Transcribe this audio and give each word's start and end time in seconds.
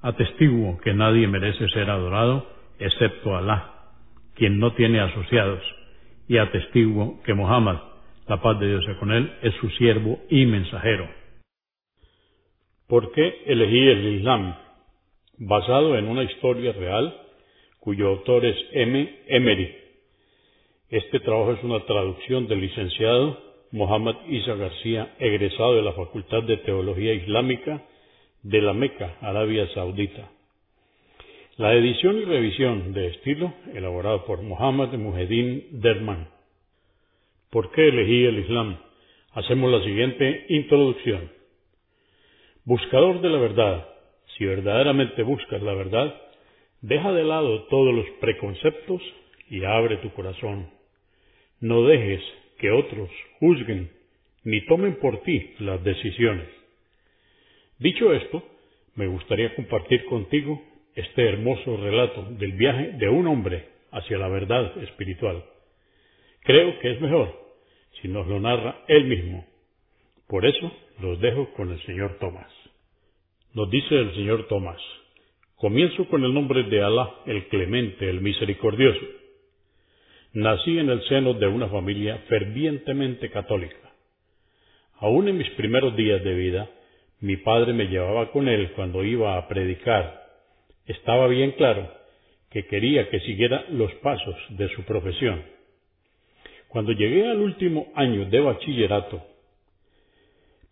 Atestiguo 0.00 0.78
que 0.78 0.94
nadie 0.94 1.26
merece 1.26 1.68
ser 1.70 1.90
adorado 1.90 2.46
excepto 2.78 3.36
Alá, 3.36 3.74
quien 4.34 4.58
no 4.58 4.72
tiene 4.74 5.00
asociados, 5.00 5.62
y 6.28 6.38
atestiguo 6.38 7.20
que 7.24 7.34
Muhammad, 7.34 7.78
la 8.28 8.40
paz 8.40 8.60
de 8.60 8.68
Dios 8.68 8.84
con 9.00 9.10
él, 9.10 9.32
es 9.42 9.54
su 9.54 9.68
siervo 9.70 10.20
y 10.28 10.46
mensajero. 10.46 11.08
¿Por 12.86 13.12
qué 13.12 13.42
elegí 13.46 13.88
el 13.88 14.06
Islam? 14.18 14.54
Basado 15.38 15.96
en 15.96 16.06
una 16.06 16.22
historia 16.22 16.72
real 16.72 17.14
cuyo 17.80 18.08
autor 18.08 18.44
es 18.44 18.56
M. 18.72 19.22
Emery. 19.26 19.74
Este 20.90 21.20
trabajo 21.20 21.52
es 21.52 21.64
una 21.64 21.80
traducción 21.86 22.46
del 22.46 22.60
licenciado 22.60 23.38
Muhammad 23.72 24.16
Isa 24.28 24.54
García, 24.54 25.14
egresado 25.18 25.74
de 25.74 25.82
la 25.82 25.92
Facultad 25.92 26.42
de 26.44 26.56
Teología 26.58 27.12
Islámica 27.14 27.82
de 28.42 28.62
la 28.62 28.72
Meca, 28.72 29.16
Arabia 29.20 29.68
Saudita. 29.74 30.30
La 31.56 31.74
edición 31.74 32.18
y 32.18 32.24
revisión 32.24 32.92
de 32.92 33.08
estilo 33.08 33.52
elaborada 33.74 34.24
por 34.24 34.42
Muhammad 34.42 34.92
Mujeddin 34.92 35.80
Derman. 35.80 36.28
¿Por 37.50 37.72
qué 37.72 37.88
elegí 37.88 38.24
el 38.24 38.38
Islam? 38.38 38.78
Hacemos 39.32 39.72
la 39.72 39.82
siguiente 39.82 40.46
introducción. 40.50 41.30
Buscador 42.64 43.20
de 43.20 43.28
la 43.28 43.38
verdad, 43.38 43.88
si 44.36 44.44
verdaderamente 44.44 45.22
buscas 45.22 45.62
la 45.62 45.74
verdad, 45.74 46.14
deja 46.80 47.12
de 47.12 47.24
lado 47.24 47.64
todos 47.64 47.92
los 47.92 48.06
preconceptos 48.20 49.02
y 49.50 49.64
abre 49.64 49.96
tu 49.96 50.10
corazón. 50.12 50.70
No 51.60 51.82
dejes 51.82 52.22
que 52.58 52.70
otros 52.70 53.10
juzguen 53.40 53.90
ni 54.44 54.64
tomen 54.66 54.96
por 55.00 55.22
ti 55.22 55.54
las 55.58 55.82
decisiones. 55.82 56.57
Dicho 57.78 58.12
esto, 58.12 58.42
me 58.96 59.06
gustaría 59.06 59.54
compartir 59.54 60.04
contigo 60.06 60.60
este 60.94 61.28
hermoso 61.28 61.76
relato 61.76 62.24
del 62.30 62.52
viaje 62.52 62.92
de 62.98 63.08
un 63.08 63.28
hombre 63.28 63.68
hacia 63.92 64.18
la 64.18 64.28
verdad 64.28 64.76
espiritual. 64.82 65.44
Creo 66.42 66.78
que 66.80 66.90
es 66.92 67.00
mejor 67.00 67.38
si 68.00 68.08
nos 68.08 68.26
lo 68.26 68.40
narra 68.40 68.82
él 68.88 69.04
mismo. 69.04 69.46
Por 70.26 70.44
eso 70.44 70.72
los 71.00 71.20
dejo 71.20 71.52
con 71.54 71.70
el 71.70 71.80
señor 71.86 72.18
Tomás. 72.18 72.50
Nos 73.54 73.70
dice 73.70 73.94
el 73.94 74.12
señor 74.14 74.48
Tomás, 74.48 74.80
comienzo 75.54 76.08
con 76.08 76.24
el 76.24 76.34
nombre 76.34 76.64
de 76.64 76.82
Alá, 76.82 77.14
el 77.26 77.46
clemente, 77.46 78.10
el 78.10 78.20
misericordioso. 78.20 79.06
Nací 80.32 80.78
en 80.78 80.90
el 80.90 81.02
seno 81.04 81.34
de 81.34 81.46
una 81.46 81.68
familia 81.68 82.18
fervientemente 82.28 83.30
católica. 83.30 83.92
Aún 84.98 85.28
en 85.28 85.38
mis 85.38 85.48
primeros 85.50 85.96
días 85.96 86.22
de 86.24 86.34
vida, 86.34 86.68
mi 87.20 87.36
padre 87.36 87.72
me 87.72 87.86
llevaba 87.86 88.30
con 88.30 88.48
él 88.48 88.72
cuando 88.72 89.04
iba 89.04 89.36
a 89.36 89.48
predicar. 89.48 90.26
Estaba 90.86 91.26
bien 91.26 91.52
claro 91.52 91.90
que 92.50 92.66
quería 92.66 93.10
que 93.10 93.20
siguiera 93.20 93.64
los 93.70 93.92
pasos 93.96 94.36
de 94.50 94.68
su 94.70 94.84
profesión. 94.84 95.42
Cuando 96.68 96.92
llegué 96.92 97.28
al 97.28 97.40
último 97.40 97.92
año 97.94 98.26
de 98.26 98.40
bachillerato, 98.40 99.22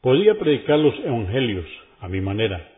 podía 0.00 0.38
predicar 0.38 0.78
los 0.78 0.94
evangelios 1.00 1.66
a 2.00 2.08
mi 2.08 2.20
manera. 2.20 2.68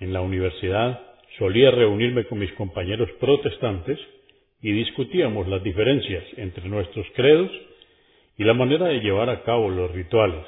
En 0.00 0.12
la 0.12 0.20
universidad 0.20 1.00
solía 1.38 1.70
reunirme 1.70 2.24
con 2.24 2.38
mis 2.38 2.52
compañeros 2.54 3.08
protestantes 3.20 3.98
y 4.60 4.72
discutíamos 4.72 5.46
las 5.48 5.62
diferencias 5.62 6.24
entre 6.36 6.68
nuestros 6.68 7.06
credos 7.14 7.50
y 8.36 8.44
la 8.44 8.54
manera 8.54 8.86
de 8.86 9.00
llevar 9.00 9.30
a 9.30 9.42
cabo 9.42 9.70
los 9.70 9.90
rituales. 9.92 10.44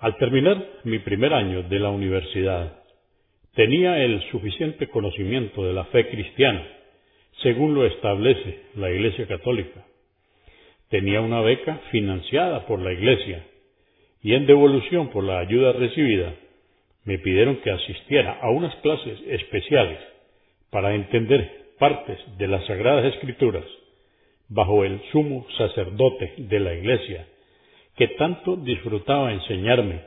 Al 0.00 0.16
terminar 0.16 0.66
mi 0.84 0.98
primer 1.00 1.34
año 1.34 1.62
de 1.64 1.78
la 1.78 1.90
universidad, 1.90 2.72
tenía 3.54 4.02
el 4.02 4.22
suficiente 4.30 4.88
conocimiento 4.88 5.62
de 5.62 5.74
la 5.74 5.84
fe 5.84 6.08
cristiana, 6.08 6.66
según 7.42 7.74
lo 7.74 7.84
establece 7.84 8.60
la 8.76 8.90
Iglesia 8.90 9.26
Católica. 9.26 9.84
Tenía 10.88 11.20
una 11.20 11.42
beca 11.42 11.82
financiada 11.90 12.64
por 12.66 12.80
la 12.80 12.94
Iglesia 12.94 13.44
y 14.22 14.32
en 14.32 14.46
devolución 14.46 15.10
por 15.10 15.22
la 15.22 15.38
ayuda 15.38 15.72
recibida, 15.72 16.34
me 17.04 17.18
pidieron 17.18 17.56
que 17.56 17.70
asistiera 17.70 18.38
a 18.40 18.48
unas 18.50 18.74
clases 18.76 19.18
especiales 19.28 19.98
para 20.70 20.94
entender 20.94 21.74
partes 21.78 22.18
de 22.38 22.48
las 22.48 22.64
Sagradas 22.66 23.04
Escrituras 23.14 23.64
bajo 24.48 24.82
el 24.82 24.98
sumo 25.12 25.46
sacerdote 25.58 26.32
de 26.38 26.60
la 26.60 26.74
Iglesia, 26.74 27.26
que 27.96 28.08
tanto 28.08 28.56
disfrutaba 28.56 29.32
enseñarme 29.32 30.02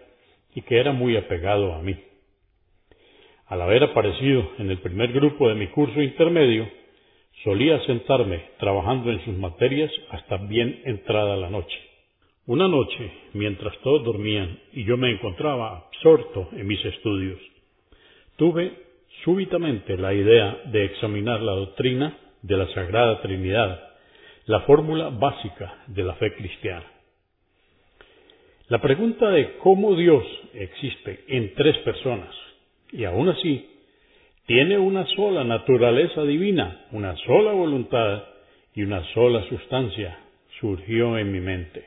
y 0.55 0.61
que 0.61 0.79
era 0.79 0.91
muy 0.91 1.16
apegado 1.17 1.73
a 1.73 1.81
mí. 1.81 1.95
Al 3.47 3.61
haber 3.61 3.83
aparecido 3.83 4.51
en 4.57 4.71
el 4.71 4.79
primer 4.79 5.11
grupo 5.11 5.49
de 5.49 5.55
mi 5.55 5.67
curso 5.67 6.01
intermedio, 6.01 6.67
solía 7.44 7.79
sentarme 7.85 8.41
trabajando 8.57 9.11
en 9.11 9.23
sus 9.25 9.38
materias 9.38 9.91
hasta 10.09 10.38
bien 10.38 10.81
entrada 10.85 11.35
la 11.35 11.49
noche. 11.49 11.77
Una 12.45 12.67
noche, 12.67 13.11
mientras 13.33 13.77
todos 13.79 14.03
dormían 14.03 14.59
y 14.73 14.83
yo 14.83 14.97
me 14.97 15.11
encontraba 15.11 15.77
absorto 15.77 16.50
en 16.53 16.67
mis 16.67 16.83
estudios, 16.83 17.39
tuve 18.38 18.73
súbitamente 19.23 19.97
la 19.97 20.13
idea 20.13 20.61
de 20.65 20.85
examinar 20.85 21.41
la 21.41 21.53
doctrina 21.53 22.17
de 22.41 22.57
la 22.57 22.67
Sagrada 22.73 23.21
Trinidad, 23.21 23.79
la 24.45 24.61
fórmula 24.61 25.09
básica 25.09 25.83
de 25.88 26.03
la 26.03 26.15
fe 26.15 26.33
cristiana. 26.33 26.93
La 28.69 28.79
pregunta 28.79 29.29
de 29.29 29.57
cómo 29.57 29.94
Dios 29.96 30.24
existe 30.53 31.25
en 31.28 31.53
tres 31.53 31.78
personas 31.79 32.34
y 32.94 33.03
aún 33.03 33.28
así 33.28 33.69
tiene 34.46 34.78
una 34.78 35.06
sola 35.07 35.44
naturaleza 35.44 36.24
divina, 36.24 36.85
una 36.91 37.16
sola 37.18 37.51
voluntad 37.51 38.24
y 38.74 38.84
una 38.84 39.03
sola 39.13 39.44
sustancia 39.50 40.18
surgió 40.62 41.18
en 41.18 41.31
mi 41.34 41.41
mente. 41.41 41.84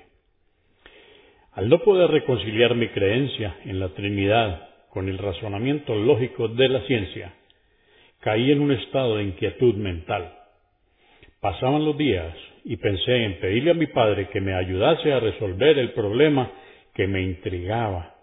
Al 1.52 1.70
no 1.70 1.78
poder 1.78 2.10
reconciliar 2.10 2.74
mi 2.74 2.88
creencia 2.88 3.56
en 3.64 3.80
la 3.80 3.88
Trinidad 3.88 4.68
con 4.90 5.08
el 5.08 5.16
razonamiento 5.16 5.94
lógico 5.94 6.48
de 6.48 6.68
la 6.68 6.82
ciencia, 6.82 7.32
caí 8.20 8.52
en 8.52 8.60
un 8.60 8.72
estado 8.72 9.16
de 9.16 9.24
inquietud 9.24 9.76
mental. 9.76 10.30
Pasaban 11.40 11.86
los 11.86 11.96
días 11.96 12.36
y 12.64 12.76
pensé 12.76 13.24
en 13.24 13.40
pedirle 13.40 13.70
a 13.70 13.74
mi 13.74 13.86
padre 13.86 14.28
que 14.28 14.42
me 14.42 14.54
ayudase 14.54 15.10
a 15.12 15.20
resolver 15.20 15.78
el 15.78 15.92
problema 15.92 16.50
que 16.96 17.06
me 17.06 17.22
intrigaba, 17.22 18.14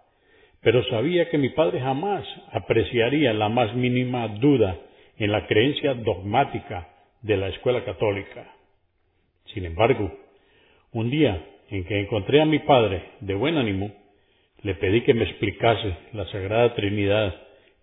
pero 0.62 0.84
sabía 0.86 1.30
que 1.30 1.38
mi 1.38 1.50
padre 1.50 1.80
jamás 1.80 2.26
apreciaría 2.52 3.32
la 3.32 3.48
más 3.48 3.76
mínima 3.76 4.28
duda 4.28 4.78
en 5.18 5.32
la 5.32 5.46
creencia 5.46 5.94
dogmática 5.94 6.90
de 7.22 7.38
la 7.38 7.50
escuela 7.50 7.86
católica. 7.86 8.52
Sin 9.54 9.66
embargo, 9.66 10.12
un 10.92 11.12
día 11.12 11.46
en 11.70 11.86
que 11.86 12.02
encontré 12.02 12.42
a 12.42 12.46
mi 12.46 12.60
padre 12.60 13.04
de 13.20 13.36
buen 13.36 13.58
ánimo, 13.58 13.92
le 14.64 14.74
pedí 14.76 15.02
que 15.02 15.14
me 15.14 15.26
explicase 15.26 15.96
la 16.14 16.26
Sagrada 16.32 16.74
Trinidad 16.74 17.36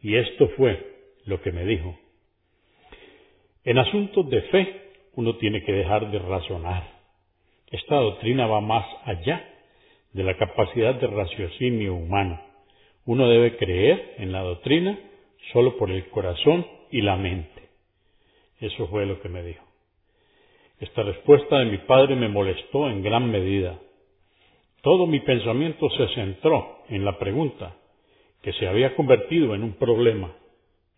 y 0.02 0.16
esto 0.16 0.48
fue 0.56 0.86
lo 1.24 1.40
que 1.40 1.52
me 1.52 1.64
dijo. 1.64 1.96
En 3.64 3.78
asuntos 3.78 4.28
de 4.28 4.42
fe 4.42 4.80
uno 5.14 5.36
tiene 5.36 5.62
que 5.62 5.72
dejar 5.72 6.10
de 6.10 6.18
razonar. 6.18 6.82
Esta 7.70 7.94
doctrina 7.94 8.46
va 8.46 8.60
más 8.60 8.84
allá 9.04 9.49
de 10.12 10.24
la 10.24 10.36
capacidad 10.36 10.94
de 10.94 11.06
raciocinio 11.06 11.94
humano. 11.94 12.40
Uno 13.06 13.28
debe 13.28 13.56
creer 13.56 14.14
en 14.18 14.32
la 14.32 14.40
doctrina 14.40 14.98
solo 15.52 15.76
por 15.76 15.90
el 15.90 16.08
corazón 16.10 16.66
y 16.90 17.02
la 17.02 17.16
mente. 17.16 17.68
Eso 18.60 18.86
fue 18.88 19.06
lo 19.06 19.20
que 19.20 19.28
me 19.28 19.42
dijo. 19.42 19.64
Esta 20.80 21.02
respuesta 21.02 21.58
de 21.58 21.66
mi 21.66 21.78
padre 21.78 22.16
me 22.16 22.28
molestó 22.28 22.88
en 22.88 23.02
gran 23.02 23.30
medida. 23.30 23.78
Todo 24.82 25.06
mi 25.06 25.20
pensamiento 25.20 25.88
se 25.90 26.08
centró 26.14 26.78
en 26.88 27.04
la 27.04 27.18
pregunta, 27.18 27.76
que 28.42 28.52
se 28.54 28.66
había 28.66 28.94
convertido 28.96 29.54
en 29.54 29.62
un 29.62 29.74
problema, 29.74 30.34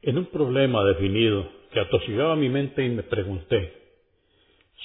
en 0.02 0.18
un 0.18 0.26
problema 0.26 0.84
definido 0.84 1.48
que 1.72 1.80
atosigaba 1.80 2.36
mi 2.36 2.48
mente 2.48 2.84
y 2.84 2.90
me 2.90 3.02
pregunté, 3.02 3.72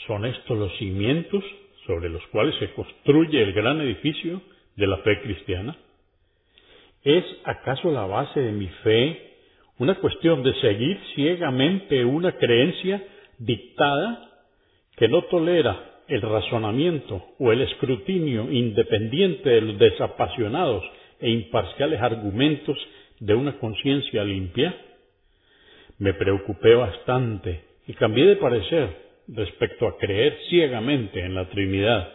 ¿son 0.08 0.26
estos 0.26 0.58
los 0.58 0.76
cimientos 0.78 1.44
sobre 1.88 2.10
los 2.10 2.26
cuales 2.28 2.54
se 2.60 2.72
construye 2.74 3.42
el 3.42 3.54
gran 3.54 3.82
edificio 3.82 4.42
de 4.76 4.88
la 4.88 4.98
fe 4.98 5.22
cristiana? 5.22 5.76
¿Es 7.04 7.24
acaso 7.46 7.90
la 7.90 8.06
base 8.06 8.40
de 8.40 8.52
mi 8.52 8.68
fe 8.84 9.24
una 9.80 9.96
cuestión 9.96 10.44
de 10.44 10.54
seguir 10.56 11.00
ciegamente 11.16 12.04
una 12.04 12.34
creencia 12.34 13.04
dictada 13.38 14.30
que 14.98 15.08
no 15.08 15.24
tolera 15.24 16.02
el 16.08 16.22
razonamiento 16.22 17.24
o 17.40 17.52
el 17.52 17.62
escrutinio 17.62 18.52
independiente 18.52 19.50
de 19.50 19.62
los 19.62 19.80
desapasionados 19.80 20.84
e 21.20 21.30
imparciales 21.30 22.02
argumentos 22.02 22.78
de 23.20 23.34
una 23.34 23.58
conciencia 23.60 24.24
limpia? 24.24 24.76
Me 26.00 26.14
preocupé 26.14 26.76
bastante 26.76 27.64
y 27.88 27.94
cambié 27.94 28.26
de 28.26 28.36
parecer 28.36 29.07
respecto 29.28 29.88
a 29.88 29.98
creer 29.98 30.38
ciegamente 30.50 31.20
en 31.20 31.36
la 31.36 31.50
Trinidad. 31.50 32.14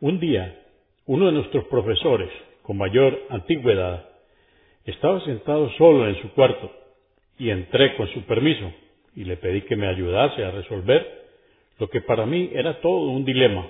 Un 0.00 0.20
día, 0.20 0.60
uno 1.06 1.26
de 1.26 1.32
nuestros 1.32 1.64
profesores, 1.66 2.30
con 2.62 2.76
mayor 2.76 3.18
antigüedad, 3.30 4.08
estaba 4.84 5.24
sentado 5.24 5.70
solo 5.78 6.08
en 6.08 6.20
su 6.20 6.30
cuarto 6.32 6.70
y 7.38 7.50
entré 7.50 7.96
con 7.96 8.08
su 8.08 8.22
permiso 8.22 8.72
y 9.16 9.24
le 9.24 9.36
pedí 9.36 9.62
que 9.62 9.76
me 9.76 9.88
ayudase 9.88 10.44
a 10.44 10.50
resolver 10.50 11.24
lo 11.78 11.88
que 11.88 12.00
para 12.00 12.26
mí 12.26 12.50
era 12.52 12.80
todo 12.80 13.10
un 13.10 13.24
dilema. 13.24 13.66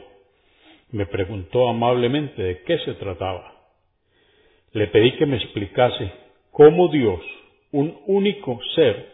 Me 0.91 1.07
preguntó 1.07 1.69
amablemente 1.69 2.43
de 2.43 2.63
qué 2.63 2.79
se 2.81 2.95
trataba. 2.95 3.53
Le 4.73 4.89
pedí 4.89 5.13
que 5.17 5.27
me 5.27 5.37
explicase 5.37 6.13
cómo 6.51 6.89
Dios, 6.89 7.21
un 7.73 7.99
único 8.07 8.61
ser, 8.75 9.14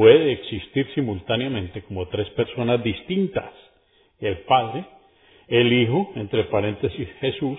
puede 0.00 0.32
existir 0.32 0.88
simultáneamente 0.94 1.82
como 1.82 2.08
tres 2.08 2.26
personas 2.30 2.82
distintas, 2.82 3.52
el 4.18 4.38
Padre, 4.44 4.86
el 5.46 5.70
Hijo, 5.70 6.12
entre 6.16 6.44
paréntesis 6.44 7.06
Jesús, 7.20 7.58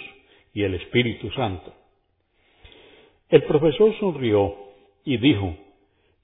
y 0.51 0.63
el 0.63 0.73
Espíritu 0.73 1.29
Santo. 1.33 1.71
El 3.29 3.43
profesor 3.43 3.93
sonrió 3.99 4.55
y 5.05 5.17
dijo, 5.17 5.55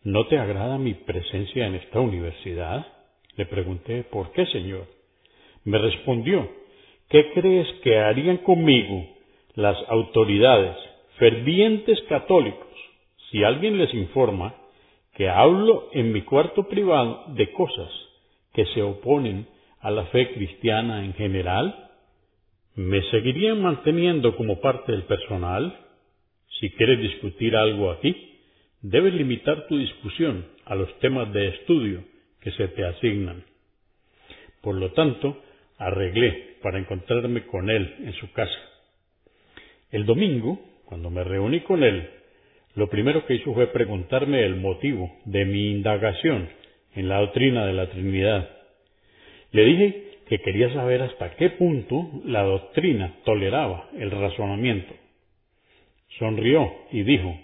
¿No 0.05 0.25
te 0.25 0.39
agrada 0.39 0.79
mi 0.79 0.95
presencia 0.95 1.67
en 1.67 1.75
esta 1.75 1.99
universidad? 1.99 2.87
Le 3.35 3.45
pregunté, 3.45 4.01
¿por 4.01 4.31
qué, 4.31 4.47
Señor? 4.47 4.87
Me 5.65 5.77
respondió, 5.77 6.49
¿qué 7.09 7.31
crees 7.33 7.67
que 7.83 7.99
harían 7.99 8.37
conmigo 8.37 9.05
las 9.53 9.77
autoridades 9.87 10.77
fervientes 11.19 12.01
católicos 12.09 12.65
si 13.29 13.43
alguien 13.43 13.77
les 13.77 13.93
informa 13.93 14.55
que 15.17 15.27
hablo 15.29 15.89
en 15.93 16.11
mi 16.11 16.21
cuarto 16.21 16.67
privado 16.67 17.25
de 17.29 17.51
cosas 17.51 17.89
que 18.53 18.65
se 18.67 18.83
oponen 18.83 19.47
a 19.79 19.89
la 19.89 20.05
fe 20.05 20.31
cristiana 20.33 21.03
en 21.03 21.13
general? 21.15 21.89
¿Me 22.75 23.01
seguirían 23.09 23.59
manteniendo 23.59 24.35
como 24.35 24.61
parte 24.61 24.91
del 24.91 25.05
personal? 25.05 25.75
Si 26.59 26.69
quieres 26.69 27.01
discutir 27.01 27.55
algo 27.55 27.89
aquí, 27.89 28.41
debes 28.81 29.15
limitar 29.15 29.65
tu 29.67 29.79
discusión 29.79 30.45
a 30.65 30.75
los 30.75 30.99
temas 30.99 31.33
de 31.33 31.47
estudio 31.47 32.03
que 32.39 32.51
se 32.51 32.67
te 32.67 32.85
asignan. 32.85 33.43
Por 34.61 34.75
lo 34.75 34.91
tanto, 34.91 35.41
arreglé 35.79 36.57
para 36.61 36.77
encontrarme 36.77 37.47
con 37.47 37.71
él 37.71 37.95
en 38.01 38.13
su 38.13 38.31
casa. 38.33 38.59
El 39.89 40.05
domingo, 40.05 40.59
cuando 40.85 41.09
me 41.09 41.23
reuní 41.23 41.61
con 41.61 41.83
él, 41.83 42.07
lo 42.77 42.89
primero 42.89 43.25
que 43.25 43.33
hizo 43.33 43.55
fue 43.55 43.65
preguntarme 43.67 44.45
el 44.45 44.55
motivo 44.55 45.11
de 45.25 45.45
mi 45.45 45.71
indagación 45.71 46.47
en 46.93 47.09
la 47.09 47.21
doctrina 47.21 47.65
de 47.65 47.73
la 47.73 47.89
Trinidad. 47.89 48.49
Le 49.51 49.65
dije 49.65 50.03
que 50.27 50.39
quería 50.41 50.71
saber 50.71 51.01
hasta 51.01 51.35
qué 51.37 51.49
punto 51.49 52.07
la 52.23 52.43
doctrina 52.43 53.15
toleraba 53.25 53.89
el 53.97 54.11
razonamiento. 54.11 54.93
Sonrió 56.19 56.71
y 56.91 57.01
dijo, 57.01 57.35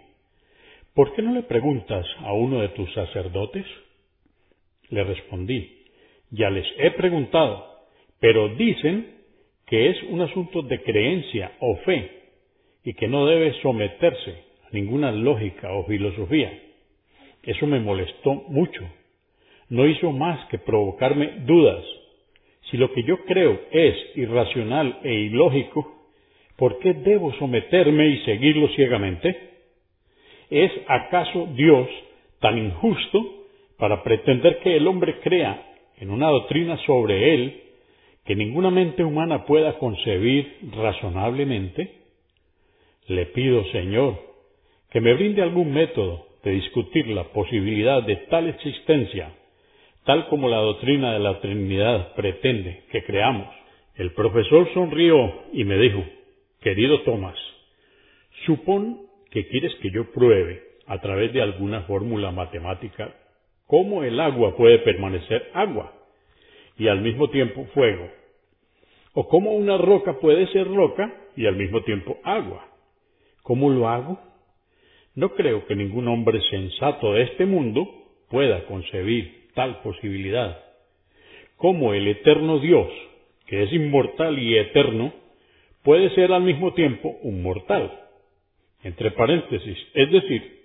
¿por 0.93 1.15
qué 1.15 1.23
no 1.23 1.33
le 1.33 1.41
preguntas 1.41 2.05
a 2.19 2.33
uno 2.33 2.61
de 2.61 2.69
tus 2.69 2.93
sacerdotes? 2.93 3.65
Le 4.89 5.03
respondí, 5.03 5.87
ya 6.29 6.51
les 6.51 6.67
he 6.77 6.91
preguntado, 6.91 7.87
pero 8.19 8.49
dicen 8.49 9.15
que 9.65 9.89
es 9.89 10.03
un 10.03 10.21
asunto 10.21 10.61
de 10.61 10.83
creencia 10.83 11.53
o 11.59 11.77
fe 11.77 12.21
y 12.83 12.93
que 12.93 13.07
no 13.07 13.25
debe 13.25 13.59
someterse 13.63 14.52
ninguna 14.73 15.11
lógica 15.11 15.71
o 15.71 15.85
filosofía. 15.85 16.51
Eso 17.43 17.65
me 17.67 17.79
molestó 17.79 18.33
mucho. 18.49 18.81
No 19.69 19.87
hizo 19.87 20.11
más 20.11 20.45
que 20.49 20.57
provocarme 20.57 21.41
dudas. 21.45 21.83
Si 22.69 22.77
lo 22.77 22.91
que 22.91 23.03
yo 23.03 23.23
creo 23.25 23.59
es 23.71 23.95
irracional 24.15 24.99
e 25.03 25.13
ilógico, 25.13 26.09
¿por 26.57 26.79
qué 26.79 26.93
debo 26.93 27.33
someterme 27.33 28.09
y 28.09 28.17
seguirlo 28.25 28.67
ciegamente? 28.69 29.51
¿Es 30.49 30.71
acaso 30.87 31.47
Dios 31.55 31.87
tan 32.39 32.57
injusto 32.57 33.45
para 33.77 34.03
pretender 34.03 34.59
que 34.59 34.75
el 34.75 34.87
hombre 34.87 35.19
crea 35.19 35.65
en 35.97 36.09
una 36.09 36.29
doctrina 36.29 36.77
sobre 36.85 37.33
él 37.33 37.61
que 38.25 38.35
ninguna 38.35 38.71
mente 38.71 39.03
humana 39.03 39.45
pueda 39.45 39.77
concebir 39.77 40.57
razonablemente? 40.75 41.91
Le 43.07 43.25
pido, 43.27 43.65
Señor, 43.65 44.32
que 44.93 45.01
me 45.01 45.15
brinde 45.15 45.41
algún 45.41 45.73
método 45.73 46.27
de 46.43 46.51
discutir 46.51 47.07
la 47.07 47.23
posibilidad 47.33 48.03
de 48.03 48.15
tal 48.29 48.47
existencia, 48.47 49.33
tal 50.05 50.27
como 50.27 50.47
la 50.47 50.57
doctrina 50.57 51.13
de 51.13 51.19
la 51.19 51.41
Trinidad 51.41 52.13
pretende 52.13 52.83
que 52.91 53.03
creamos. 53.03 53.47
El 53.95 54.11
profesor 54.13 54.71
sonrió 54.71 55.45
y 55.51 55.63
me 55.63 55.79
dijo, 55.79 56.03
querido 56.61 57.01
Tomás, 57.01 57.35
supón 58.45 59.07
que 59.31 59.47
quieres 59.47 59.73
que 59.81 59.89
yo 59.89 60.11
pruebe 60.11 60.61
a 60.85 61.01
través 61.01 61.33
de 61.33 61.41
alguna 61.41 61.81
fórmula 61.81 62.31
matemática 62.31 63.15
cómo 63.65 64.03
el 64.03 64.19
agua 64.19 64.55
puede 64.55 64.77
permanecer 64.79 65.49
agua 65.55 65.91
y 66.77 66.87
al 66.87 67.01
mismo 67.01 67.31
tiempo 67.31 67.65
fuego, 67.73 68.11
o 69.15 69.27
cómo 69.27 69.53
una 69.53 69.75
roca 69.75 70.19
puede 70.19 70.45
ser 70.51 70.67
roca 70.67 71.11
y 71.35 71.47
al 71.47 71.55
mismo 71.55 71.81
tiempo 71.81 72.19
agua. 72.23 72.67
¿Cómo 73.41 73.71
lo 73.71 73.89
hago? 73.89 74.32
No 75.15 75.33
creo 75.35 75.65
que 75.65 75.75
ningún 75.75 76.07
hombre 76.07 76.41
sensato 76.49 77.13
de 77.13 77.23
este 77.23 77.45
mundo 77.45 77.87
pueda 78.29 78.65
concebir 78.65 79.49
tal 79.53 79.81
posibilidad. 79.81 80.59
¿Cómo 81.57 81.93
el 81.93 82.07
eterno 82.07 82.59
Dios, 82.59 82.89
que 83.45 83.63
es 83.63 83.73
inmortal 83.73 84.39
y 84.39 84.57
eterno, 84.57 85.13
puede 85.83 86.09
ser 86.15 86.31
al 86.31 86.43
mismo 86.43 86.73
tiempo 86.73 87.17
un 87.21 87.43
mortal. 87.43 87.91
Entre 88.83 89.11
paréntesis, 89.11 89.77
es 89.93 90.11
decir, 90.11 90.63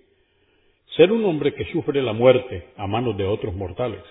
ser 0.97 1.13
un 1.13 1.25
hombre 1.25 1.55
que 1.55 1.71
sufre 1.73 2.03
la 2.03 2.13
muerte 2.13 2.69
a 2.77 2.87
manos 2.87 3.17
de 3.17 3.25
otros 3.25 3.55
mortales. 3.55 4.03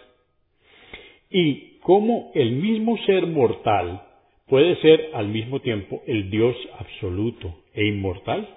Y 1.29 1.79
cómo 1.79 2.31
el 2.35 2.53
mismo 2.53 2.97
ser 3.05 3.25
mortal 3.25 4.03
puede 4.47 4.77
ser 4.77 5.09
al 5.13 5.27
mismo 5.27 5.59
tiempo 5.59 6.01
el 6.07 6.29
Dios 6.29 6.55
absoluto 6.79 7.63
e 7.73 7.85
inmortal. 7.85 8.47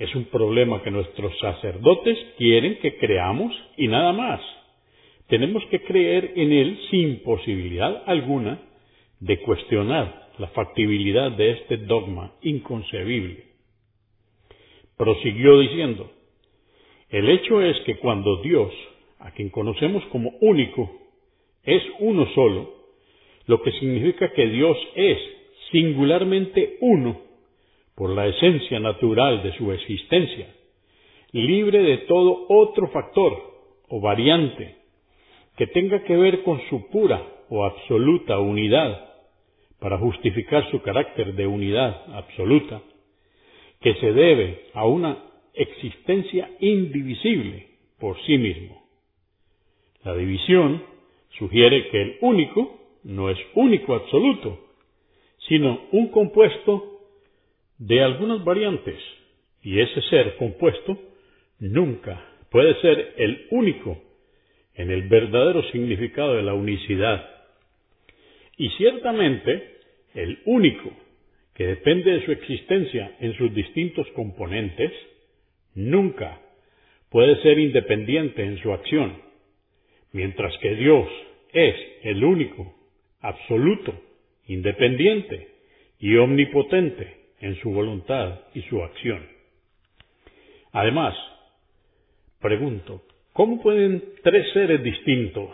Es 0.00 0.14
un 0.14 0.24
problema 0.24 0.82
que 0.82 0.90
nuestros 0.90 1.38
sacerdotes 1.40 2.16
quieren 2.38 2.78
que 2.78 2.96
creamos 2.96 3.54
y 3.76 3.86
nada 3.86 4.14
más. 4.14 4.40
Tenemos 5.28 5.62
que 5.66 5.82
creer 5.82 6.32
en 6.36 6.52
él 6.52 6.80
sin 6.90 7.22
posibilidad 7.22 8.02
alguna 8.06 8.62
de 9.20 9.38
cuestionar 9.40 10.30
la 10.38 10.48
factibilidad 10.48 11.32
de 11.32 11.50
este 11.50 11.76
dogma 11.76 12.32
inconcebible. 12.40 13.44
Prosiguió 14.96 15.58
diciendo, 15.58 16.10
el 17.10 17.28
hecho 17.28 17.60
es 17.60 17.78
que 17.80 17.98
cuando 17.98 18.40
Dios, 18.40 18.72
a 19.18 19.32
quien 19.32 19.50
conocemos 19.50 20.02
como 20.06 20.30
único, 20.40 20.90
es 21.62 21.82
uno 21.98 22.26
solo, 22.34 22.72
lo 23.44 23.60
que 23.60 23.72
significa 23.72 24.32
que 24.32 24.46
Dios 24.46 24.78
es 24.94 25.18
singularmente 25.70 26.78
uno 26.80 27.29
por 28.00 28.14
la 28.14 28.26
esencia 28.26 28.80
natural 28.80 29.42
de 29.42 29.52
su 29.58 29.70
existencia, 29.72 30.46
libre 31.32 31.82
de 31.82 31.98
todo 31.98 32.46
otro 32.48 32.88
factor 32.88 33.36
o 33.90 34.00
variante 34.00 34.76
que 35.58 35.66
tenga 35.66 36.02
que 36.04 36.16
ver 36.16 36.42
con 36.42 36.62
su 36.70 36.88
pura 36.88 37.22
o 37.50 37.62
absoluta 37.62 38.38
unidad, 38.38 39.06
para 39.78 39.98
justificar 39.98 40.70
su 40.70 40.80
carácter 40.80 41.34
de 41.34 41.46
unidad 41.46 42.14
absoluta, 42.14 42.80
que 43.82 43.92
se 43.96 44.14
debe 44.14 44.62
a 44.72 44.86
una 44.86 45.18
existencia 45.52 46.50
indivisible 46.58 47.66
por 47.98 48.18
sí 48.22 48.38
mismo. 48.38 48.82
La 50.04 50.14
división 50.14 50.82
sugiere 51.38 51.88
que 51.90 52.00
el 52.00 52.16
único 52.22 52.78
no 53.04 53.28
es 53.28 53.36
único 53.54 53.94
absoluto, 53.94 54.58
sino 55.48 55.80
un 55.92 56.08
compuesto 56.08 56.89
de 57.80 58.02
algunas 58.02 58.44
variantes, 58.44 58.98
y 59.62 59.80
ese 59.80 60.02
ser 60.02 60.36
compuesto 60.36 60.98
nunca 61.58 62.22
puede 62.50 62.78
ser 62.82 63.14
el 63.16 63.46
único 63.50 64.02
en 64.74 64.90
el 64.90 65.08
verdadero 65.08 65.62
significado 65.70 66.34
de 66.34 66.42
la 66.42 66.52
unicidad. 66.52 67.26
Y 68.58 68.68
ciertamente 68.70 69.78
el 70.14 70.40
único 70.44 70.92
que 71.54 71.66
depende 71.68 72.12
de 72.12 72.24
su 72.26 72.32
existencia 72.32 73.16
en 73.18 73.34
sus 73.36 73.54
distintos 73.54 74.06
componentes, 74.08 74.92
nunca 75.74 76.38
puede 77.08 77.40
ser 77.42 77.58
independiente 77.58 78.44
en 78.44 78.58
su 78.58 78.72
acción, 78.72 79.22
mientras 80.12 80.56
que 80.58 80.74
Dios 80.74 81.08
es 81.52 81.76
el 82.02 82.24
único, 82.24 82.74
absoluto, 83.20 83.94
independiente 84.46 85.48
y 85.98 86.16
omnipotente 86.16 87.19
en 87.40 87.56
su 87.60 87.70
voluntad 87.70 88.40
y 88.54 88.62
su 88.62 88.82
acción. 88.82 89.26
Además, 90.72 91.14
pregunto, 92.40 93.02
¿cómo 93.32 93.60
pueden 93.62 94.02
tres 94.22 94.52
seres 94.52 94.82
distintos, 94.82 95.50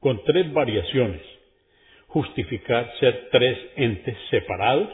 con 0.00 0.22
tres 0.24 0.52
variaciones, 0.52 1.22
justificar 2.08 2.90
ser 2.98 3.28
tres 3.30 3.58
entes 3.76 4.16
separados? 4.30 4.90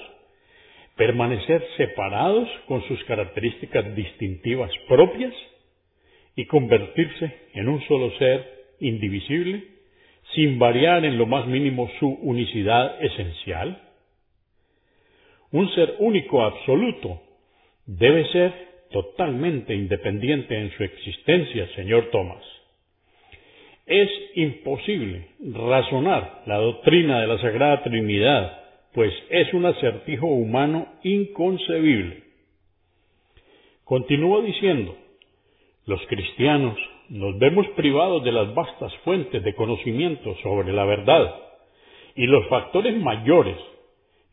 permanecer 0.97 1.65
separados 1.77 2.49
con 2.67 2.87
sus 2.87 3.03
características 3.05 3.95
distintivas 3.95 4.71
propias 4.89 5.33
y 6.37 6.47
convertirse 6.47 7.35
en 7.55 7.69
un 7.69 7.83
solo 7.87 8.11
ser 8.19 8.47
indivisible, 8.81 9.65
sin 10.35 10.59
variar 10.59 11.05
en 11.05 11.19
lo 11.19 11.27
más 11.27 11.47
mínimo 11.47 11.91
su 11.99 12.09
unicidad 12.09 13.03
esencial? 13.03 13.81
Un 15.53 15.73
ser 15.75 15.97
único 15.99 16.43
absoluto 16.43 17.21
debe 17.87 18.27
ser 18.33 18.53
totalmente 18.91 19.75
independiente 19.75 20.59
en 20.59 20.71
su 20.73 20.85
existencia, 20.85 21.69
señor 21.75 22.11
Thomas. 22.11 22.43
Es 23.87 24.09
imposible 24.35 25.29
razonar 25.41 26.43
la 26.47 26.57
doctrina 26.57 27.21
de 27.21 27.27
la 27.27 27.39
Sagrada 27.39 27.83
Trinidad 27.83 28.63
pues 28.95 29.13
es 29.31 29.53
un 29.55 29.65
acertijo 29.67 30.27
humano 30.27 30.87
inconcebible. 31.03 32.23
Continúa 33.85 34.43
diciendo, 34.43 34.95
los 35.87 36.01
cristianos 36.07 36.79
nos 37.09 37.39
vemos 37.39 37.67
privados 37.69 38.23
de 38.25 38.33
las 38.33 38.55
vastas 38.55 38.95
fuentes 39.05 39.43
de 39.43 39.55
conocimiento 39.55 40.37
sobre 40.43 40.73
la 40.73 40.85
verdad 40.85 41.35
y 42.15 42.27
los 42.27 42.47
factores 42.49 42.97
mayores 42.97 43.57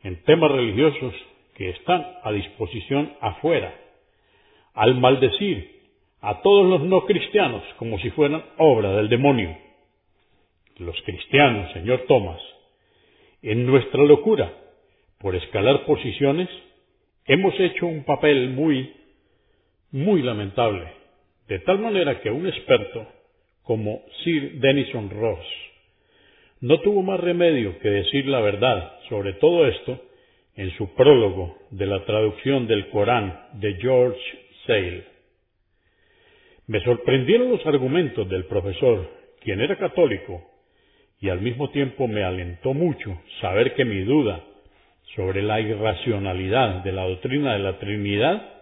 en 0.03 0.21
temas 0.23 0.51
religiosos 0.51 1.13
que 1.55 1.69
están 1.69 2.05
a 2.23 2.31
disposición 2.31 3.13
afuera, 3.19 3.73
al 4.73 4.95
maldecir 4.95 5.79
a 6.21 6.41
todos 6.41 6.69
los 6.69 6.81
no 6.81 7.05
cristianos 7.05 7.63
como 7.77 7.99
si 7.99 8.09
fueran 8.11 8.43
obra 8.57 8.95
del 8.95 9.09
demonio. 9.09 9.57
Los 10.77 10.95
cristianos, 11.03 11.71
señor 11.73 12.05
Tomás, 12.07 12.41
en 13.41 13.65
nuestra 13.65 14.03
locura 14.03 14.53
por 15.19 15.35
escalar 15.35 15.85
posiciones, 15.85 16.49
hemos 17.25 17.53
hecho 17.59 17.85
un 17.85 18.05
papel 18.05 18.49
muy, 18.49 18.93
muy 19.91 20.21
lamentable, 20.21 20.93
de 21.47 21.59
tal 21.59 21.79
manera 21.79 22.21
que 22.21 22.31
un 22.31 22.47
experto 22.47 23.05
como 23.63 24.01
Sir 24.23 24.59
Denison 24.59 25.09
Ross 25.09 25.68
no 26.61 26.79
tuvo 26.81 27.01
más 27.01 27.19
remedio 27.19 27.79
que 27.79 27.89
decir 27.89 28.27
la 28.27 28.41
verdad 28.41 28.93
sobre 29.07 29.33
todo 29.33 29.65
esto 29.67 29.99
en 30.55 30.71
su 30.71 30.93
prólogo 30.93 31.57
de 31.71 31.85
la 31.85 32.03
traducción 32.03 32.67
del 32.67 32.89
Corán 32.89 33.47
de 33.53 33.75
George 33.75 34.19
Sale. 34.67 35.05
Me 36.67 36.81
sorprendieron 36.81 37.49
los 37.49 37.65
argumentos 37.65 38.27
del 38.27 38.45
profesor, 38.45 39.09
quien 39.41 39.61
era 39.61 39.77
católico 39.77 40.43
y 41.21 41.29
al 41.29 41.41
mismo 41.41 41.69
tiempo 41.69 42.07
me 42.07 42.23
alentó 42.23 42.73
mucho 42.73 43.21
saber 43.39 43.73
que 43.75 43.85
mi 43.85 44.01
duda 44.01 44.43
sobre 45.15 45.41
la 45.41 45.61
irracionalidad 45.61 46.83
de 46.83 46.91
la 46.91 47.07
doctrina 47.07 47.53
de 47.53 47.59
la 47.59 47.79
Trinidad 47.79 48.61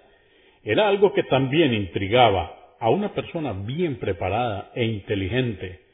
era 0.64 0.88
algo 0.88 1.14
que 1.14 1.24
también 1.24 1.74
intrigaba 1.74 2.76
a 2.80 2.90
una 2.90 3.14
persona 3.14 3.54
bien 3.54 3.98
preparada 3.98 4.72
e 4.76 4.86
inteligente 4.86 5.87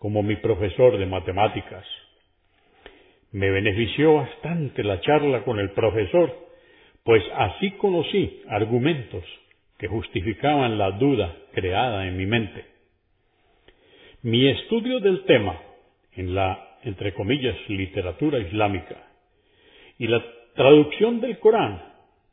como 0.00 0.22
mi 0.22 0.36
profesor 0.36 0.96
de 0.96 1.04
matemáticas. 1.04 1.84
Me 3.32 3.50
benefició 3.50 4.14
bastante 4.14 4.82
la 4.82 4.98
charla 5.02 5.44
con 5.44 5.60
el 5.60 5.72
profesor, 5.72 6.34
pues 7.04 7.22
así 7.36 7.72
conocí 7.72 8.42
argumentos 8.48 9.22
que 9.78 9.88
justificaban 9.88 10.78
la 10.78 10.92
duda 10.92 11.36
creada 11.52 12.08
en 12.08 12.16
mi 12.16 12.24
mente. 12.24 12.64
Mi 14.22 14.48
estudio 14.48 15.00
del 15.00 15.24
tema 15.24 15.60
en 16.14 16.34
la, 16.34 16.78
entre 16.82 17.12
comillas, 17.12 17.56
literatura 17.68 18.38
islámica 18.38 18.96
y 19.98 20.06
la 20.06 20.24
traducción 20.54 21.20
del 21.20 21.38
Corán 21.40 21.82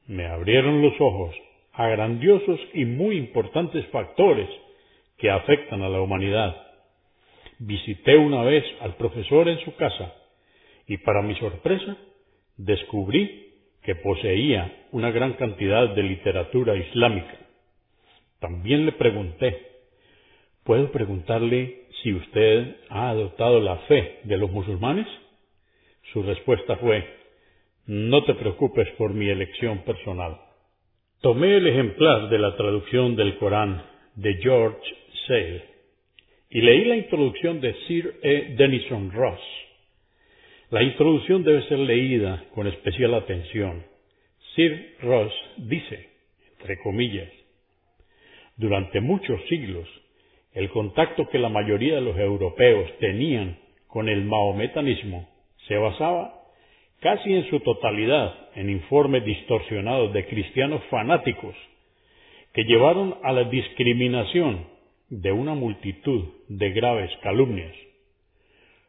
me 0.08 0.26
abrieron 0.26 0.82
los 0.82 0.94
ojos 1.02 1.36
a 1.74 1.88
grandiosos 1.90 2.62
y 2.74 2.86
muy 2.86 3.18
importantes 3.18 3.86
factores 3.88 4.48
que 5.18 5.30
afectan 5.30 5.82
a 5.82 5.90
la 5.90 6.00
humanidad. 6.00 6.67
Visité 7.60 8.16
una 8.16 8.44
vez 8.44 8.64
al 8.82 8.96
profesor 8.98 9.50
en 9.50 9.60
su 9.62 9.76
casa 9.76 10.14
y 10.88 10.98
para 10.98 11.24
mi 11.24 11.36
sorpresa 11.36 11.98
descubrí 12.56 13.54
que 13.84 13.96
poseía 13.96 14.86
una 14.92 15.10
gran 15.12 15.34
cantidad 15.34 15.90
de 15.96 16.04
literatura 16.04 16.76
islámica. 16.76 17.36
También 18.40 18.86
le 18.86 18.92
pregunté, 18.92 19.58
¿puedo 20.64 20.92
preguntarle 20.92 21.88
si 22.04 22.14
usted 22.14 22.76
ha 22.90 23.10
adoptado 23.10 23.60
la 23.60 23.78
fe 23.88 24.20
de 24.24 24.38
los 24.38 24.52
musulmanes? 24.52 25.08
Su 26.14 26.22
respuesta 26.22 26.78
fue, 26.78 27.08
no 27.88 28.24
te 28.24 28.36
preocupes 28.36 28.88
por 28.98 29.14
mi 29.14 29.30
elección 29.30 29.80
personal. 29.80 30.38
Tomé 31.22 31.58
el 31.58 31.66
ejemplar 31.66 32.30
de 32.30 32.38
la 32.38 32.56
traducción 32.56 33.16
del 33.16 33.38
Corán 33.38 33.84
de 34.16 34.36
George 34.36 34.82
Sale 35.26 35.77
y 36.50 36.62
leí 36.62 36.86
la 36.86 36.96
introducción 36.96 37.60
de 37.60 37.74
Sir 37.88 38.20
E. 38.24 38.56
Denison 38.58 39.12
Ross. 39.12 39.42
La 40.70 40.84
introducción 40.84 41.44
debe 41.44 41.64
ser 41.68 41.80
leída 41.80 42.44
con 42.54 42.68
especial 42.68 43.14
atención. 43.14 43.84
Sir 44.56 44.96
Ross 45.02 45.34
dice, 45.58 46.10
entre 46.60 46.78
comillas, 46.80 47.30
durante 48.56 49.02
muchos 49.02 49.40
siglos 49.48 49.88
el 50.54 50.70
contacto 50.70 51.30
que 51.30 51.38
la 51.38 51.50
mayoría 51.50 51.96
de 51.96 52.02
los 52.02 52.18
europeos 52.18 52.90
tenían 53.00 53.58
con 53.88 54.10
el 54.10 54.24
maometanismo 54.24 55.30
se 55.68 55.78
basaba 55.78 56.34
casi 57.00 57.32
en 57.34 57.48
su 57.50 57.60
totalidad 57.60 58.34
en 58.56 58.70
informes 58.70 59.24
distorsionados 59.24 60.14
de 60.14 60.26
cristianos 60.26 60.82
fanáticos 60.90 61.56
que 62.54 62.64
llevaron 62.64 63.16
a 63.22 63.32
la 63.34 63.44
discriminación 63.44 64.77
de 65.10 65.32
una 65.32 65.54
multitud 65.54 66.26
de 66.50 66.72
graves 66.72 67.12
calumnias. 67.22 67.74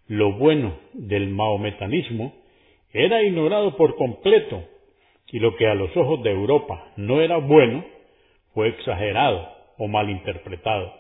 Lo 0.08 0.32
bueno 0.32 0.78
del 0.94 1.28
maometanismo 1.28 2.34
era 2.92 3.22
ignorado 3.22 3.76
por 3.76 3.96
completo 3.96 4.64
y 5.30 5.38
lo 5.38 5.54
que 5.56 5.66
a 5.66 5.74
los 5.74 5.94
ojos 5.96 6.22
de 6.22 6.30
Europa 6.30 6.92
no 6.96 7.20
era 7.20 7.36
bueno 7.36 7.84
fue 8.54 8.68
exagerado 8.68 9.48
o 9.76 9.86
malinterpretado. 9.86 10.92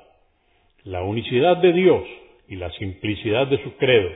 La 0.84 1.02
unicidad 1.02 1.56
de 1.56 1.72
Dios 1.72 2.04
y 2.46 2.56
la 2.56 2.70
simplicidad 2.72 3.46
de 3.48 3.62
su 3.62 3.76
credo 3.76 4.10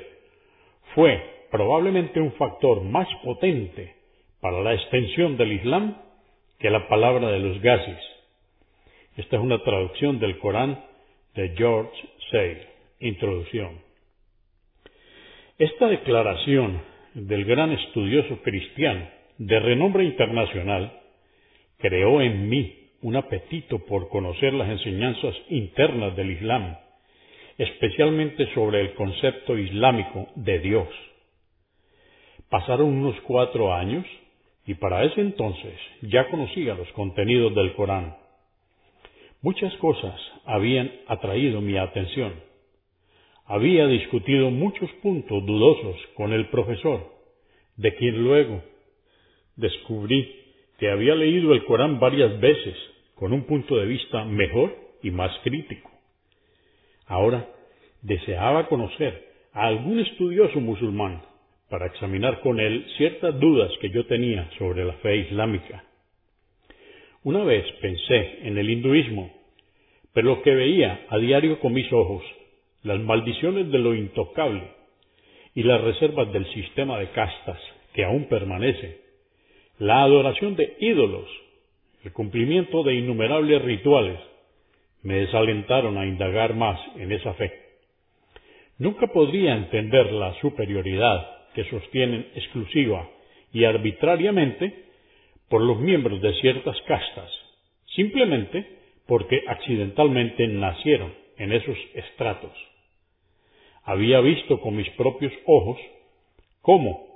fue 0.94 1.22
probablemente 1.50 2.20
un 2.20 2.32
factor 2.32 2.82
más 2.82 3.08
potente 3.24 3.94
para 4.40 4.60
la 4.60 4.74
extensión 4.74 5.36
del 5.36 5.52
Islam 5.52 5.96
que 6.58 6.70
la 6.70 6.88
palabra 6.88 7.30
de 7.30 7.38
los 7.40 7.60
gases. 7.60 7.98
Esta 9.16 9.36
es 9.36 9.42
una 9.42 9.62
traducción 9.62 10.18
del 10.18 10.38
Corán 10.38 10.91
de 11.34 11.54
George 11.56 11.96
Sale. 12.30 12.66
Introducción. 13.00 13.80
Esta 15.58 15.88
declaración 15.88 16.80
del 17.14 17.44
gran 17.44 17.72
estudioso 17.72 18.40
cristiano 18.42 19.08
de 19.38 19.58
renombre 19.58 20.04
internacional 20.04 20.92
creó 21.78 22.20
en 22.20 22.48
mí 22.48 22.90
un 23.02 23.16
apetito 23.16 23.80
por 23.86 24.08
conocer 24.08 24.54
las 24.54 24.70
enseñanzas 24.70 25.34
internas 25.48 26.14
del 26.16 26.30
Islam, 26.30 26.76
especialmente 27.58 28.52
sobre 28.54 28.80
el 28.80 28.94
concepto 28.94 29.58
islámico 29.58 30.28
de 30.36 30.60
Dios. 30.60 30.88
Pasaron 32.48 32.86
unos 32.86 33.20
cuatro 33.22 33.74
años 33.74 34.06
y 34.66 34.74
para 34.74 35.04
ese 35.04 35.20
entonces 35.20 35.74
ya 36.02 36.28
conocía 36.28 36.74
los 36.74 36.90
contenidos 36.92 37.54
del 37.54 37.74
Corán. 37.74 38.21
Muchas 39.42 39.74
cosas 39.78 40.14
habían 40.44 40.90
atraído 41.08 41.60
mi 41.60 41.76
atención. 41.76 42.32
había 43.44 43.88
discutido 43.88 44.50
muchos 44.50 44.90
puntos 45.02 45.44
dudosos 45.44 45.96
con 46.14 46.32
el 46.32 46.48
profesor, 46.48 47.12
de 47.76 47.94
quien 47.96 48.22
luego 48.22 48.62
descubrí 49.56 50.32
que 50.78 50.88
había 50.90 51.16
leído 51.16 51.52
el 51.52 51.64
Corán 51.64 51.98
varias 51.98 52.38
veces 52.40 52.76
con 53.16 53.32
un 53.32 53.42
punto 53.44 53.76
de 53.76 53.86
vista 53.86 54.24
mejor 54.24 54.76
y 55.02 55.10
más 55.10 55.36
crítico. 55.42 55.90
Ahora 57.06 57.46
deseaba 58.00 58.68
conocer 58.68 59.28
a 59.52 59.66
algún 59.66 59.98
estudioso 59.98 60.60
musulmán 60.60 61.20
para 61.68 61.86
examinar 61.86 62.40
con 62.40 62.60
él 62.60 62.86
ciertas 62.96 63.38
dudas 63.40 63.72
que 63.80 63.90
yo 63.90 64.06
tenía 64.06 64.48
sobre 64.56 64.84
la 64.84 64.94
fe 64.94 65.16
islámica. 65.16 65.84
Una 67.24 67.44
vez 67.44 67.64
pensé 67.80 68.38
en 68.48 68.58
el 68.58 68.68
hinduismo, 68.68 69.30
pero 70.12 70.28
lo 70.28 70.42
que 70.42 70.54
veía 70.54 71.06
a 71.08 71.18
diario 71.18 71.60
con 71.60 71.72
mis 71.72 71.90
ojos, 71.92 72.24
las 72.82 72.98
maldiciones 72.98 73.70
de 73.70 73.78
lo 73.78 73.94
intocable 73.94 74.64
y 75.54 75.62
las 75.62 75.80
reservas 75.80 76.32
del 76.32 76.52
sistema 76.52 76.98
de 76.98 77.10
castas 77.10 77.60
que 77.94 78.04
aún 78.04 78.24
permanece, 78.24 79.02
la 79.78 80.02
adoración 80.02 80.56
de 80.56 80.76
ídolos, 80.80 81.28
el 82.04 82.12
cumplimiento 82.12 82.82
de 82.82 82.94
innumerables 82.94 83.62
rituales, 83.62 84.18
me 85.02 85.14
desalentaron 85.14 85.98
a 85.98 86.06
indagar 86.06 86.54
más 86.54 86.80
en 86.96 87.12
esa 87.12 87.34
fe. 87.34 87.52
Nunca 88.78 89.06
podría 89.06 89.54
entender 89.54 90.10
la 90.12 90.34
superioridad 90.40 91.24
que 91.54 91.64
sostienen 91.70 92.26
exclusiva 92.34 93.08
y 93.52 93.64
arbitrariamente 93.64 94.81
por 95.52 95.60
los 95.60 95.78
miembros 95.80 96.22
de 96.22 96.32
ciertas 96.40 96.80
castas, 96.88 97.30
simplemente 97.94 98.66
porque 99.06 99.42
accidentalmente 99.46 100.48
nacieron 100.48 101.12
en 101.36 101.52
esos 101.52 101.76
estratos. 101.92 102.52
Había 103.84 104.20
visto 104.20 104.62
con 104.62 104.74
mis 104.74 104.88
propios 104.92 105.30
ojos 105.44 105.76
cómo 106.62 107.06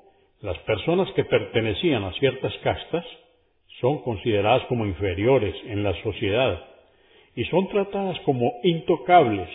las 0.42 0.58
personas 0.58 1.10
que 1.12 1.24
pertenecían 1.24 2.04
a 2.04 2.12
ciertas 2.12 2.52
castas 2.58 3.06
son 3.80 4.02
consideradas 4.02 4.66
como 4.66 4.84
inferiores 4.84 5.54
en 5.64 5.82
la 5.82 5.94
sociedad 6.02 6.62
y 7.36 7.44
son 7.46 7.68
tratadas 7.68 8.20
como 8.26 8.52
intocables 8.62 9.48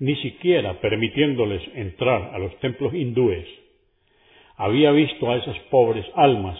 ni 0.00 0.16
siquiera 0.16 0.82
permitiéndoles 0.82 1.62
entrar 1.74 2.34
a 2.34 2.38
los 2.40 2.54
templos 2.58 2.92
hindúes. 2.92 3.48
Había 4.56 4.90
visto 4.90 5.30
a 5.30 5.36
esas 5.38 5.58
pobres 5.70 6.04
almas 6.14 6.58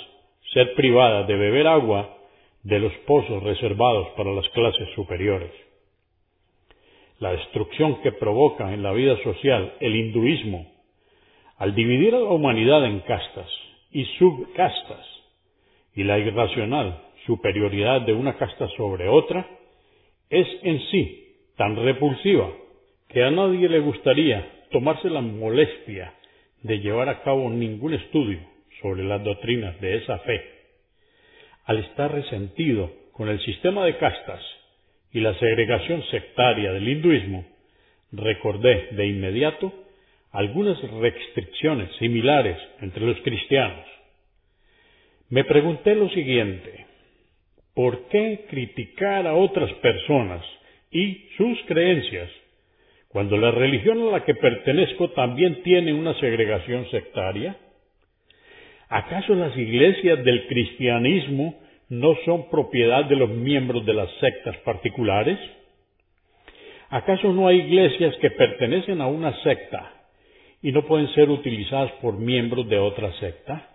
ser 0.53 0.75
privadas 0.75 1.27
de 1.27 1.37
beber 1.37 1.67
agua 1.67 2.17
de 2.63 2.81
los 2.81 2.93
pozos 3.07 3.43
reservados 3.43 4.09
para 4.17 4.33
las 4.33 4.49
clases 4.51 4.89
superiores. 4.95 5.51
La 7.19 7.33
destrucción 7.33 8.03
que 8.03 8.13
provoca 8.13 8.75
en 8.75 8.83
la 8.83 8.93
vida 8.93 9.17
social 9.23 9.75
el 9.81 9.95
hinduismo 9.95 10.67
al 11.59 11.75
dividir 11.75 12.15
a 12.15 12.19
la 12.19 12.31
humanidad 12.31 12.85
en 12.85 13.01
castas 13.01 13.49
y 13.91 14.05
subcastas 14.19 15.07
y 15.95 16.05
la 16.05 16.19
irracional 16.19 17.03
superioridad 17.25 18.03
de 18.03 18.13
una 18.13 18.37
casta 18.37 18.69
sobre 18.77 19.09
otra 19.09 19.47
es 20.29 20.47
en 20.63 20.81
sí 20.91 21.37
tan 21.57 21.77
repulsiva 21.77 22.51
que 23.09 23.23
a 23.23 23.31
nadie 23.31 23.69
le 23.69 23.81
gustaría 23.81 24.67
tomarse 24.71 25.09
la 25.09 25.21
molestia 25.21 26.13
de 26.63 26.81
llevar 26.81 27.09
a 27.09 27.23
cabo 27.23 27.49
ningún 27.49 27.95
estudio 27.95 28.56
sobre 28.81 29.05
las 29.05 29.23
doctrinas 29.23 29.81
de 29.81 29.97
esa 29.97 30.19
fe. 30.21 30.43
Al 31.65 31.79
estar 31.79 32.13
resentido 32.13 32.93
con 33.13 33.29
el 33.29 33.41
sistema 33.45 33.85
de 33.85 33.97
castas 33.97 34.41
y 35.13 35.21
la 35.21 35.35
segregación 35.39 36.03
sectaria 36.11 36.73
del 36.73 36.89
hinduismo, 36.89 37.47
recordé 38.13 38.89
de 38.93 39.07
inmediato 39.07 39.73
algunas 40.33 40.81
restricciones 41.01 41.91
similares 41.97 42.59
entre 42.81 43.05
los 43.05 43.19
cristianos. 43.23 43.87
Me 45.29 45.45
pregunté 45.45 45.95
lo 45.95 46.09
siguiente, 46.11 46.87
¿por 47.75 48.09
qué 48.09 48.45
criticar 48.49 49.27
a 49.27 49.35
otras 49.35 49.73
personas 49.75 50.45
y 50.91 51.29
sus 51.37 51.59
creencias 51.67 52.31
cuando 53.09 53.37
la 53.37 53.51
religión 53.51 54.03
a 54.03 54.11
la 54.13 54.25
que 54.25 54.35
pertenezco 54.35 55.11
también 55.11 55.63
tiene 55.63 55.93
una 55.93 56.15
segregación 56.21 56.89
sectaria? 56.91 57.57
¿Acaso 58.89 59.35
las 59.35 59.57
iglesias 59.57 60.23
del 60.25 60.47
cristianismo 60.47 61.55
no 61.89 62.15
son 62.25 62.49
propiedad 62.51 63.05
de 63.05 63.17
los 63.17 63.31
miembros 63.31 63.85
de 63.85 63.95
las 63.95 64.11
sectas 64.21 64.57
particulares? 64.59 65.39
¿Acaso 66.89 67.33
no 67.33 67.49
hay 67.49 67.59
iglesias 67.59 68.15
que 68.21 68.31
pertenecen 68.31 69.01
a 69.01 69.09
una 69.09 69.33
secta 69.43 69.93
y 70.63 70.71
no 70.71 70.83
pueden 70.83 71.13
ser 71.15 71.31
utilizadas 71.31 71.91
por 72.01 72.17
miembros 72.17 72.69
de 72.69 72.79
otra 72.79 73.13
secta? 73.15 73.69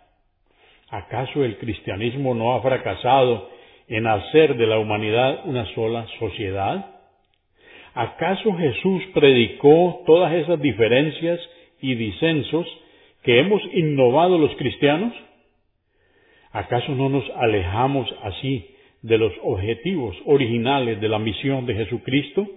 ¿Acaso 0.90 1.44
el 1.44 1.58
cristianismo 1.58 2.34
no 2.34 2.54
ha 2.54 2.62
fracasado 2.62 3.50
en 3.90 4.08
hacer 4.08 4.56
de 4.56 4.68
la 4.68 4.80
humanidad 4.80 5.42
una 5.46 5.66
sola 5.74 6.08
sociedad? 6.20 6.86
¿Acaso 7.94 8.54
Jesús 8.54 9.04
predicó 9.14 10.04
todas 10.06 10.34
esas 10.34 10.62
diferencias 10.62 11.40
y 11.82 11.96
disensos 11.96 12.66
que 13.24 13.40
hemos 13.40 13.62
innovado 13.74 14.38
los 14.38 14.56
cristianos? 14.56 15.14
¿Acaso 16.52 16.94
no 16.96 17.10
nos 17.10 17.30
alejamos 17.38 18.14
así 18.24 18.68
de 19.02 19.18
los 19.18 19.32
objetivos 19.44 20.16
originales 20.26 21.00
de 21.00 21.10
la 21.10 21.20
misión 21.20 21.66
de 21.66 21.76
Jesucristo? 21.76 22.48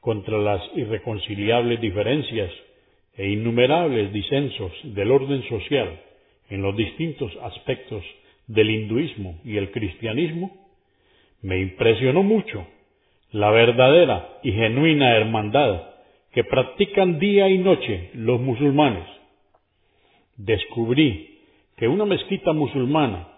Contra 0.00 0.38
las 0.38 0.62
irreconciliables 0.76 1.80
diferencias 1.80 2.50
e 3.16 3.30
innumerables 3.30 4.12
disensos 4.12 4.72
del 4.82 5.10
orden 5.10 5.42
social 5.48 6.00
en 6.50 6.62
los 6.62 6.76
distintos 6.76 7.32
aspectos 7.42 8.04
del 8.46 8.70
hinduismo 8.70 9.40
y 9.44 9.56
el 9.56 9.70
cristianismo, 9.70 10.50
me 11.40 11.58
impresionó 11.58 12.22
mucho 12.22 12.66
la 13.32 13.50
verdadera 13.50 14.38
y 14.42 14.52
genuina 14.52 15.16
hermandad 15.16 15.93
que 16.34 16.42
practican 16.42 17.20
día 17.20 17.48
y 17.48 17.58
noche 17.58 18.10
los 18.14 18.40
musulmanes. 18.40 19.06
Descubrí 20.36 21.38
que 21.76 21.86
una 21.86 22.04
mezquita 22.04 22.52
musulmana 22.52 23.28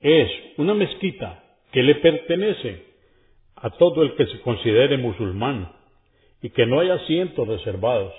es 0.00 0.28
una 0.58 0.74
mezquita 0.74 1.44
que 1.70 1.82
le 1.82 1.94
pertenece 1.96 2.86
a 3.54 3.70
todo 3.70 4.02
el 4.02 4.16
que 4.16 4.26
se 4.26 4.40
considere 4.40 4.98
musulmán 4.98 5.72
y 6.42 6.50
que 6.50 6.66
no 6.66 6.80
hay 6.80 6.90
asientos 6.90 7.46
reservados. 7.46 8.12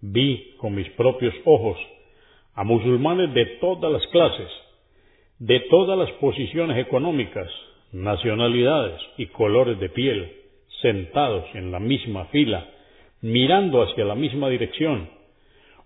Vi 0.00 0.56
con 0.58 0.74
mis 0.74 0.88
propios 0.90 1.34
ojos 1.44 1.78
a 2.54 2.64
musulmanes 2.64 3.32
de 3.32 3.46
todas 3.60 3.92
las 3.92 4.06
clases, 4.08 4.50
de 5.38 5.60
todas 5.70 5.96
las 5.96 6.10
posiciones 6.18 6.76
económicas, 6.78 7.48
nacionalidades 7.92 9.00
y 9.16 9.26
colores 9.26 9.78
de 9.78 9.88
piel, 9.88 10.32
sentados 10.82 11.44
en 11.54 11.70
la 11.70 11.78
misma 11.78 12.24
fila, 12.26 12.68
mirando 13.20 13.82
hacia 13.82 14.04
la 14.04 14.14
misma 14.14 14.48
dirección, 14.48 15.08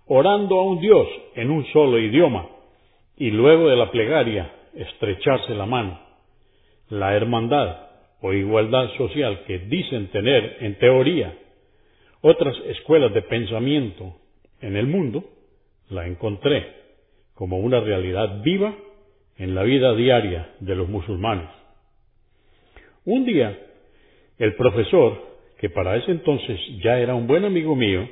orando 0.07 0.59
a 0.59 0.63
un 0.63 0.79
Dios 0.79 1.07
en 1.35 1.49
un 1.49 1.65
solo 1.71 1.99
idioma, 1.99 2.47
y 3.17 3.31
luego 3.31 3.69
de 3.69 3.75
la 3.75 3.91
plegaria 3.91 4.51
estrecharse 4.73 5.53
la 5.53 5.65
mano. 5.65 5.99
La 6.89 7.15
hermandad 7.15 7.77
o 8.21 8.33
igualdad 8.33 8.89
social 8.97 9.43
que 9.45 9.59
dicen 9.59 10.07
tener 10.07 10.57
en 10.61 10.77
teoría 10.77 11.37
otras 12.21 12.55
escuelas 12.67 13.13
de 13.13 13.21
pensamiento 13.21 14.15
en 14.61 14.77
el 14.77 14.87
mundo, 14.87 15.23
la 15.89 16.07
encontré 16.07 16.83
como 17.33 17.59
una 17.59 17.81
realidad 17.81 18.41
viva 18.41 18.73
en 19.37 19.55
la 19.55 19.63
vida 19.63 19.93
diaria 19.93 20.53
de 20.59 20.75
los 20.75 20.87
musulmanes. 20.87 21.49
Un 23.05 23.25
día, 23.25 23.59
el 24.37 24.55
profesor, 24.55 25.32
que 25.63 25.69
para 25.69 25.95
ese 25.95 26.11
entonces 26.11 26.59
ya 26.83 26.99
era 26.99 27.15
un 27.15 27.25
buen 27.25 27.45
amigo 27.45 27.73
mío, 27.73 28.05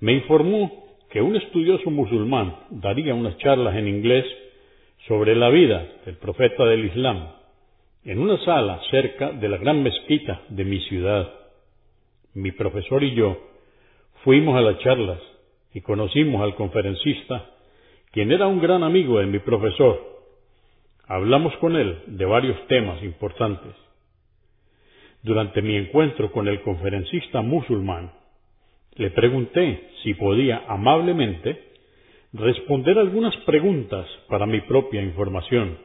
me 0.00 0.12
informó 0.12 0.88
que 1.08 1.22
un 1.22 1.36
estudioso 1.36 1.88
musulmán 1.88 2.56
daría 2.70 3.14
unas 3.14 3.38
charlas 3.38 3.76
en 3.76 3.86
inglés 3.86 4.26
sobre 5.06 5.36
la 5.36 5.50
vida 5.50 5.86
del 6.04 6.16
profeta 6.16 6.64
del 6.64 6.86
Islam 6.86 7.28
en 8.04 8.18
una 8.18 8.44
sala 8.44 8.80
cerca 8.90 9.30
de 9.30 9.48
la 9.48 9.56
gran 9.58 9.84
mezquita 9.84 10.42
de 10.48 10.64
mi 10.64 10.80
ciudad. 10.80 11.32
Mi 12.34 12.50
profesor 12.50 13.04
y 13.04 13.14
yo 13.14 13.38
fuimos 14.24 14.56
a 14.56 14.62
las 14.62 14.80
charlas 14.80 15.20
y 15.72 15.80
conocimos 15.82 16.42
al 16.42 16.56
conferencista, 16.56 17.50
quien 18.10 18.32
era 18.32 18.48
un 18.48 18.60
gran 18.60 18.82
amigo 18.82 19.20
de 19.20 19.26
mi 19.26 19.38
profesor 19.38 20.10
Hablamos 21.06 21.54
con 21.58 21.76
él 21.76 22.02
de 22.06 22.24
varios 22.24 22.66
temas 22.66 23.00
importantes. 23.04 23.81
Durante 25.22 25.62
mi 25.62 25.76
encuentro 25.76 26.32
con 26.32 26.48
el 26.48 26.62
conferencista 26.62 27.42
musulmán, 27.42 28.12
le 28.96 29.10
pregunté 29.10 29.90
si 30.02 30.14
podía 30.14 30.64
amablemente 30.66 31.72
responder 32.32 32.98
algunas 32.98 33.36
preguntas 33.38 34.06
para 34.28 34.46
mi 34.46 34.60
propia 34.62 35.00
información. 35.00 35.78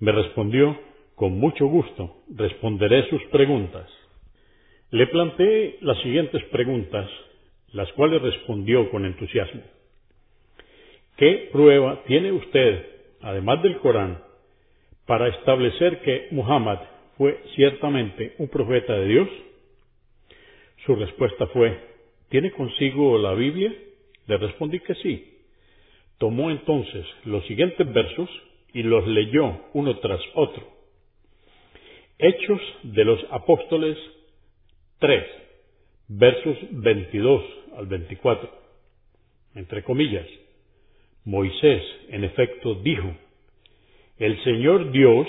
Me 0.00 0.10
respondió, 0.10 0.76
con 1.14 1.38
mucho 1.38 1.66
gusto, 1.66 2.16
responderé 2.34 3.08
sus 3.08 3.22
preguntas. 3.26 3.88
Le 4.90 5.06
planteé 5.06 5.76
las 5.82 5.98
siguientes 6.02 6.42
preguntas, 6.44 7.08
las 7.72 7.92
cuales 7.92 8.22
respondió 8.22 8.90
con 8.90 9.04
entusiasmo. 9.04 9.62
¿Qué 11.16 11.48
prueba 11.52 12.02
tiene 12.06 12.32
usted, 12.32 12.86
además 13.20 13.62
del 13.62 13.78
Corán, 13.78 14.18
para 15.06 15.28
establecer 15.28 16.00
que 16.00 16.28
Muhammad 16.32 16.78
fue 17.18 17.42
ciertamente 17.56 18.34
un 18.38 18.48
profeta 18.48 18.94
de 18.94 19.06
Dios? 19.08 19.28
Su 20.86 20.94
respuesta 20.94 21.48
fue, 21.48 21.76
¿tiene 22.30 22.52
consigo 22.52 23.18
la 23.18 23.34
Biblia? 23.34 23.74
Le 24.28 24.36
respondí 24.38 24.78
que 24.80 24.94
sí. 24.94 25.34
Tomó 26.18 26.50
entonces 26.50 27.04
los 27.24 27.44
siguientes 27.46 27.92
versos 27.92 28.30
y 28.72 28.84
los 28.84 29.06
leyó 29.06 29.60
uno 29.74 29.98
tras 29.98 30.20
otro. 30.34 30.62
Hechos 32.18 32.60
de 32.84 33.04
los 33.04 33.20
Apóstoles 33.30 33.98
3, 35.00 35.24
versos 36.08 36.56
22 36.70 37.42
al 37.76 37.86
24. 37.86 38.50
Entre 39.56 39.82
comillas, 39.82 40.26
Moisés 41.24 41.82
en 42.10 42.24
efecto 42.24 42.76
dijo, 42.76 43.12
el 44.18 44.42
Señor 44.44 44.92
Dios 44.92 45.26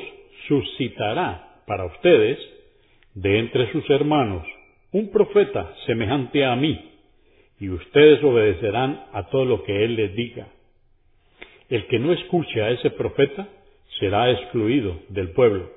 suscitará 0.47 1.48
para 1.69 1.85
ustedes 1.85 2.39
de 3.13 3.37
entre 3.37 3.71
sus 3.71 3.87
hermanos 3.91 4.43
un 4.91 5.11
profeta 5.11 5.71
semejante 5.85 6.43
a 6.43 6.55
mí, 6.55 6.93
y 7.59 7.69
ustedes 7.69 8.23
obedecerán 8.23 9.05
a 9.13 9.29
todo 9.29 9.45
lo 9.45 9.63
que 9.63 9.85
Él 9.85 9.95
les 9.95 10.15
diga. 10.15 10.47
El 11.69 11.85
que 11.85 11.99
no 11.99 12.11
escuche 12.11 12.63
a 12.63 12.71
ese 12.71 12.89
profeta 12.89 13.47
será 13.99 14.31
excluido 14.31 14.99
del 15.09 15.29
pueblo. 15.33 15.69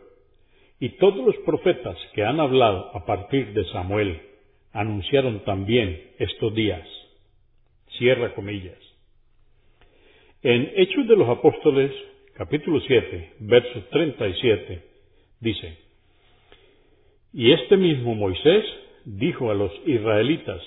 Y 0.81 0.97
todos 0.97 1.27
los 1.27 1.37
profetas 1.45 1.99
que 2.15 2.25
han 2.25 2.41
hablado 2.41 2.97
a 2.97 3.05
partir 3.05 3.53
de 3.53 3.67
Samuel 3.67 4.19
anunciaron 4.73 5.41
también 5.45 6.13
estos 6.19 6.55
días. 6.55 6.89
Cierra 7.99 8.33
comillas. 8.33 8.79
En 10.43 10.73
Hechos 10.75 11.07
de 11.07 11.17
los 11.17 11.29
Apóstoles, 11.29 11.93
capítulo 12.35 12.81
7, 12.81 13.33
verso 13.41 13.85
37, 13.91 14.83
dice, 15.41 15.82
Y 17.33 17.53
este 17.53 17.77
mismo 17.77 18.15
Moisés 18.15 18.65
dijo 19.05 19.51
a 19.51 19.55
los 19.55 19.73
israelitas, 19.87 20.61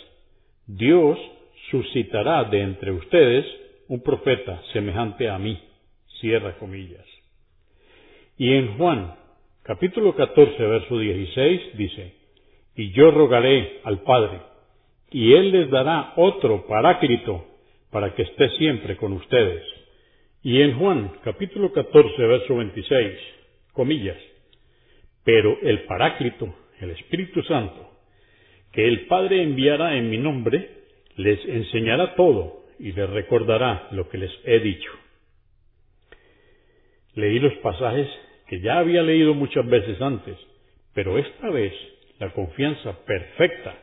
Dios 0.67 1.17
suscitará 1.69 2.43
de 2.45 2.62
entre 2.62 2.91
ustedes 2.91 3.45
un 3.88 4.01
profeta 4.01 4.62
semejante 4.73 5.30
a 5.30 5.38
mí. 5.38 5.60
Cierra 6.19 6.58
comillas. 6.58 7.06
Y 8.38 8.54
en 8.54 8.78
Juan, 8.78 9.15
capítulo 9.63 10.15
14, 10.15 10.58
verso 10.65 10.97
16, 10.97 11.78
dice, 11.78 12.15
Y 12.75 12.91
yo 12.91 13.12
rogaré 13.12 13.82
al 13.84 14.01
Padre, 14.01 14.41
y 15.12 15.34
Él 15.34 15.51
les 15.51 15.69
dará 15.69 16.13
otro 16.15 16.65
paráclito 16.67 17.45
para 17.91 18.13
que 18.15 18.23
esté 18.23 18.49
siempre 18.58 18.97
con 18.97 19.13
ustedes. 19.13 19.63
Y 20.41 20.62
en 20.62 20.78
Juan, 20.78 21.13
capítulo 21.23 21.71
14, 21.71 22.21
verso 22.25 22.56
26, 22.56 23.17
comillas, 23.73 24.17
Pero 25.25 25.57
el 25.61 25.83
paráclito, 25.83 26.55
el 26.79 26.91
Espíritu 26.91 27.43
Santo, 27.43 27.91
que 28.71 28.88
el 28.88 29.07
Padre 29.07 29.41
enviará 29.43 29.97
en 29.97 30.09
mi 30.09 30.17
nombre, 30.17 30.69
les 31.17 31.43
enseñará 31.45 32.15
todo 32.15 32.63
y 32.79 32.91
les 32.91 33.09
recordará 33.09 33.88
lo 33.91 34.07
que 34.07 34.19
les 34.19 34.31
he 34.45 34.59
dicho. 34.59 34.91
Leí 37.15 37.39
los 37.39 37.53
pasajes 37.55 38.07
que 38.47 38.61
ya 38.61 38.77
había 38.77 39.01
leído 39.01 39.33
muchas 39.33 39.65
veces 39.67 39.99
antes, 40.01 40.38
pero 40.93 41.17
esta 41.17 41.49
vez 41.49 41.73
la 42.19 42.31
confianza 42.31 42.93
perfecta 43.05 43.75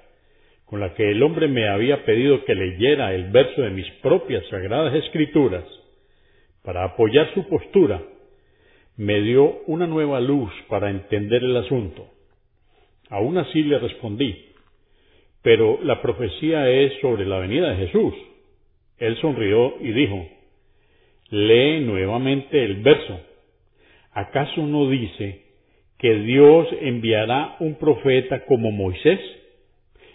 con 0.65 0.81
la 0.81 0.95
que 0.95 1.11
el 1.11 1.23
hombre 1.23 1.49
me 1.49 1.69
había 1.69 2.05
pedido 2.05 2.45
que 2.45 2.55
leyera 2.55 3.15
el 3.15 3.31
verso 3.31 3.63
de 3.63 3.71
mis 3.71 3.91
propias 4.03 4.47
sagradas 4.49 4.95
escrituras 4.95 5.65
para 6.63 6.85
apoyar 6.85 7.33
su 7.35 7.47
postura, 7.49 8.01
me 8.97 9.21
dio 9.23 9.63
una 9.67 9.87
nueva 9.87 10.21
luz 10.21 10.53
para 10.69 10.91
entender 10.91 11.43
el 11.43 11.57
asunto. 11.57 12.07
Aún 13.09 13.39
así 13.39 13.63
le 13.63 13.79
respondí, 13.79 14.37
pero 15.43 15.79
la 15.83 16.01
profecía 16.01 16.69
es 16.71 16.93
sobre 17.01 17.27
la 17.27 17.39
venida 17.39 17.71
de 17.71 17.87
Jesús. 17.87 18.15
Él 18.99 19.17
sonrió 19.21 19.75
y 19.81 19.93
dijo, 19.93 20.27
lee 21.31 21.81
nuevamente 21.81 22.63
el 22.65 22.83
verso. 22.83 23.21
¿Acaso 24.13 24.67
no 24.67 24.89
dice 24.89 25.43
que 25.99 26.15
Dios 26.15 26.69
enviará 26.81 27.57
un 27.61 27.77
profeta 27.77 28.45
como 28.45 28.71
Moisés? 28.71 29.21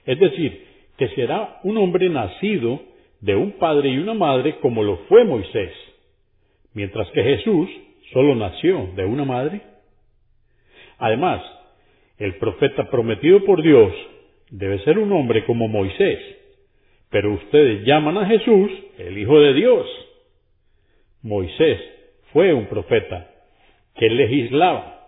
Es 0.06 0.20
decir, 0.20 0.66
que 0.98 1.10
será 1.10 1.60
un 1.64 1.78
hombre 1.78 2.10
nacido 2.10 2.82
de 3.22 3.36
un 3.36 3.54
padre 3.54 3.90
y 3.90 3.98
una 3.98 4.14
madre 4.14 4.58
como 4.60 4.84
lo 4.84 4.98
fue 5.10 5.24
Moisés, 5.24 5.72
mientras 6.74 7.10
que 7.12 7.24
Jesús 7.24 7.70
solo 8.12 8.36
nació 8.36 8.90
de 8.96 9.06
una 9.06 9.26
madre. 9.26 9.62
Además, 10.98 11.44
el 12.18 12.36
profeta 12.36 12.90
prometido 12.90 13.44
por 13.46 13.62
Dios 13.62 13.94
debe 14.50 14.80
ser 14.80 14.98
un 14.98 15.12
hombre 15.12 15.46
como 15.46 15.68
Moisés, 15.68 16.20
pero 17.10 17.34
ustedes 17.34 17.86
llaman 17.86 18.18
a 18.18 18.26
Jesús 18.26 18.72
el 18.98 19.18
Hijo 19.18 19.40
de 19.40 19.54
Dios. 19.54 19.86
Moisés 21.22 21.80
fue 22.34 22.54
un 22.54 22.68
profeta 22.68 23.30
que 23.96 24.10
legislaba, 24.10 25.08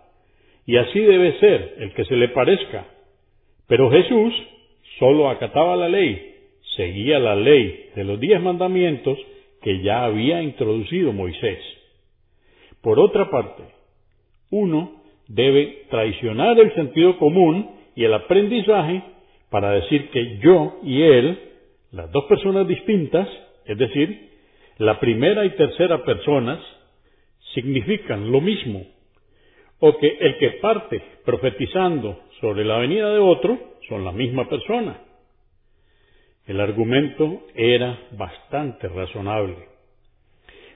y 0.66 0.76
así 0.76 1.00
debe 1.00 1.38
ser 1.40 1.74
el 1.78 1.92
que 1.94 2.04
se 2.04 2.14
le 2.16 2.28
parezca. 2.28 2.86
Pero 3.66 3.90
Jesús 3.90 4.34
solo 4.98 5.30
acataba 5.30 5.76
la 5.76 5.88
ley, 5.88 6.34
seguía 6.76 7.18
la 7.18 7.34
ley 7.34 7.90
de 7.94 8.04
los 8.04 8.20
diez 8.20 8.40
mandamientos 8.40 9.18
que 9.62 9.80
ya 9.82 10.04
había 10.04 10.42
introducido 10.42 11.12
Moisés. 11.12 11.58
Por 12.82 12.98
otra 12.98 13.30
parte, 13.30 13.64
uno 14.50 15.02
debe 15.28 15.86
traicionar 15.90 16.58
el 16.58 16.74
sentido 16.74 17.18
común 17.18 17.70
y 17.94 18.04
el 18.04 18.14
aprendizaje 18.14 19.02
para 19.50 19.72
decir 19.72 20.10
que 20.10 20.38
yo 20.38 20.78
y 20.82 21.02
él, 21.02 21.38
las 21.92 22.10
dos 22.10 22.24
personas 22.24 22.66
distintas, 22.66 23.28
es 23.66 23.76
decir, 23.78 24.30
la 24.78 24.98
primera 24.98 25.44
y 25.44 25.50
tercera 25.50 26.04
personas, 26.04 26.58
significan 27.54 28.30
lo 28.30 28.40
mismo, 28.40 28.86
o 29.80 29.96
que 29.98 30.08
el 30.20 30.38
que 30.38 30.50
parte 30.62 31.02
profetizando 31.24 32.18
sobre 32.40 32.64
la 32.64 32.78
venida 32.78 33.12
de 33.12 33.18
otro 33.18 33.58
son 33.88 34.04
la 34.04 34.12
misma 34.12 34.48
persona. 34.48 35.00
El 36.46 36.60
argumento 36.60 37.42
era 37.54 37.98
bastante 38.12 38.88
razonable. 38.88 39.69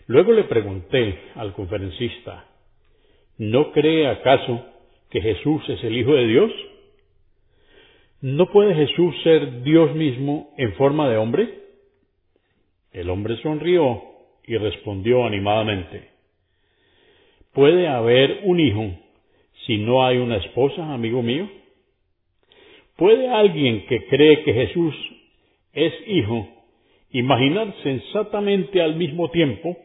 Luego 0.06 0.32
le 0.32 0.44
pregunté 0.44 1.18
al 1.34 1.54
conferencista, 1.54 2.44
¿no 3.38 3.72
cree 3.72 4.06
acaso 4.06 4.66
que 5.10 5.20
Jesús 5.20 5.62
es 5.68 5.82
el 5.82 5.96
Hijo 5.96 6.12
de 6.12 6.26
Dios? 6.26 6.52
¿No 8.20 8.50
puede 8.50 8.74
Jesús 8.74 9.14
ser 9.22 9.62
Dios 9.62 9.94
mismo 9.94 10.52
en 10.58 10.74
forma 10.74 11.08
de 11.08 11.16
hombre? 11.16 11.48
El 12.92 13.10
hombre 13.10 13.36
sonrió 13.42 14.02
y 14.46 14.56
respondió 14.56 15.24
animadamente, 15.24 16.10
¿Puede 17.54 17.88
haber 17.88 18.40
un 18.44 18.60
hijo 18.60 18.90
si 19.66 19.78
no 19.78 20.04
hay 20.04 20.18
una 20.18 20.36
esposa, 20.36 20.92
amigo 20.92 21.22
mío? 21.22 21.48
¿Puede 22.96 23.28
alguien 23.28 23.86
que 23.86 24.06
cree 24.06 24.42
que 24.42 24.52
Jesús 24.52 24.94
es 25.72 25.92
hijo 26.08 26.48
imaginar 27.10 27.74
sensatamente 27.82 28.82
al 28.82 28.96
mismo 28.96 29.30
tiempo 29.30 29.76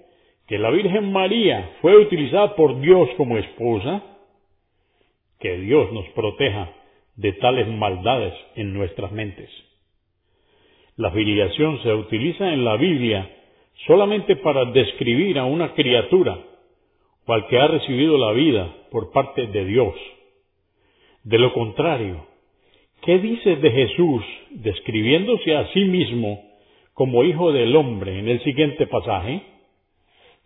que 0.49 0.57
la 0.57 0.71
Virgen 0.71 1.11
María 1.11 1.73
fue 1.79 1.95
utilizada 1.95 2.55
por 2.55 2.81
Dios 2.81 3.07
como 3.17 3.37
esposa? 3.37 4.01
Que 5.39 5.57
Dios 5.59 5.93
nos 5.93 6.07
proteja 6.09 6.71
de 7.17 7.33
tales 7.33 7.67
maldades 7.67 8.33
en 8.55 8.73
nuestras 8.73 9.11
mentes. 9.11 9.47
La 10.97 11.11
filiación 11.11 11.83
se 11.83 11.93
utiliza 11.93 12.51
en 12.51 12.65
la 12.65 12.77
Biblia 12.77 13.29
solamente 13.85 14.37
para 14.37 14.65
describir 14.65 15.37
a 15.37 15.45
una 15.45 15.75
criatura 15.75 16.39
o 17.27 17.33
al 17.33 17.45
que 17.45 17.59
ha 17.59 17.67
recibido 17.67 18.17
la 18.17 18.31
vida 18.31 18.75
por 18.89 19.11
parte 19.11 19.45
de 19.45 19.65
Dios. 19.65 19.93
De 21.25 21.37
lo 21.37 21.53
contrario, 21.53 22.25
¿qué 23.03 23.19
dice 23.19 23.57
de 23.57 23.69
Jesús 23.69 24.23
describiéndose 24.49 25.55
a 25.55 25.71
sí 25.73 25.85
mismo 25.85 26.41
como 26.95 27.23
hijo 27.23 27.51
del 27.51 27.75
hombre 27.75 28.17
en 28.17 28.29
el 28.29 28.43
siguiente 28.43 28.87
pasaje? 28.87 29.43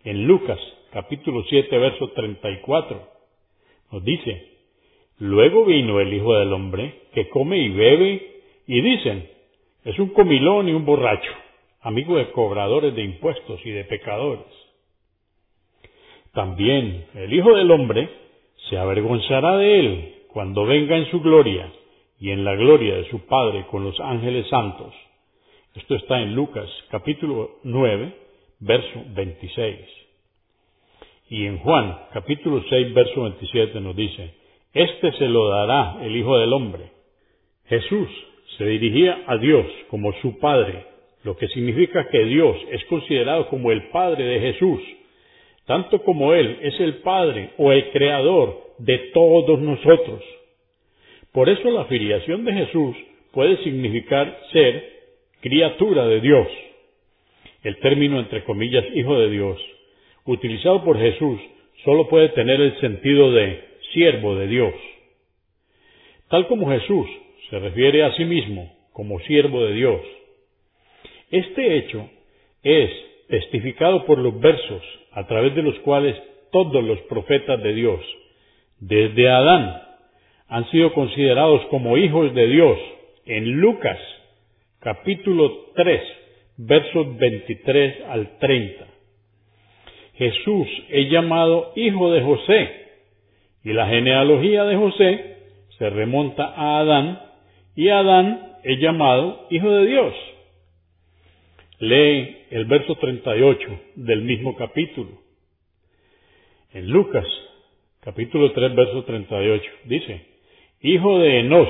En 0.04 0.26
Lucas 0.26 0.58
capítulo 0.92 1.42
7 1.48 1.78
verso 1.78 2.10
34 2.10 3.08
nos 3.90 4.04
dice, 4.04 4.50
Luego 5.18 5.64
vino 5.64 5.98
el 5.98 6.12
Hijo 6.12 6.34
del 6.34 6.52
Hombre, 6.52 7.04
que 7.14 7.28
come 7.30 7.56
y 7.58 7.70
bebe, 7.70 8.42
y 8.66 8.82
dicen, 8.82 9.30
es 9.84 9.98
un 9.98 10.08
comilón 10.10 10.68
y 10.68 10.72
un 10.72 10.84
borracho, 10.84 11.32
amigo 11.80 12.16
de 12.16 12.30
cobradores 12.32 12.94
de 12.94 13.02
impuestos 13.02 13.64
y 13.64 13.70
de 13.70 13.84
pecadores. 13.84 14.44
También 16.34 17.06
el 17.14 17.32
Hijo 17.32 17.54
del 17.54 17.70
Hombre 17.70 18.10
se 18.68 18.76
avergonzará 18.76 19.56
de 19.56 19.80
él 19.80 20.14
cuando 20.28 20.66
venga 20.66 20.98
en 20.98 21.10
su 21.10 21.20
gloria, 21.20 21.72
y 22.20 22.30
en 22.30 22.44
la 22.44 22.54
gloria 22.54 22.96
de 22.96 23.08
su 23.08 23.20
Padre 23.26 23.66
con 23.70 23.84
los 23.84 23.98
ángeles 24.00 24.48
santos. 24.48 24.92
Esto 25.74 25.94
está 25.94 26.20
en 26.20 26.34
Lucas 26.34 26.68
capítulo 26.90 27.58
9, 27.62 28.23
verso 28.64 29.04
26. 29.14 29.76
Y 31.30 31.46
en 31.46 31.58
Juan 31.58 31.98
capítulo 32.12 32.62
6, 32.68 32.94
verso 32.94 33.22
27 33.22 33.80
nos 33.80 33.96
dice, 33.96 34.34
Este 34.72 35.12
se 35.12 35.28
lo 35.28 35.48
dará 35.48 35.98
el 36.02 36.16
Hijo 36.16 36.38
del 36.38 36.52
Hombre. 36.52 36.90
Jesús 37.66 38.08
se 38.58 38.64
dirigía 38.64 39.22
a 39.26 39.36
Dios 39.36 39.66
como 39.88 40.12
su 40.20 40.38
Padre, 40.38 40.86
lo 41.24 41.36
que 41.36 41.48
significa 41.48 42.08
que 42.08 42.24
Dios 42.24 42.56
es 42.70 42.84
considerado 42.86 43.48
como 43.48 43.70
el 43.70 43.88
Padre 43.88 44.24
de 44.24 44.40
Jesús, 44.40 44.80
tanto 45.66 46.02
como 46.02 46.34
Él 46.34 46.58
es 46.62 46.78
el 46.80 46.96
Padre 46.98 47.50
o 47.58 47.72
el 47.72 47.90
Creador 47.90 48.62
de 48.78 48.98
todos 49.12 49.60
nosotros. 49.60 50.22
Por 51.32 51.48
eso 51.48 51.70
la 51.70 51.86
filiación 51.86 52.44
de 52.44 52.52
Jesús 52.52 52.96
puede 53.32 53.56
significar 53.64 54.38
ser 54.52 54.92
criatura 55.40 56.06
de 56.06 56.20
Dios. 56.20 56.46
El 57.64 57.78
término, 57.78 58.20
entre 58.20 58.44
comillas, 58.44 58.84
hijo 58.94 59.18
de 59.18 59.30
Dios, 59.30 59.58
utilizado 60.26 60.84
por 60.84 60.98
Jesús, 60.98 61.40
solo 61.82 62.08
puede 62.08 62.28
tener 62.30 62.60
el 62.60 62.78
sentido 62.78 63.32
de 63.32 63.64
siervo 63.92 64.36
de 64.36 64.46
Dios. 64.46 64.74
Tal 66.28 66.46
como 66.46 66.70
Jesús 66.70 67.06
se 67.48 67.58
refiere 67.58 68.04
a 68.04 68.12
sí 68.14 68.24
mismo 68.24 68.70
como 68.92 69.18
siervo 69.20 69.64
de 69.64 69.72
Dios. 69.72 70.00
Este 71.30 71.78
hecho 71.78 72.08
es 72.62 72.90
testificado 73.28 74.04
por 74.04 74.18
los 74.18 74.38
versos 74.38 74.82
a 75.12 75.26
través 75.26 75.54
de 75.54 75.62
los 75.62 75.78
cuales 75.80 76.16
todos 76.52 76.84
los 76.84 77.00
profetas 77.02 77.62
de 77.62 77.74
Dios, 77.74 78.00
desde 78.78 79.28
Adán, 79.28 79.82
han 80.48 80.70
sido 80.70 80.92
considerados 80.92 81.62
como 81.66 81.96
hijos 81.96 82.34
de 82.34 82.46
Dios. 82.46 82.78
En 83.26 83.52
Lucas 83.52 83.98
capítulo 84.80 85.72
3, 85.74 86.02
versos 86.56 87.16
23 87.16 88.04
al 88.08 88.38
30. 88.38 88.86
Jesús 90.14 90.68
es 90.90 91.10
llamado 91.10 91.72
hijo 91.76 92.12
de 92.12 92.22
José 92.22 92.70
y 93.64 93.72
la 93.72 93.88
genealogía 93.88 94.64
de 94.64 94.76
José 94.76 95.36
se 95.78 95.90
remonta 95.90 96.44
a 96.44 96.78
Adán 96.78 97.20
y 97.74 97.88
Adán 97.88 98.58
es 98.62 98.78
llamado 98.78 99.46
hijo 99.50 99.70
de 99.70 99.86
Dios. 99.86 100.14
Lee 101.80 102.36
el 102.50 102.66
verso 102.66 102.94
38 102.94 103.80
del 103.96 104.22
mismo 104.22 104.56
capítulo. 104.56 105.10
En 106.72 106.88
Lucas, 106.88 107.26
capítulo 108.00 108.52
3, 108.52 108.74
verso 108.74 109.04
38, 109.04 109.70
dice, 109.84 110.26
hijo 110.80 111.18
de 111.18 111.40
Enos. 111.40 111.68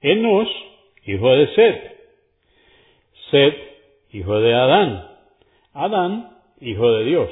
Enos, 0.00 0.48
hijo 1.06 1.30
de 1.30 1.46
Seth. 1.54 1.93
Seth, 3.30 3.56
hijo 4.12 4.38
de 4.40 4.54
Adán. 4.54 5.06
Adán, 5.72 6.30
hijo 6.60 6.92
de 6.92 7.04
Dios. 7.04 7.30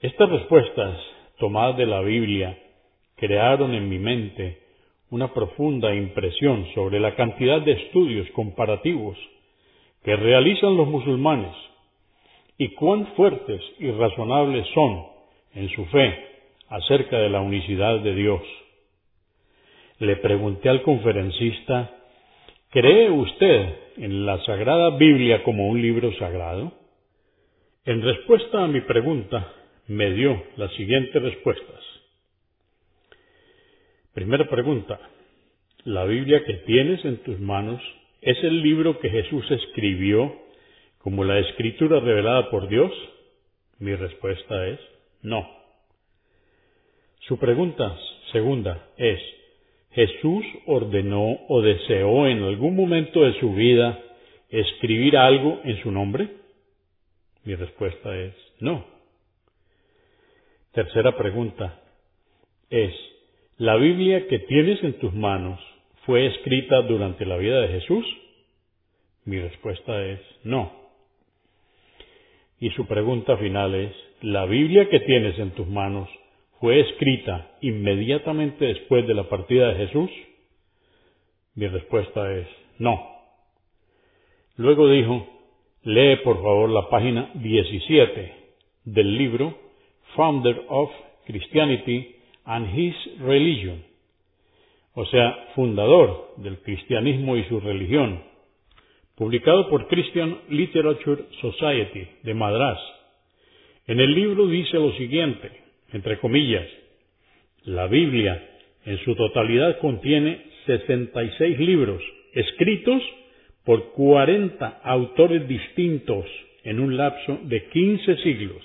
Estas 0.00 0.30
respuestas, 0.30 0.98
tomadas 1.38 1.76
de 1.76 1.86
la 1.86 2.00
Biblia, 2.00 2.58
crearon 3.16 3.74
en 3.74 3.88
mi 3.88 3.98
mente 3.98 4.58
una 5.10 5.32
profunda 5.32 5.94
impresión 5.94 6.66
sobre 6.74 6.98
la 6.98 7.14
cantidad 7.14 7.60
de 7.60 7.72
estudios 7.72 8.28
comparativos 8.30 9.16
que 10.02 10.16
realizan 10.16 10.76
los 10.76 10.88
musulmanes 10.88 11.54
y 12.58 12.70
cuán 12.74 13.06
fuertes 13.14 13.60
y 13.78 13.90
razonables 13.90 14.66
son 14.74 15.04
en 15.54 15.68
su 15.70 15.84
fe 15.86 16.32
acerca 16.68 17.18
de 17.18 17.28
la 17.28 17.40
unicidad 17.40 18.00
de 18.00 18.14
Dios. 18.14 18.42
Le 19.98 20.16
pregunté 20.16 20.68
al 20.68 20.82
conferencista, 20.82 21.90
¿cree 22.72 23.10
usted 23.10 23.74
en 23.98 24.26
la 24.26 24.44
Sagrada 24.44 24.96
Biblia 24.96 25.44
como 25.44 25.68
un 25.68 25.80
libro 25.80 26.12
sagrado? 26.18 26.72
En 27.84 28.02
respuesta 28.02 28.64
a 28.64 28.66
mi 28.66 28.80
pregunta, 28.80 29.52
me 29.86 30.10
dio 30.12 30.42
las 30.56 30.72
siguientes 30.72 31.22
respuestas. 31.22 31.80
Primera 34.14 34.48
pregunta, 34.48 34.98
¿la 35.84 36.04
Biblia 36.04 36.44
que 36.44 36.54
tienes 36.66 37.04
en 37.04 37.18
tus 37.18 37.38
manos 37.38 37.80
¿Es 38.22 38.38
el 38.44 38.62
libro 38.62 39.00
que 39.00 39.10
Jesús 39.10 39.44
escribió 39.50 40.32
como 40.98 41.24
la 41.24 41.40
escritura 41.40 41.98
revelada 41.98 42.50
por 42.50 42.68
Dios? 42.68 42.92
Mi 43.80 43.96
respuesta 43.96 44.68
es 44.68 44.78
no. 45.22 45.44
Su 47.26 47.36
pregunta 47.36 47.98
segunda 48.30 48.90
es, 48.96 49.18
¿Jesús 49.92 50.44
ordenó 50.66 51.38
o 51.48 51.60
deseó 51.60 52.26
en 52.26 52.42
algún 52.42 52.74
momento 52.76 53.22
de 53.22 53.38
su 53.40 53.52
vida 53.52 53.98
escribir 54.48 55.16
algo 55.16 55.60
en 55.64 55.82
su 55.82 55.90
nombre? 55.90 56.28
Mi 57.44 57.54
respuesta 57.54 58.16
es 58.16 58.34
no. 58.60 58.86
Tercera 60.72 61.16
pregunta 61.16 61.82
es, 62.70 62.94
¿la 63.58 63.76
Biblia 63.76 64.26
que 64.28 64.38
tienes 64.38 64.82
en 64.82 64.98
tus 64.98 65.12
manos 65.12 65.60
fue 66.06 66.26
escrita 66.26 66.80
durante 66.82 67.26
la 67.26 67.36
vida 67.36 67.60
de 67.60 67.68
Jesús? 67.80 68.06
Mi 69.26 69.38
respuesta 69.38 70.02
es 70.06 70.20
no. 70.44 70.72
Y 72.58 72.70
su 72.70 72.86
pregunta 72.86 73.36
final 73.36 73.74
es, 73.74 73.92
¿la 74.22 74.46
Biblia 74.46 74.88
que 74.88 75.00
tienes 75.00 75.38
en 75.38 75.50
tus 75.50 75.66
manos 75.66 76.08
fue 76.62 76.80
escrita 76.80 77.50
inmediatamente 77.60 78.64
después 78.64 79.06
de 79.06 79.14
la 79.14 79.28
partida 79.28 79.68
de 79.74 79.86
Jesús? 79.86 80.10
Mi 81.56 81.66
respuesta 81.66 82.32
es 82.32 82.46
no. 82.78 82.98
Luego 84.56 84.88
dijo, 84.88 85.26
lee 85.82 86.16
por 86.24 86.36
favor 86.36 86.70
la 86.70 86.88
página 86.88 87.32
17 87.34 88.32
del 88.84 89.18
libro 89.18 89.58
Founder 90.14 90.64
of 90.68 90.90
Christianity 91.26 92.14
and 92.44 92.78
His 92.78 92.94
Religion 93.18 93.92
o 94.94 95.06
sea, 95.06 95.48
fundador 95.54 96.34
del 96.36 96.58
cristianismo 96.58 97.36
y 97.36 97.44
su 97.44 97.60
religión, 97.60 98.22
publicado 99.16 99.68
por 99.68 99.88
Christian 99.88 100.38
Literature 100.50 101.24
Society 101.40 102.08
de 102.22 102.34
Madras. 102.34 102.78
En 103.86 104.00
el 104.00 104.14
libro 104.14 104.46
dice 104.46 104.78
lo 104.78 104.92
siguiente, 104.92 105.61
entre 105.92 106.18
comillas, 106.18 106.66
la 107.64 107.86
Biblia 107.86 108.42
en 108.84 108.98
su 109.04 109.14
totalidad 109.14 109.78
contiene 109.78 110.44
66 110.66 111.58
libros 111.58 112.02
escritos 112.32 113.02
por 113.64 113.92
40 113.92 114.80
autores 114.82 115.46
distintos 115.46 116.26
en 116.64 116.80
un 116.80 116.96
lapso 116.96 117.38
de 117.44 117.68
15 117.68 118.16
siglos. 118.18 118.62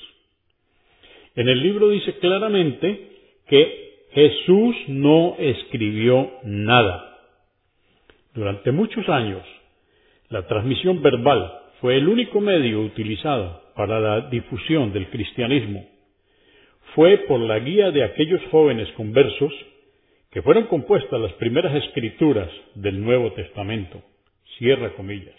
En 1.35 1.47
el 1.49 1.61
libro 1.61 1.89
dice 1.89 2.17
claramente 2.17 3.09
que 3.47 3.87
Jesús 4.11 4.75
no 4.87 5.35
escribió 5.37 6.31
nada. 6.43 7.19
Durante 8.33 8.71
muchos 8.71 9.07
años, 9.09 9.43
la 10.29 10.47
transmisión 10.47 11.01
verbal 11.01 11.51
fue 11.79 11.97
el 11.97 12.07
único 12.07 12.41
medio 12.41 12.81
utilizado 12.81 13.61
para 13.75 13.99
la 13.99 14.29
difusión 14.29 14.91
del 14.93 15.07
cristianismo. 15.09 15.87
Fue 16.97 17.19
por 17.27 17.39
la 17.39 17.59
guía 17.59 17.91
de 17.91 18.03
aquellos 18.03 18.41
jóvenes 18.49 18.91
conversos 18.93 19.53
que 20.31 20.41
fueron 20.41 20.63
compuestas 20.63 21.21
las 21.21 21.33
primeras 21.33 21.75
escrituras 21.75 22.49
del 22.73 23.03
Nuevo 23.03 23.33
Testamento. 23.33 24.01
Cierra 24.57 24.95
comillas. 24.95 25.35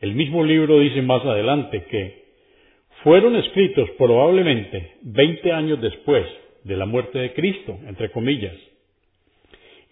El 0.00 0.14
mismo 0.14 0.44
libro 0.44 0.78
dice 0.78 1.02
más 1.02 1.24
adelante 1.24 1.86
que 1.90 2.26
fueron 3.02 3.34
escritos 3.34 3.90
probablemente 3.98 4.92
20 5.02 5.50
años 5.50 5.80
después 5.80 6.24
de 6.62 6.76
la 6.76 6.86
muerte 6.86 7.18
de 7.18 7.32
Cristo, 7.32 7.76
entre 7.88 8.12
comillas. 8.12 8.54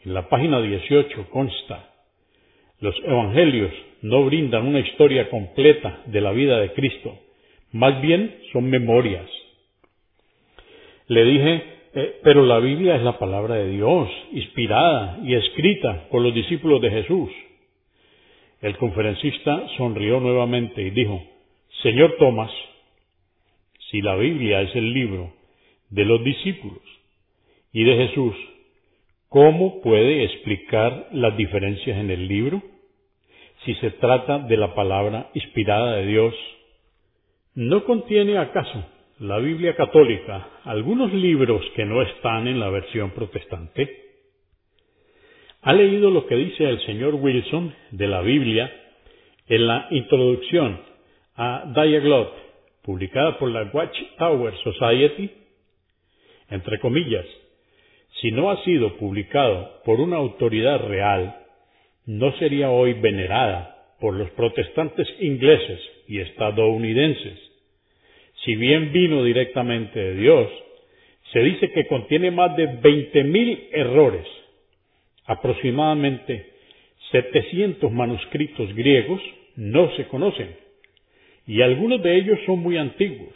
En 0.04 0.14
la 0.14 0.28
página 0.28 0.62
18 0.62 1.30
consta, 1.30 1.90
los 2.78 2.94
evangelios 3.04 3.72
no 4.02 4.24
brindan 4.24 4.68
una 4.68 4.78
historia 4.78 5.28
completa 5.30 6.04
de 6.06 6.20
la 6.20 6.30
vida 6.30 6.60
de 6.60 6.72
Cristo, 6.74 7.18
más 7.72 8.00
bien 8.00 8.36
son 8.52 8.70
memorias. 8.70 9.28
Le 11.08 11.24
dije, 11.24 11.64
eh, 11.94 12.20
pero 12.22 12.46
la 12.46 12.58
Biblia 12.58 12.96
es 12.96 13.02
la 13.02 13.18
palabra 13.18 13.56
de 13.56 13.70
Dios, 13.70 14.08
inspirada 14.32 15.18
y 15.22 15.34
escrita 15.34 16.08
por 16.10 16.22
los 16.22 16.34
discípulos 16.34 16.80
de 16.80 16.90
Jesús. 16.90 17.30
El 18.60 18.76
conferencista 18.76 19.66
sonrió 19.76 20.20
nuevamente 20.20 20.82
y 20.82 20.90
dijo, 20.90 21.22
Señor 21.82 22.14
Tomás, 22.18 22.50
si 23.90 24.00
la 24.00 24.16
Biblia 24.16 24.62
es 24.62 24.74
el 24.76 24.92
libro 24.92 25.32
de 25.90 26.04
los 26.04 26.22
discípulos 26.24 26.82
y 27.72 27.84
de 27.84 28.08
Jesús, 28.08 28.34
¿cómo 29.28 29.82
puede 29.82 30.24
explicar 30.24 31.08
las 31.12 31.36
diferencias 31.36 31.98
en 31.98 32.10
el 32.10 32.28
libro? 32.28 32.62
Si 33.64 33.74
se 33.74 33.90
trata 33.90 34.38
de 34.38 34.56
la 34.56 34.74
palabra 34.74 35.30
inspirada 35.34 35.96
de 35.96 36.06
Dios, 36.06 36.34
¿no 37.54 37.84
contiene 37.84 38.38
acaso 38.38 38.84
la 39.22 39.38
Biblia 39.38 39.74
católica 39.76 40.48
algunos 40.64 41.12
libros 41.12 41.64
que 41.76 41.84
no 41.84 42.02
están 42.02 42.48
en 42.48 42.58
la 42.58 42.70
versión 42.70 43.10
protestante? 43.12 44.02
ha 45.62 45.72
leído 45.72 46.10
lo 46.10 46.26
que 46.26 46.34
dice 46.34 46.68
el 46.68 46.84
señor 46.84 47.14
Wilson 47.14 47.72
de 47.92 48.08
la 48.08 48.20
Biblia 48.20 48.70
en 49.46 49.66
la 49.68 49.86
introducción 49.90 50.80
a 51.36 51.72
Dialogue, 51.72 52.32
publicada 52.82 53.38
por 53.38 53.48
la 53.48 53.70
Watchtower 53.72 54.54
Society, 54.64 55.30
entre 56.50 56.80
comillas, 56.80 57.24
si 58.20 58.32
no 58.32 58.50
ha 58.50 58.62
sido 58.64 58.96
publicado 58.96 59.82
por 59.84 60.00
una 60.00 60.16
autoridad 60.16 60.80
real, 60.80 61.36
no 62.06 62.32
sería 62.38 62.70
hoy 62.70 62.94
venerada 62.94 63.94
por 64.00 64.14
los 64.14 64.30
protestantes 64.32 65.06
ingleses 65.20 65.80
y 66.08 66.18
estadounidenses. 66.18 67.51
Si 68.44 68.56
bien 68.56 68.92
vino 68.92 69.22
directamente 69.22 69.98
de 69.98 70.14
Dios, 70.14 70.48
se 71.32 71.40
dice 71.40 71.70
que 71.70 71.86
contiene 71.86 72.30
más 72.30 72.56
de 72.56 72.68
20.000 72.80 73.68
errores, 73.72 74.26
aproximadamente 75.26 76.50
700 77.12 77.90
manuscritos 77.92 78.74
griegos 78.74 79.20
no 79.56 79.94
se 79.96 80.06
conocen, 80.08 80.56
y 81.46 81.62
algunos 81.62 82.02
de 82.02 82.16
ellos 82.16 82.38
son 82.46 82.60
muy 82.60 82.76
antiguos, 82.78 83.34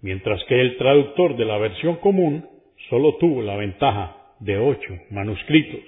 mientras 0.00 0.42
que 0.44 0.60
el 0.60 0.76
traductor 0.78 1.36
de 1.36 1.44
la 1.44 1.58
versión 1.58 1.96
común 1.96 2.44
solo 2.90 3.16
tuvo 3.16 3.42
la 3.42 3.56
ventaja 3.56 4.16
de 4.40 4.58
ocho 4.58 4.98
manuscritos, 5.10 5.80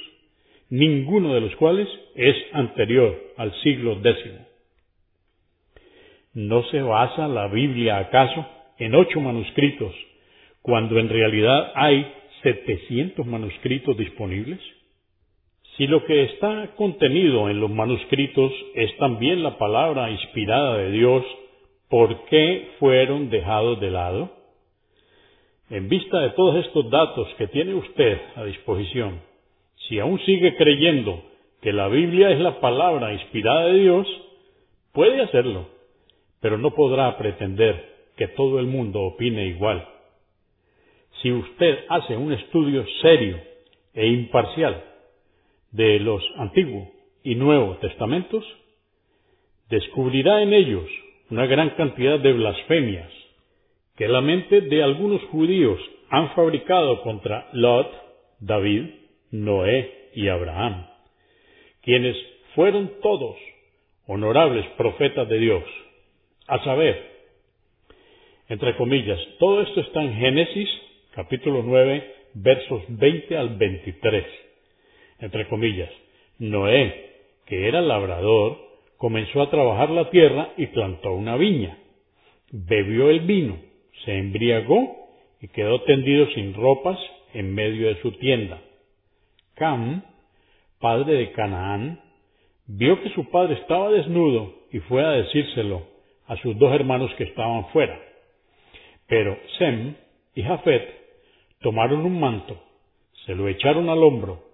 ninguno 0.70 1.34
de 1.34 1.40
los 1.40 1.56
cuales 1.56 1.88
es 2.14 2.36
anterior 2.52 3.32
al 3.36 3.52
siglo 3.62 4.00
X. 4.02 4.45
¿No 6.36 6.64
se 6.64 6.82
basa 6.82 7.28
la 7.28 7.48
Biblia 7.48 7.96
acaso 7.96 8.44
en 8.76 8.94
ocho 8.94 9.22
manuscritos 9.22 9.94
cuando 10.60 10.98
en 10.98 11.08
realidad 11.08 11.72
hay 11.74 12.12
700 12.42 13.24
manuscritos 13.24 13.96
disponibles? 13.96 14.60
Si 15.78 15.86
lo 15.86 16.04
que 16.04 16.24
está 16.24 16.74
contenido 16.76 17.48
en 17.48 17.58
los 17.58 17.70
manuscritos 17.70 18.52
es 18.74 18.94
también 18.98 19.42
la 19.42 19.56
palabra 19.56 20.10
inspirada 20.10 20.76
de 20.76 20.90
Dios, 20.90 21.24
¿por 21.88 22.26
qué 22.26 22.68
fueron 22.80 23.30
dejados 23.30 23.80
de 23.80 23.90
lado? 23.90 24.30
En 25.70 25.88
vista 25.88 26.20
de 26.20 26.30
todos 26.32 26.66
estos 26.66 26.90
datos 26.90 27.28
que 27.38 27.46
tiene 27.46 27.72
usted 27.72 28.20
a 28.34 28.44
disposición, 28.44 29.22
si 29.88 29.98
aún 30.00 30.20
sigue 30.26 30.54
creyendo 30.56 31.18
que 31.62 31.72
la 31.72 31.88
Biblia 31.88 32.28
es 32.28 32.40
la 32.40 32.60
palabra 32.60 33.14
inspirada 33.14 33.68
de 33.68 33.78
Dios, 33.78 34.06
puede 34.92 35.22
hacerlo, 35.22 35.74
pero 36.40 36.58
no 36.58 36.74
podrá 36.74 37.16
pretender 37.18 37.96
que 38.16 38.28
todo 38.28 38.58
el 38.58 38.66
mundo 38.66 39.02
opine 39.02 39.46
igual. 39.46 39.86
Si 41.22 41.32
usted 41.32 41.78
hace 41.88 42.16
un 42.16 42.32
estudio 42.32 42.84
serio 43.02 43.38
e 43.94 44.06
imparcial 44.06 44.84
de 45.72 45.98
los 46.00 46.22
Antiguo 46.36 46.90
y 47.22 47.34
Nuevo 47.34 47.76
Testamentos, 47.76 48.44
descubrirá 49.68 50.42
en 50.42 50.52
ellos 50.52 50.88
una 51.30 51.46
gran 51.46 51.70
cantidad 51.70 52.18
de 52.20 52.32
blasfemias 52.32 53.10
que 53.96 54.08
la 54.08 54.20
mente 54.20 54.60
de 54.60 54.82
algunos 54.82 55.22
judíos 55.24 55.80
han 56.10 56.30
fabricado 56.34 57.02
contra 57.02 57.48
Lot, 57.52 57.90
David, 58.40 58.90
Noé 59.30 60.10
y 60.14 60.28
Abraham, 60.28 60.86
quienes 61.82 62.16
fueron 62.54 62.92
todos 63.02 63.36
honorables 64.06 64.66
profetas 64.76 65.28
de 65.28 65.38
Dios, 65.38 65.64
a 66.48 66.62
saber, 66.64 67.16
entre 68.48 68.76
comillas, 68.76 69.18
todo 69.38 69.62
esto 69.62 69.80
está 69.80 70.02
en 70.02 70.14
Génesis 70.14 70.68
capítulo 71.12 71.62
9 71.64 72.14
versos 72.34 72.82
20 72.88 73.36
al 73.36 73.56
23, 73.56 74.24
entre 75.20 75.48
comillas, 75.48 75.90
Noé, 76.38 77.10
que 77.46 77.66
era 77.66 77.80
labrador, 77.80 78.58
comenzó 78.98 79.42
a 79.42 79.50
trabajar 79.50 79.90
la 79.90 80.10
tierra 80.10 80.50
y 80.56 80.66
plantó 80.66 81.12
una 81.12 81.36
viña. 81.36 81.78
Bebió 82.52 83.10
el 83.10 83.20
vino, 83.20 83.58
se 84.04 84.18
embriagó 84.18 85.08
y 85.40 85.48
quedó 85.48 85.82
tendido 85.82 86.26
sin 86.34 86.54
ropas 86.54 86.98
en 87.34 87.54
medio 87.54 87.88
de 87.88 88.00
su 88.02 88.12
tienda. 88.12 88.60
Cam, 89.54 90.02
padre 90.78 91.14
de 91.14 91.32
Canaán, 91.32 92.00
vio 92.66 93.02
que 93.02 93.10
su 93.10 93.30
padre 93.30 93.54
estaba 93.54 93.90
desnudo 93.90 94.54
y 94.70 94.78
fue 94.80 95.04
a 95.04 95.10
decírselo 95.10 95.95
a 96.26 96.36
sus 96.36 96.58
dos 96.58 96.72
hermanos 96.74 97.12
que 97.16 97.24
estaban 97.24 97.66
fuera. 97.68 97.98
Pero 99.06 99.38
Sem 99.58 99.94
y 100.34 100.42
Jafet 100.42 100.82
tomaron 101.60 102.00
un 102.00 102.20
manto, 102.20 102.60
se 103.24 103.34
lo 103.34 103.48
echaron 103.48 103.88
al 103.88 104.02
hombro 104.02 104.44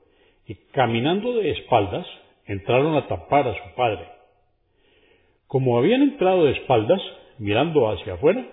y 0.46 0.54
caminando 0.72 1.34
de 1.34 1.50
espaldas 1.50 2.06
entraron 2.46 2.96
a 2.96 3.06
tapar 3.06 3.48
a 3.48 3.54
su 3.54 3.74
padre. 3.74 4.06
Como 5.46 5.78
habían 5.78 6.02
entrado 6.02 6.44
de 6.44 6.52
espaldas, 6.52 7.00
mirando 7.38 7.90
hacia 7.90 8.14
afuera, 8.14 8.46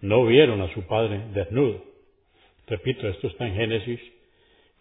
no 0.00 0.26
vieron 0.26 0.60
a 0.60 0.72
su 0.74 0.86
padre 0.86 1.20
desnudo. 1.32 1.82
Repito, 2.66 3.08
esto 3.08 3.26
está 3.28 3.46
en 3.46 3.54
Génesis 3.54 4.00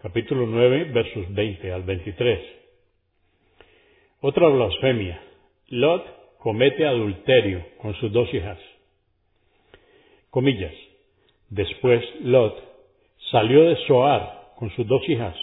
capítulo 0.01 0.47
9 0.47 0.85
versos 0.85 1.33
20 1.33 1.71
al 1.71 1.83
23. 1.83 2.39
Otra 4.21 4.47
blasfemia. 4.49 5.21
Lot 5.69 6.20
comete 6.41 6.87
adulterio 6.87 7.63
con 7.77 7.93
sus 7.95 8.11
dos 8.11 8.33
hijas. 8.33 8.57
Comillas. 10.31 10.73
Después 11.49 12.03
Lot 12.21 12.57
salió 13.29 13.69
de 13.69 13.75
Soar 13.85 14.53
con 14.57 14.71
sus 14.71 14.87
dos 14.87 15.07
hijas, 15.07 15.35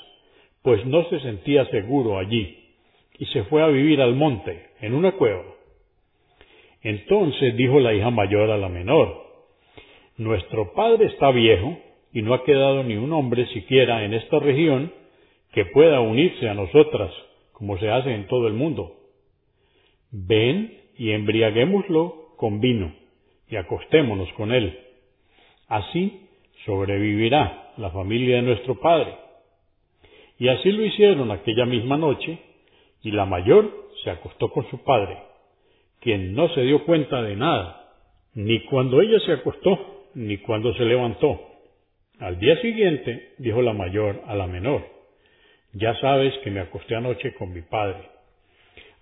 pues 0.63 0.85
no 0.87 1.09
se 1.09 1.21
sentía 1.21 1.67
seguro 1.67 2.19
allí, 2.19 2.75
y 3.17 3.27
se 3.27 3.45
fue 3.45 3.63
a 3.63 3.69
vivir 3.69 4.01
al 4.01 4.17
monte, 4.17 4.71
en 4.81 4.95
una 4.95 5.13
cueva. 5.13 5.45
Entonces 6.83 7.57
dijo 7.57 7.79
la 7.79 7.95
hija 7.95 8.11
mayor 8.11 8.51
a 8.51 8.59
la 8.59 8.69
menor, 8.69 9.25
Nuestro 10.17 10.73
padre 10.73 11.07
está 11.07 11.31
viejo, 11.31 11.79
y 12.13 12.23
no 12.23 12.35
ha 12.35 12.43
quedado 12.43 12.83
ni 12.83 12.97
un 12.97 13.13
hombre 13.13 13.47
siquiera 13.49 14.05
en 14.05 14.15
esta 14.15 14.41
región 14.41 14.93
que 15.53 15.65
pueda 15.67 16.01
unirse 16.01 16.49
a 16.49 16.55
nosotras, 16.55 17.13
como 17.53 17.79
se 17.79 17.89
hace 17.89 18.13
en 18.13 18.27
todo 18.27 18.49
el 18.49 18.55
mundo. 18.55 18.97
Ven 20.11 20.78
y 20.99 21.13
embriaguémoslo 21.13 22.35
con 22.37 22.61
vino, 22.61 22.93
y 23.49 23.57
acostémonos 23.57 24.31
con 24.35 24.53
él. 24.53 24.79
Así 25.69 26.29
sobrevivirá 26.67 27.73
la 27.77 27.91
familia 27.91 28.37
de 28.37 28.43
nuestro 28.43 28.81
padre. 28.81 29.15
Y 30.39 30.49
así 30.49 30.71
lo 30.71 30.85
hicieron 30.85 31.31
aquella 31.31 31.65
misma 31.65 31.97
noche, 31.97 32.39
y 33.03 33.13
la 33.13 33.25
mayor 33.25 33.71
se 34.03 34.11
acostó 34.11 34.51
con 34.51 34.69
su 34.71 34.83
padre, 34.83 35.19
quien 36.01 36.35
no 36.35 36.49
se 36.55 36.63
dio 36.63 36.85
cuenta 36.85 37.23
de 37.23 37.37
nada, 37.37 37.93
ni 38.35 38.61
cuando 38.65 39.01
ella 39.01 39.19
se 39.21 39.33
acostó, 39.33 40.07
ni 40.15 40.39
cuando 40.39 40.75
se 40.75 40.85
levantó. 40.85 41.41
Al 42.19 42.39
día 42.39 42.61
siguiente 42.61 43.35
dijo 43.39 43.63
la 43.63 43.73
mayor 43.73 44.23
a 44.27 44.35
la 44.35 44.47
menor, 44.47 44.85
ya 45.73 45.95
sabes 46.01 46.37
que 46.39 46.51
me 46.51 46.61
acosté 46.61 46.97
anoche 46.97 47.35
con 47.35 47.53
mi 47.53 47.63
padre. 47.63 48.18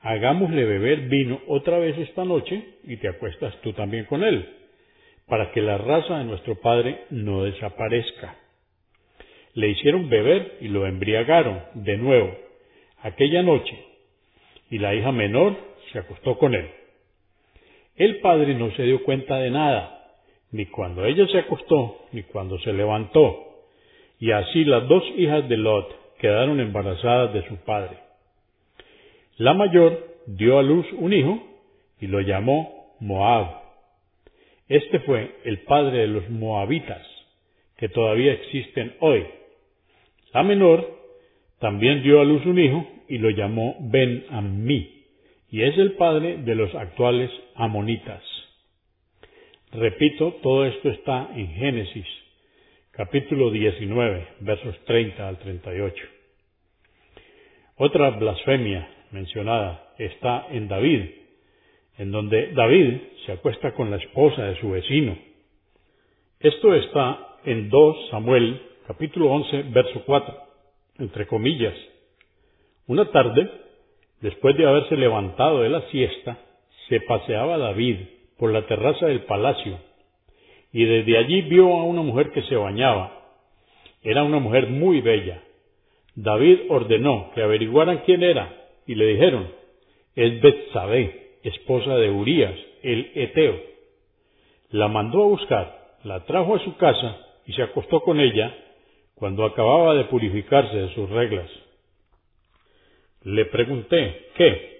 Hagámosle 0.06 0.64
beber 0.64 1.08
vino 1.08 1.40
otra 1.48 1.80
vez 1.80 1.98
esta 1.98 2.24
noche 2.24 2.62
y 2.84 2.96
te 2.98 3.08
acuestas 3.08 3.60
tú 3.60 3.72
también 3.72 4.04
con 4.04 4.22
él, 4.22 4.48
para 5.26 5.50
que 5.50 5.60
la 5.60 5.78
raza 5.78 6.18
de 6.18 6.24
nuestro 6.24 6.60
padre 6.60 7.00
no 7.10 7.42
desaparezca. 7.42 8.36
Le 9.54 9.68
hicieron 9.68 10.08
beber 10.08 10.58
y 10.60 10.68
lo 10.68 10.86
embriagaron 10.86 11.60
de 11.74 11.96
nuevo 11.96 12.32
aquella 13.02 13.42
noche, 13.42 13.76
y 14.70 14.78
la 14.78 14.94
hija 14.94 15.10
menor 15.10 15.56
se 15.90 15.98
acostó 15.98 16.38
con 16.38 16.54
él. 16.54 16.70
El 17.96 18.20
padre 18.20 18.54
no 18.54 18.70
se 18.76 18.84
dio 18.84 19.02
cuenta 19.02 19.38
de 19.38 19.50
nada, 19.50 20.06
ni 20.52 20.66
cuando 20.66 21.04
ella 21.04 21.26
se 21.26 21.38
acostó, 21.38 22.06
ni 22.12 22.22
cuando 22.22 22.60
se 22.60 22.72
levantó, 22.72 23.64
y 24.20 24.30
así 24.30 24.64
las 24.64 24.86
dos 24.86 25.02
hijas 25.16 25.48
de 25.48 25.56
Lot 25.56 26.16
quedaron 26.20 26.60
embarazadas 26.60 27.34
de 27.34 27.42
su 27.48 27.56
padre. 27.64 28.05
La 29.38 29.52
mayor 29.52 30.16
dio 30.26 30.58
a 30.58 30.62
luz 30.62 30.86
un 30.94 31.12
hijo 31.12 31.46
y 32.00 32.06
lo 32.06 32.20
llamó 32.22 32.96
Moab. 33.00 33.60
Este 34.66 34.98
fue 35.00 35.36
el 35.44 35.58
padre 35.60 35.98
de 35.98 36.06
los 36.06 36.30
moabitas, 36.30 37.06
que 37.76 37.90
todavía 37.90 38.32
existen 38.32 38.94
hoy. 39.00 39.26
La 40.32 40.42
menor 40.42 40.88
también 41.58 42.02
dio 42.02 42.20
a 42.20 42.24
luz 42.24 42.46
un 42.46 42.58
hijo 42.58 42.86
y 43.08 43.18
lo 43.18 43.28
llamó 43.28 43.76
Ben 43.80 44.24
Ammi, 44.30 45.04
y 45.50 45.62
es 45.62 45.76
el 45.76 45.92
padre 45.92 46.38
de 46.38 46.54
los 46.54 46.74
actuales 46.74 47.30
amonitas. 47.56 48.22
Repito, 49.70 50.32
todo 50.42 50.64
esto 50.64 50.88
está 50.88 51.28
en 51.36 51.48
Génesis, 51.48 52.06
capítulo 52.90 53.50
19, 53.50 54.28
versos 54.40 54.78
30 54.86 55.28
al 55.28 55.38
38. 55.38 56.04
Otra 57.76 58.10
blasfemia 58.10 58.95
mencionada 59.10 59.94
está 59.98 60.46
en 60.50 60.68
David, 60.68 61.02
en 61.98 62.10
donde 62.10 62.52
David 62.52 62.98
se 63.24 63.32
acuesta 63.32 63.72
con 63.72 63.90
la 63.90 63.96
esposa 63.96 64.42
de 64.44 64.60
su 64.60 64.70
vecino. 64.70 65.16
Esto 66.40 66.74
está 66.74 67.36
en 67.44 67.68
2 67.70 68.10
Samuel, 68.10 68.60
capítulo 68.86 69.30
11, 69.32 69.62
verso 69.70 70.02
4, 70.04 70.36
entre 70.98 71.26
comillas. 71.26 71.74
Una 72.86 73.10
tarde, 73.10 73.50
después 74.20 74.56
de 74.56 74.66
haberse 74.66 74.96
levantado 74.96 75.62
de 75.62 75.70
la 75.70 75.82
siesta, 75.90 76.38
se 76.88 77.00
paseaba 77.00 77.58
David 77.58 77.96
por 78.38 78.52
la 78.52 78.66
terraza 78.66 79.06
del 79.06 79.22
palacio 79.22 79.78
y 80.72 80.84
desde 80.84 81.16
allí 81.16 81.42
vio 81.42 81.72
a 81.72 81.84
una 81.84 82.02
mujer 82.02 82.30
que 82.32 82.42
se 82.42 82.54
bañaba. 82.54 83.12
Era 84.02 84.22
una 84.22 84.38
mujer 84.38 84.68
muy 84.68 85.00
bella. 85.00 85.42
David 86.14 86.60
ordenó 86.68 87.30
que 87.34 87.42
averiguaran 87.42 88.02
quién 88.04 88.22
era 88.22 88.65
y 88.86 88.94
le 88.94 89.06
dijeron, 89.06 89.48
es 90.14 90.40
Betsabé, 90.40 91.38
esposa 91.42 91.96
de 91.96 92.10
Urías, 92.10 92.54
el 92.82 93.10
Eteo. 93.14 93.60
La 94.70 94.88
mandó 94.88 95.22
a 95.22 95.26
buscar, 95.26 95.96
la 96.04 96.24
trajo 96.24 96.56
a 96.56 96.64
su 96.64 96.76
casa 96.76 97.18
y 97.46 97.52
se 97.52 97.62
acostó 97.62 98.00
con 98.00 98.20
ella 98.20 98.54
cuando 99.14 99.44
acababa 99.44 99.94
de 99.94 100.04
purificarse 100.04 100.76
de 100.76 100.94
sus 100.94 101.08
reglas. 101.10 101.50
Le 103.22 103.44
pregunté, 103.46 104.28
¿qué? 104.36 104.76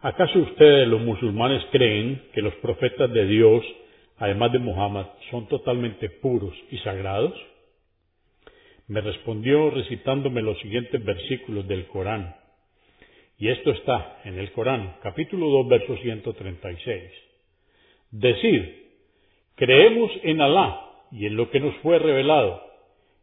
¿Acaso 0.00 0.38
ustedes 0.38 0.88
los 0.88 1.00
musulmanes 1.00 1.64
creen 1.70 2.22
que 2.32 2.42
los 2.42 2.54
profetas 2.56 3.12
de 3.12 3.26
Dios, 3.26 3.64
además 4.18 4.52
de 4.52 4.58
Muhammad, 4.58 5.06
son 5.30 5.48
totalmente 5.48 6.10
puros 6.10 6.54
y 6.70 6.78
sagrados? 6.78 7.34
Me 8.88 9.00
respondió 9.00 9.70
recitándome 9.70 10.42
los 10.42 10.58
siguientes 10.58 11.02
versículos 11.04 11.66
del 11.66 11.86
Corán. 11.86 12.34
Y 13.42 13.48
esto 13.48 13.72
está 13.72 14.20
en 14.22 14.38
el 14.38 14.52
Corán, 14.52 14.98
capítulo 15.02 15.48
2, 15.48 15.66
verso 15.66 15.96
136. 15.96 17.02
Decir, 18.12 18.92
creemos 19.56 20.12
en 20.22 20.40
Alá 20.40 20.80
y 21.10 21.26
en 21.26 21.34
lo 21.34 21.50
que 21.50 21.58
nos 21.58 21.74
fue 21.78 21.98
revelado, 21.98 22.62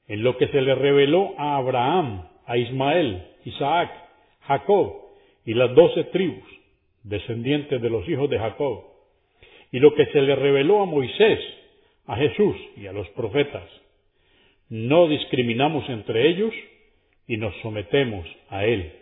en 0.09 0.21
lo 0.21 0.35
que 0.35 0.49
se 0.49 0.61
le 0.61 0.75
reveló 0.75 1.35
a 1.37 1.55
Abraham, 1.55 2.27
a 2.45 2.57
Ismael, 2.57 3.27
Isaac, 3.45 3.91
Jacob 4.41 4.93
y 5.45 5.53
las 5.53 5.73
doce 5.73 6.03
tribus, 6.11 6.43
descendientes 7.03 7.81
de 7.81 7.89
los 7.89 8.05
hijos 8.09 8.29
de 8.29 8.39
Jacob, 8.39 8.87
y 9.71 9.79
lo 9.79 9.95
que 9.95 10.05
se 10.07 10.21
le 10.21 10.35
reveló 10.35 10.81
a 10.81 10.85
Moisés, 10.85 11.39
a 12.07 12.17
Jesús 12.17 12.57
y 12.75 12.87
a 12.87 12.91
los 12.91 13.07
profetas. 13.11 13.69
No 14.67 15.07
discriminamos 15.07 15.87
entre 15.87 16.27
ellos 16.27 16.53
y 17.25 17.37
nos 17.37 17.55
sometemos 17.61 18.27
a 18.49 18.65
Él. 18.65 18.98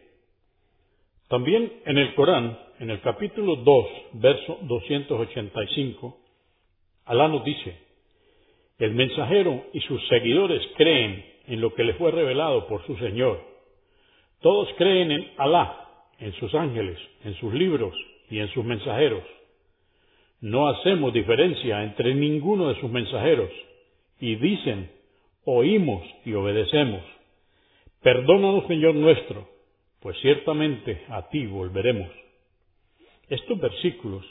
También 1.27 1.81
en 1.85 1.97
el 1.97 2.15
Corán, 2.15 2.57
en 2.79 2.89
el 2.89 3.01
capítulo 3.01 3.57
2, 3.57 3.87
verso 4.13 4.59
285, 4.63 6.17
Alá 7.05 7.27
nos 7.27 7.43
dice, 7.43 7.77
el 8.79 8.93
mensajero 8.93 9.65
y 9.73 9.81
sus 9.81 10.05
seguidores 10.07 10.61
creen 10.75 11.25
en 11.47 11.61
lo 11.61 11.73
que 11.73 11.83
le 11.83 11.93
fue 11.95 12.11
revelado 12.11 12.67
por 12.67 12.85
su 12.85 12.95
Señor 12.97 13.57
todos 14.41 14.69
creen 14.77 15.11
en 15.11 15.27
Alá, 15.37 15.87
en 16.19 16.33
sus 16.33 16.53
ángeles, 16.53 16.97
en 17.23 17.33
sus 17.35 17.53
libros 17.53 17.93
y 18.29 18.39
en 18.39 18.47
sus 18.49 18.63
mensajeros. 18.63 19.23
No 20.41 20.67
hacemos 20.67 21.11
diferencia 21.13 21.83
entre 21.83 22.13
ninguno 22.13 22.69
de 22.69 22.79
sus 22.79 22.89
mensajeros 22.91 23.49
y 24.19 24.35
dicen, 24.35 24.91
oímos 25.45 26.03
y 26.23 26.33
obedecemos. 26.33 27.01
Perdónanos, 28.03 28.67
Señor 28.67 28.93
nuestro, 28.93 29.49
pues 30.01 30.17
ciertamente 30.21 31.03
a 31.09 31.29
ti 31.29 31.45
volveremos. 31.45 32.09
Estos 33.29 33.59
versículos 33.59 34.25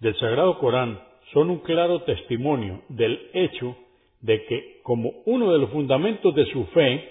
del 0.00 0.16
Sagrado 0.18 0.58
Corán 0.58 1.00
son 1.32 1.50
un 1.50 1.58
claro 1.60 2.02
testimonio 2.02 2.82
del 2.88 3.30
hecho 3.32 3.76
de 4.20 4.44
que, 4.44 4.80
como 4.82 5.12
uno 5.26 5.52
de 5.52 5.58
los 5.58 5.70
fundamentos 5.70 6.34
de 6.34 6.46
su 6.46 6.64
fe, 6.66 7.08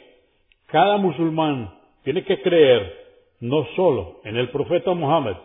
cada 0.68 0.98
musulmán 0.98 1.74
tiene 2.04 2.24
que 2.24 2.42
creer 2.42 3.02
no 3.42 3.66
solo 3.76 4.22
en 4.24 4.38
el 4.38 4.50
profeta 4.50 4.94
Muhammad, 4.94 5.38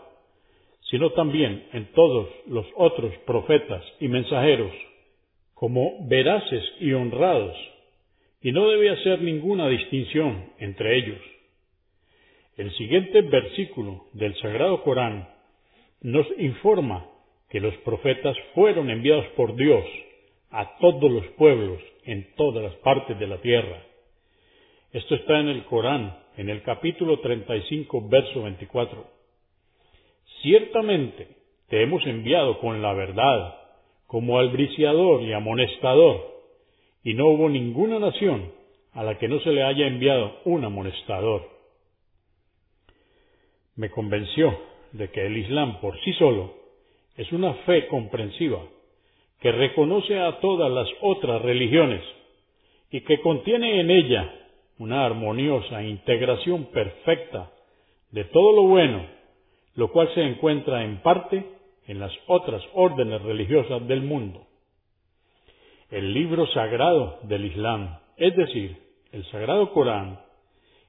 sino 0.90 1.10
también 1.10 1.66
en 1.72 1.86
todos 1.92 2.28
los 2.46 2.66
otros 2.76 3.12
profetas 3.26 3.82
y 4.00 4.08
mensajeros 4.08 4.72
como 5.54 6.06
veraces 6.06 6.62
y 6.80 6.92
honrados, 6.92 7.56
y 8.42 8.52
no 8.52 8.68
debe 8.68 8.90
hacer 8.90 9.22
ninguna 9.22 9.68
distinción 9.68 10.52
entre 10.58 10.98
ellos. 10.98 11.18
El 12.56 12.74
siguiente 12.76 13.20
versículo 13.20 14.06
del 14.14 14.34
Sagrado 14.36 14.82
Corán 14.82 15.28
nos 16.00 16.26
informa 16.38 17.06
que 17.50 17.60
los 17.60 17.76
profetas 17.78 18.34
fueron 18.54 18.88
enviados 18.88 19.26
por 19.36 19.54
Dios 19.56 19.84
a 20.50 20.78
todos 20.78 21.10
los 21.10 21.26
pueblos 21.38 21.82
en 22.04 22.34
todas 22.34 22.62
las 22.62 22.74
partes 22.76 23.18
de 23.18 23.26
la 23.26 23.42
tierra. 23.42 23.82
Esto 24.90 25.16
está 25.16 25.38
en 25.38 25.48
el 25.48 25.64
Corán, 25.64 26.16
en 26.38 26.48
el 26.48 26.62
capítulo 26.62 27.20
35, 27.20 28.08
verso 28.08 28.44
24. 28.44 29.04
Ciertamente 30.40 31.28
te 31.68 31.82
hemos 31.82 32.06
enviado 32.06 32.58
con 32.60 32.80
la 32.80 32.94
verdad, 32.94 33.54
como 34.06 34.38
albriciador 34.38 35.20
y 35.20 35.34
amonestador, 35.34 36.42
y 37.04 37.12
no 37.12 37.26
hubo 37.26 37.50
ninguna 37.50 37.98
nación 37.98 38.50
a 38.94 39.04
la 39.04 39.18
que 39.18 39.28
no 39.28 39.40
se 39.40 39.50
le 39.50 39.62
haya 39.62 39.86
enviado 39.86 40.40
un 40.46 40.64
amonestador. 40.64 41.55
Me 43.76 43.90
convenció 43.90 44.58
de 44.92 45.10
que 45.10 45.26
el 45.26 45.36
Islam 45.36 45.80
por 45.80 46.00
sí 46.00 46.12
solo 46.14 46.54
es 47.16 47.30
una 47.32 47.52
fe 47.64 47.86
comprensiva 47.88 48.62
que 49.40 49.52
reconoce 49.52 50.18
a 50.18 50.40
todas 50.40 50.70
las 50.70 50.88
otras 51.02 51.42
religiones 51.42 52.02
y 52.90 53.02
que 53.02 53.20
contiene 53.20 53.80
en 53.80 53.90
ella 53.90 54.32
una 54.78 55.04
armoniosa 55.04 55.82
integración 55.82 56.66
perfecta 56.66 57.50
de 58.10 58.24
todo 58.24 58.52
lo 58.52 58.62
bueno, 58.62 59.06
lo 59.74 59.92
cual 59.92 60.12
se 60.14 60.22
encuentra 60.22 60.82
en 60.84 61.02
parte 61.02 61.44
en 61.86 62.00
las 62.00 62.12
otras 62.26 62.62
órdenes 62.74 63.20
religiosas 63.22 63.86
del 63.86 64.02
mundo. 64.02 64.46
El 65.90 66.14
libro 66.14 66.46
sagrado 66.48 67.20
del 67.22 67.44
Islam, 67.44 67.98
es 68.16 68.34
decir, 68.34 68.76
el 69.12 69.24
Sagrado 69.30 69.70
Corán, 69.72 70.18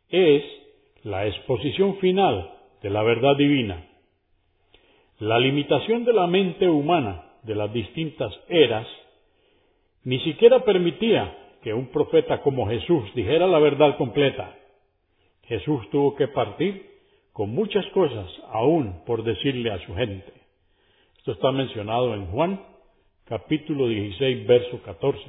es 0.10 0.44
la 1.04 1.28
exposición 1.28 1.98
final 1.98 2.57
de 2.82 2.90
la 2.90 3.04
verdad 3.04 3.36
divina. 3.36 3.86
La 5.20 5.40
limitación 5.40 6.06
de 6.06 6.14
la 6.14 6.28
mente 6.28 6.70
humana 6.70 7.24
de 7.44 7.56
las 7.56 7.72
distintas 7.74 8.32
eras 8.50 8.88
ni 10.04 10.20
siquiera 10.20 10.64
permitía 10.64 11.36
que 11.64 11.74
un 11.74 11.88
profeta 11.88 12.42
como 12.42 12.68
Jesús 12.68 13.04
dijera 13.16 13.48
la 13.48 13.60
verdad 13.60 13.98
completa. 13.98 14.56
Jesús 15.44 15.90
tuvo 15.92 16.16
que 16.16 16.28
partir 16.28 16.86
con 17.34 17.50
muchas 17.50 17.86
cosas 17.88 18.30
aún 18.52 19.04
por 19.06 19.24
decirle 19.24 19.72
a 19.72 19.80
su 19.86 19.96
gente. 19.96 20.32
Esto 21.18 21.32
está 21.32 21.52
mencionado 21.52 22.14
en 22.14 22.28
Juan 22.28 22.62
capítulo 23.26 23.88
16 23.88 24.48
verso 24.48 24.82
14. 24.84 25.20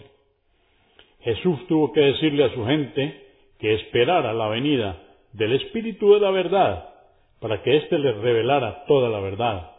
Jesús 1.20 1.66
tuvo 1.66 1.92
que 1.92 2.00
decirle 2.00 2.44
a 2.44 2.54
su 2.54 2.64
gente 2.64 3.26
que 3.58 3.74
esperara 3.74 4.32
la 4.32 4.48
venida 4.48 5.02
del 5.32 5.54
Espíritu 5.54 6.14
de 6.14 6.20
la 6.20 6.30
verdad 6.30 6.97
para 7.40 7.62
que 7.62 7.76
éste 7.76 7.98
les 7.98 8.16
revelara 8.16 8.84
toda 8.86 9.08
la 9.08 9.20
verdad. 9.20 9.70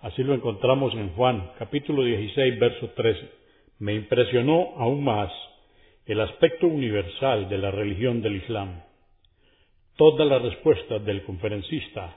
Así 0.00 0.22
lo 0.22 0.34
encontramos 0.34 0.94
en 0.94 1.10
Juan 1.10 1.50
capítulo 1.58 2.04
16 2.04 2.58
verso 2.58 2.90
13. 2.90 3.30
Me 3.80 3.94
impresionó 3.94 4.74
aún 4.76 5.04
más 5.04 5.32
el 6.06 6.20
aspecto 6.20 6.66
universal 6.66 7.48
de 7.48 7.58
la 7.58 7.70
religión 7.70 8.22
del 8.22 8.36
Islam. 8.36 8.82
Todas 9.96 10.26
las 10.26 10.40
respuestas 10.40 11.04
del 11.04 11.22
conferencista 11.24 12.16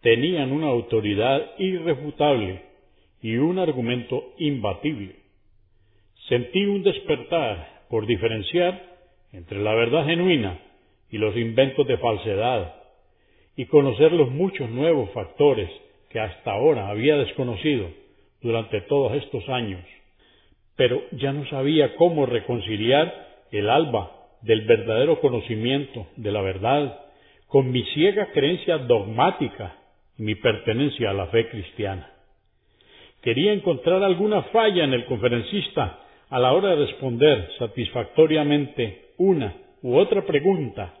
tenían 0.00 0.50
una 0.52 0.68
autoridad 0.68 1.52
irrefutable 1.58 2.62
y 3.22 3.36
un 3.36 3.58
argumento 3.58 4.32
imbatible. 4.38 5.16
Sentí 6.28 6.64
un 6.64 6.82
despertar 6.82 7.82
por 7.90 8.06
diferenciar 8.06 8.82
entre 9.32 9.58
la 9.58 9.74
verdad 9.74 10.06
genuina 10.06 10.58
y 11.10 11.18
los 11.18 11.36
inventos 11.36 11.86
de 11.86 11.98
falsedad, 11.98 12.74
y 13.60 13.66
conocer 13.66 14.12
los 14.12 14.30
muchos 14.30 14.70
nuevos 14.70 15.10
factores 15.10 15.68
que 16.08 16.18
hasta 16.18 16.52
ahora 16.52 16.88
había 16.88 17.18
desconocido 17.18 17.90
durante 18.40 18.80
todos 18.80 19.12
estos 19.12 19.46
años 19.50 19.84
pero 20.80 21.02
ya 21.12 21.30
no 21.30 21.44
sabía 21.50 21.94
cómo 21.96 22.24
reconciliar 22.24 23.12
el 23.50 23.68
alba 23.68 24.12
del 24.40 24.62
verdadero 24.62 25.20
conocimiento 25.20 26.06
de 26.16 26.32
la 26.32 26.40
verdad 26.40 27.00
con 27.48 27.70
mi 27.70 27.82
ciega 27.92 28.30
creencia 28.32 28.78
dogmática 28.78 29.76
y 30.16 30.22
mi 30.22 30.36
pertenencia 30.36 31.10
a 31.10 31.12
la 31.12 31.26
fe 31.26 31.50
cristiana. 31.50 32.10
Quería 33.20 33.52
encontrar 33.52 34.02
alguna 34.02 34.44
falla 34.44 34.84
en 34.84 34.94
el 34.94 35.04
conferencista 35.04 35.98
a 36.30 36.38
la 36.38 36.54
hora 36.54 36.70
de 36.70 36.86
responder 36.86 37.50
satisfactoriamente 37.58 39.10
una 39.18 39.52
u 39.82 39.98
otra 39.98 40.24
pregunta 40.24 40.94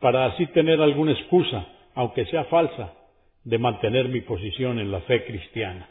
para 0.00 0.26
así 0.26 0.46
tener 0.46 0.80
alguna 0.80 1.12
excusa, 1.12 1.64
aunque 1.94 2.26
sea 2.26 2.44
falsa, 2.44 2.94
de 3.44 3.58
mantener 3.58 4.08
mi 4.08 4.20
posición 4.20 4.78
en 4.78 4.92
la 4.92 5.00
fe 5.00 5.24
cristiana. 5.24 5.88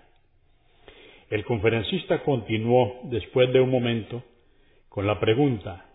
El 1.30 1.44
conferencista 1.46 2.24
continuó 2.24 3.02
después 3.04 3.52
de 3.52 3.60
un 3.60 3.70
momento 3.70 4.24
con 4.90 5.06
la 5.06 5.20
pregunta, 5.20 5.86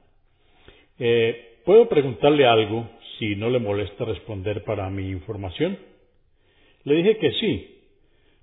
eh, 0.98 1.60
¿puedo 1.64 1.88
preguntarle 1.88 2.46
algo 2.46 2.88
si 3.18 3.34
no 3.36 3.50
le 3.50 3.58
molesta 3.58 4.04
responder 4.04 4.62
para 4.64 4.88
mi 4.90 5.10
información. 5.10 5.78
Le 6.84 6.96
dije 6.96 7.16
que 7.18 7.32
sí. 7.32 7.72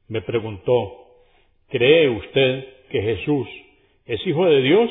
Me 0.08 0.22
preguntó, 0.22 1.08
¿cree 1.70 2.10
usted 2.10 2.68
que 2.90 3.02
Jesús 3.02 3.48
es 4.06 4.26
hijo 4.28 4.46
de 4.46 4.62
Dios 4.62 4.90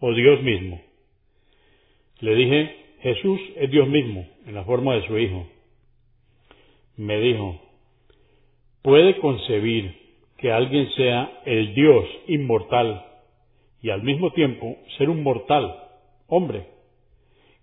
o 0.00 0.12
Dios 0.14 0.42
mismo? 0.42 0.80
Le 2.20 2.34
dije, 2.34 2.76
Jesús 3.00 3.40
es 3.56 3.70
Dios 3.70 3.88
mismo 3.88 4.26
en 4.46 4.54
la 4.54 4.64
forma 4.64 4.94
de 4.94 5.06
su 5.06 5.18
hijo. 5.18 5.46
Me 7.00 7.18
dijo, 7.18 7.58
¿puede 8.82 9.18
concebir 9.20 9.96
que 10.36 10.52
alguien 10.52 10.86
sea 10.92 11.40
el 11.46 11.74
Dios 11.74 12.04
inmortal 12.26 13.06
y 13.80 13.88
al 13.88 14.02
mismo 14.02 14.32
tiempo 14.32 14.76
ser 14.98 15.08
un 15.08 15.22
mortal, 15.22 15.82
hombre, 16.26 16.66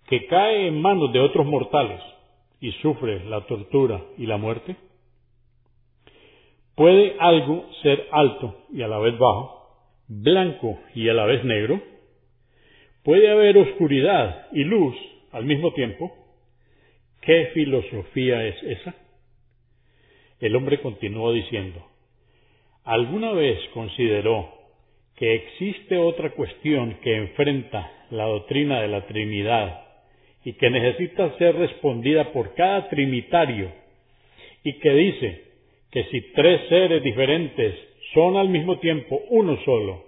que 0.07 0.25
cae 0.25 0.65
en 0.65 0.81
manos 0.81 1.13
de 1.13 1.19
otros 1.19 1.45
mortales 1.45 2.01
y 2.61 2.71
sufre 2.81 3.25
la 3.25 3.41
tortura 3.41 4.01
y 4.17 4.25
la 4.25 4.37
muerte? 4.37 4.75
¿Puede 6.73 7.15
algo 7.19 7.69
ser 7.83 8.07
alto 8.09 8.65
y 8.73 8.81
a 8.81 8.87
la 8.87 8.97
vez 8.97 9.19
bajo, 9.19 9.67
blanco 10.07 10.79
y 10.95 11.09
a 11.09 11.13
la 11.13 11.25
vez 11.27 11.43
negro? 11.43 11.79
¿Puede 13.03 13.29
haber 13.29 13.59
oscuridad 13.59 14.47
y 14.51 14.63
luz 14.63 14.95
al 15.31 15.45
mismo 15.45 15.73
tiempo? 15.73 16.11
¿Qué 17.21 17.51
filosofía 17.53 18.43
es 18.43 18.63
esa? 18.63 18.95
El 20.39 20.55
hombre 20.55 20.79
continuó 20.81 21.33
diciendo, 21.33 21.83
¿alguna 22.83 23.31
vez 23.31 23.59
consideró 23.73 24.53
que 25.15 25.33
existe 25.33 25.97
otra 25.97 26.29
cuestión 26.31 26.99
que 27.01 27.15
enfrenta 27.15 27.91
la 28.11 28.25
doctrina 28.25 28.81
de 28.81 28.87
la 28.87 29.05
Trinidad 29.07 29.81
y 30.45 30.53
que 30.53 30.69
necesita 30.69 31.35
ser 31.37 31.55
respondida 31.55 32.31
por 32.31 32.53
cada 32.53 32.87
trinitario 32.89 33.71
y 34.63 34.73
que 34.73 34.91
dice 34.91 35.43
que 35.91 36.03
si 36.05 36.21
tres 36.33 36.61
seres 36.69 37.03
diferentes 37.03 37.73
son 38.13 38.37
al 38.37 38.49
mismo 38.49 38.77
tiempo 38.77 39.19
uno 39.29 39.57
solo, 39.65 40.05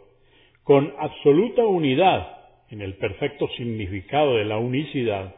con 0.63 0.93
absoluta 0.99 1.65
unidad 1.65 2.38
en 2.69 2.82
el 2.82 2.93
perfecto 2.95 3.49
significado 3.57 4.36
de 4.36 4.45
la 4.45 4.59
unicidad, 4.59 5.36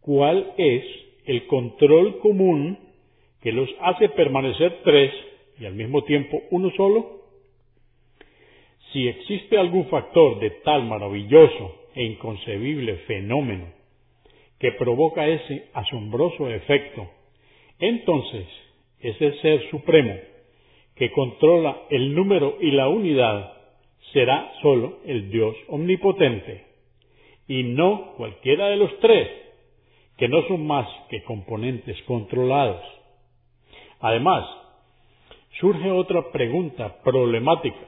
¿cuál 0.00 0.54
es 0.56 0.84
el 1.26 1.46
control 1.46 2.18
común 2.20 2.78
que 3.42 3.52
los 3.52 3.68
hace 3.80 4.08
permanecer 4.10 4.80
tres 4.84 5.12
y 5.58 5.66
al 5.66 5.74
mismo 5.74 6.02
tiempo 6.04 6.42
uno 6.50 6.70
solo? 6.76 7.22
Si 8.92 9.08
existe 9.08 9.58
algún 9.58 9.86
factor 9.86 10.38
de 10.38 10.50
tal 10.64 10.84
maravilloso 10.84 11.86
e 11.94 12.04
inconcebible 12.04 12.96
fenómeno 13.06 13.66
que 14.58 14.72
provoca 14.72 15.26
ese 15.26 15.68
asombroso 15.72 16.48
efecto, 16.48 17.08
entonces 17.78 18.46
ese 19.00 19.32
ser 19.40 19.68
supremo 19.70 20.14
que 20.94 21.10
controla 21.10 21.82
el 21.90 22.14
número 22.14 22.58
y 22.60 22.70
la 22.70 22.88
unidad 22.88 23.54
será 24.12 24.52
sólo 24.62 24.98
el 25.06 25.30
Dios 25.30 25.56
omnipotente 25.68 26.66
y 27.48 27.64
no 27.64 28.12
cualquiera 28.16 28.68
de 28.68 28.76
los 28.76 28.98
tres, 29.00 29.28
que 30.16 30.28
no 30.28 30.46
son 30.46 30.66
más 30.66 30.86
que 31.10 31.22
componentes 31.24 32.00
controlados. 32.02 32.82
Además, 34.02 34.44
surge 35.60 35.90
otra 35.90 36.32
pregunta 36.32 37.00
problemática 37.02 37.86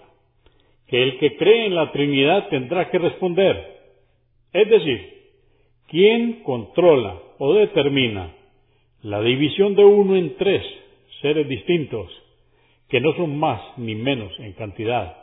que 0.87 1.03
el 1.03 1.19
que 1.19 1.37
cree 1.37 1.67
en 1.67 1.75
la 1.75 1.91
Trinidad 1.91 2.49
tendrá 2.49 2.89
que 2.89 2.99
responder. 2.99 3.81
Es 4.53 4.71
decir, 4.71 5.23
¿quién 5.89 6.45
controla 6.45 7.19
o 7.39 7.55
determina 7.55 8.33
la 9.03 9.21
división 9.23 9.75
de 9.75 9.85
uno 9.85 10.15
en 10.15 10.37
tres 10.37 10.63
seres 11.21 11.49
distintos 11.49 12.09
que 12.89 13.01
no 13.01 13.13
son 13.15 13.37
más 13.37 13.61
ni 13.77 13.97
menos 13.97 14.33
en 14.39 14.53
cantidad? 14.53 15.17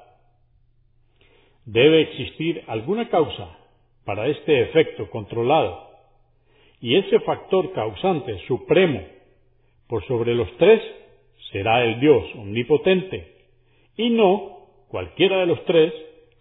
Debe 1.64 2.02
existir 2.02 2.64
alguna 2.68 3.08
causa 3.08 3.58
para 4.04 4.28
este 4.28 4.64
efecto 4.64 5.10
controlado 5.10 5.90
y 6.82 6.98
ese 6.98 7.22
factor 7.22 7.72
causante 7.72 8.40
supremo 8.48 9.21
por 9.92 10.08
sobre 10.08 10.34
los 10.34 10.48
tres 10.56 10.82
será 11.52 11.84
el 11.84 12.00
Dios 12.00 12.24
omnipotente 12.36 13.28
y 13.98 14.10
no 14.10 14.70
cualquiera 14.88 15.42
de 15.42 15.48
los 15.48 15.66
tres 15.66 15.92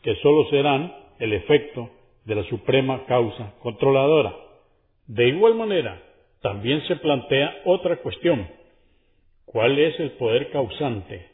que 0.04 0.14
sólo 0.22 0.48
serán 0.50 0.94
el 1.18 1.32
efecto 1.32 1.90
de 2.26 2.36
la 2.36 2.44
suprema 2.44 3.04
causa 3.06 3.56
controladora. 3.60 4.32
De 5.08 5.26
igual 5.26 5.56
manera, 5.56 6.00
también 6.40 6.80
se 6.86 6.94
plantea 6.94 7.62
otra 7.64 7.96
cuestión. 7.96 8.46
¿Cuál 9.46 9.80
es 9.80 9.98
el 9.98 10.12
poder 10.12 10.52
causante 10.52 11.26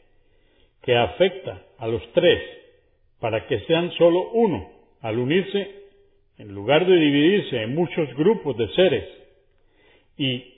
que 0.81 0.97
afecta 0.97 1.61
a 1.77 1.87
los 1.87 2.01
tres 2.13 2.41
para 3.19 3.45
que 3.45 3.59
sean 3.67 3.91
sólo 3.91 4.31
uno 4.31 4.67
al 5.01 5.19
unirse 5.19 5.83
en 6.39 6.47
lugar 6.47 6.87
de 6.87 6.95
dividirse 6.95 7.61
en 7.61 7.75
muchos 7.75 8.11
grupos 8.15 8.57
de 8.57 8.69
seres? 8.69 9.07
Y 10.17 10.56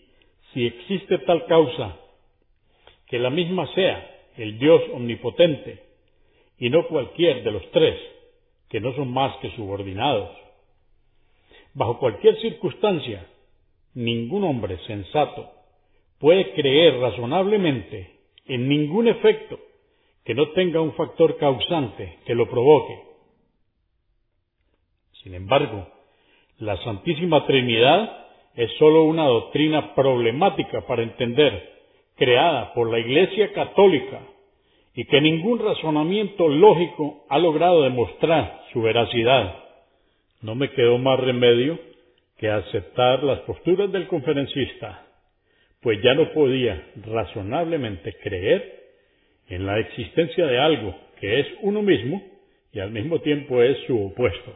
si 0.54 0.66
existe 0.66 1.20
tal 1.20 1.46
causa, 1.46 1.98
que 3.08 3.20
la 3.20 3.30
misma 3.30 3.68
sea 3.74 4.18
el 4.38 4.58
Dios 4.60 4.82
omnipotente, 4.94 5.84
y 6.58 6.70
no 6.70 6.88
cualquier 6.88 7.44
de 7.44 7.52
los 7.52 7.72
tres, 7.72 8.00
que 8.70 8.80
no 8.80 8.94
son 8.96 9.12
más 9.12 9.36
que 9.38 9.52
subordinados. 9.56 10.30
Bajo 11.74 12.00
cualquier 12.00 12.40
circunstancia, 12.42 13.26
ningún 13.94 14.44
hombre 14.44 14.78
sensato 14.86 15.52
puede 16.20 16.54
creer 16.54 17.00
razonablemente 17.00 18.12
en 18.46 18.68
ningún 18.68 19.08
efecto 19.08 19.60
que 20.26 20.36
no 20.36 20.50
tenga 20.52 20.82
un 20.82 20.94
factor 20.94 21.38
causante 21.38 22.20
que 22.26 22.36
lo 22.36 22.50
provoque. 22.50 23.00
Sin 25.24 25.34
embargo, 25.34 25.88
la 26.58 26.78
Santísima 26.84 27.46
Trinidad 27.46 28.29
es 28.56 28.72
sólo 28.78 29.04
una 29.04 29.26
doctrina 29.26 29.94
problemática 29.96 30.82
para 30.82 31.04
entender, 31.04 31.70
creada 32.16 32.74
por 32.74 32.92
la 32.92 33.00
Iglesia 33.00 33.54
Católica 33.54 34.20
y 34.94 35.06
que 35.06 35.22
ningún 35.22 35.60
razonamiento 35.60 36.50
lógico 36.50 37.26
ha 37.30 37.40
logrado 37.40 37.84
demostrar 37.84 38.62
su 38.74 38.82
veracidad. 38.82 39.56
No 40.42 40.56
me 40.56 40.70
quedó 40.72 40.98
más 40.98 41.20
remedio 41.20 41.80
que 42.38 42.50
aceptar 42.50 43.24
las 43.24 43.40
posturas 43.42 43.92
del 43.92 44.08
conferencista, 44.08 45.06
pues 45.82 46.02
ya 46.02 46.14
no 46.14 46.32
podía 46.34 46.92
razonablemente 47.06 48.14
creer 48.22 48.80
en 49.48 49.66
la 49.66 49.80
existencia 49.80 50.46
de 50.46 50.60
algo 50.60 50.96
que 51.20 51.40
es 51.40 51.48
uno 51.62 51.82
mismo 51.82 52.22
y 52.72 52.80
al 52.80 52.92
mismo 52.92 53.20
tiempo 53.20 53.62
es 53.62 53.78
su 53.88 54.08
opuesto. 54.08 54.54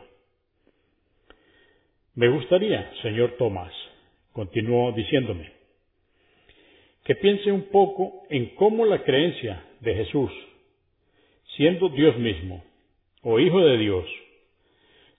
Me 2.16 2.28
gustaría, 2.28 2.92
señor 3.02 3.32
Tomás, 3.38 3.74
continuó 4.34 4.92
diciéndome, 4.92 5.52
que 7.04 7.16
piense 7.16 7.52
un 7.52 7.64
poco 7.70 8.24
en 8.30 8.56
cómo 8.56 8.86
la 8.86 9.04
creencia 9.04 9.64
de 9.82 9.96
Jesús, 9.96 10.32
siendo 11.56 11.90
Dios 11.90 12.18
mismo 12.18 12.64
o 13.22 13.40
Hijo 13.40 13.60
de 13.60 13.78
Dios, 13.78 14.06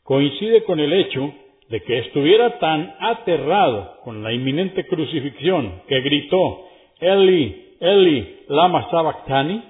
coincide 0.03 0.65
con 0.65 0.81
el 0.81 0.93
hecho 0.93 1.33
de 1.69 1.81
que 1.83 1.99
estuviera 1.99 2.59
tan 2.59 2.95
aterrado 3.01 4.01
con 4.03 4.23
la 4.23 4.33
inminente 4.33 4.87
crucifixión 4.87 5.83
que 5.89 6.01
gritó 6.01 6.67
Eli, 7.01 7.77
Eli, 7.81 8.41
lama 8.49 8.91
sabachthani, 8.91 9.62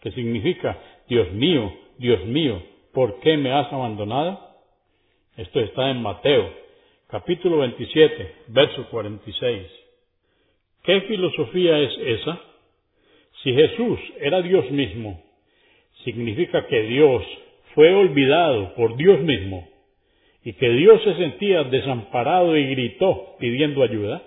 que 0.00 0.12
significa 0.12 0.78
Dios 1.08 1.32
mío, 1.32 1.72
Dios 1.98 2.24
mío, 2.26 2.62
¿por 2.92 3.20
qué 3.20 3.36
me 3.36 3.52
has 3.52 3.72
abandonado? 3.72 4.40
Esto 5.36 5.60
está 5.60 5.90
en 5.90 6.02
Mateo, 6.02 6.65
capítulo 7.08 7.58
27, 7.58 8.34
verso 8.48 8.88
46. 8.90 9.66
¿Qué 10.82 11.00
filosofía 11.02 11.78
es 11.78 11.92
esa? 11.98 12.40
Si 13.42 13.54
Jesús 13.54 14.00
era 14.18 14.42
Dios 14.42 14.68
mismo, 14.72 15.22
significa 16.04 16.66
que 16.66 16.82
Dios 16.82 17.22
fue 17.74 17.94
olvidado 17.94 18.74
por 18.74 18.96
Dios 18.96 19.20
mismo 19.20 19.68
y 20.42 20.54
que 20.54 20.68
Dios 20.68 21.00
se 21.04 21.14
sentía 21.14 21.62
desamparado 21.64 22.56
y 22.56 22.66
gritó 22.70 23.36
pidiendo 23.38 23.84
ayuda. 23.84 24.22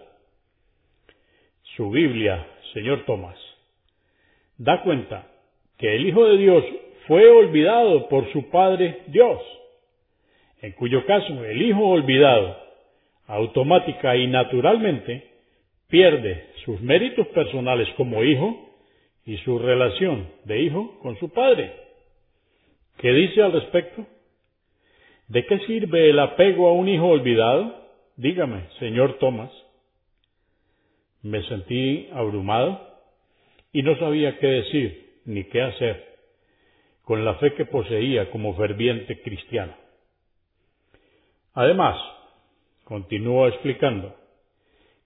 Su 1.75 1.91
Biblia, 1.91 2.47
señor 2.73 3.03
Tomás, 3.05 3.37
da 4.57 4.83
cuenta 4.83 5.27
que 5.77 5.95
el 5.95 6.07
Hijo 6.07 6.25
de 6.25 6.37
Dios 6.37 6.63
fue 7.07 7.29
olvidado 7.29 8.07
por 8.07 8.31
su 8.31 8.49
Padre 8.49 9.01
Dios, 9.07 9.41
en 10.61 10.71
cuyo 10.73 11.05
caso 11.05 11.43
el 11.43 11.61
Hijo 11.61 11.85
olvidado 11.85 12.68
automática 13.29 14.15
y 14.17 14.27
naturalmente 14.27 15.23
pierde 15.87 16.47
sus 16.65 16.81
méritos 16.81 17.27
personales 17.27 17.87
como 17.95 18.23
hijo 18.23 18.69
y 19.25 19.37
su 19.37 19.59
relación 19.59 20.27
de 20.45 20.61
hijo 20.61 20.99
con 21.01 21.17
su 21.19 21.29
padre. 21.29 21.71
¿Qué 22.97 23.13
dice 23.13 23.41
al 23.43 23.53
respecto? 23.53 24.05
¿De 25.27 25.45
qué 25.45 25.59
sirve 25.59 26.09
el 26.09 26.19
apego 26.19 26.67
a 26.67 26.73
un 26.73 26.89
hijo 26.89 27.07
olvidado? 27.07 27.79
dígame, 28.17 28.65
señor 28.79 29.17
Tomás. 29.19 29.51
Me 31.21 31.41
sentí 31.43 32.09
abrumado 32.11 32.81
y 33.71 33.83
no 33.83 33.97
sabía 33.97 34.37
qué 34.39 34.47
decir 34.47 35.21
ni 35.25 35.45
qué 35.45 35.61
hacer 35.61 36.05
con 37.03 37.23
la 37.23 37.35
fe 37.35 37.53
que 37.53 37.65
poseía 37.65 38.29
como 38.31 38.55
ferviente 38.55 39.21
cristiano. 39.21 39.73
Además, 41.53 41.97
continuó 42.89 43.47
explicando, 43.47 44.15